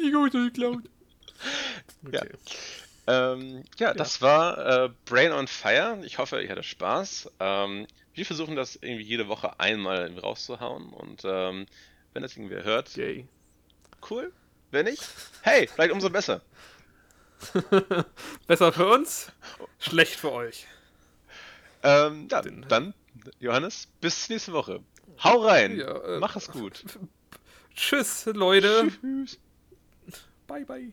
Nico 0.00 0.26
ist 0.26 0.32
geklaut. 0.32 0.82
Ja. 2.10 2.20
Okay. 2.22 2.30
Ähm, 3.06 3.64
ja, 3.78 3.94
das 3.94 4.20
war 4.22 4.84
äh, 4.84 4.90
Brain 5.06 5.32
on 5.32 5.48
Fire. 5.48 5.98
Ich 6.04 6.18
hoffe, 6.18 6.40
ihr 6.42 6.48
hattet 6.50 6.66
Spaß. 6.66 7.30
Ähm, 7.40 7.86
wir 8.14 8.26
versuchen 8.26 8.56
das 8.56 8.76
irgendwie 8.76 9.04
jede 9.04 9.28
Woche 9.28 9.58
einmal 9.60 10.18
rauszuhauen. 10.18 10.92
Und 10.92 11.22
ähm, 11.24 11.66
wenn 12.12 12.22
das 12.22 12.36
irgendwer 12.36 12.64
hört, 12.64 12.94
Yay. 12.96 13.26
cool. 14.10 14.32
Wenn 14.70 14.86
nicht, 14.86 15.02
hey, 15.42 15.66
vielleicht 15.66 15.92
umso 15.92 16.08
besser. 16.08 16.40
Besser 18.46 18.72
für 18.72 18.86
uns, 18.86 19.32
schlecht 19.80 20.14
für 20.14 20.32
euch. 20.32 20.66
Ähm, 21.82 22.28
ja, 22.30 22.40
dann, 22.40 22.94
Johannes, 23.40 23.88
bis 24.00 24.28
nächste 24.28 24.52
Woche. 24.52 24.80
Hau 25.22 25.42
rein. 25.44 25.78
Ja, 25.78 25.96
äh, 26.04 26.18
Mach 26.20 26.36
es 26.36 26.48
gut. 26.48 26.84
Tschüss, 27.74 28.26
Leute. 28.26 28.88
Tschüss. 29.00 29.38
Bye, 30.46 30.64
bye. 30.64 30.92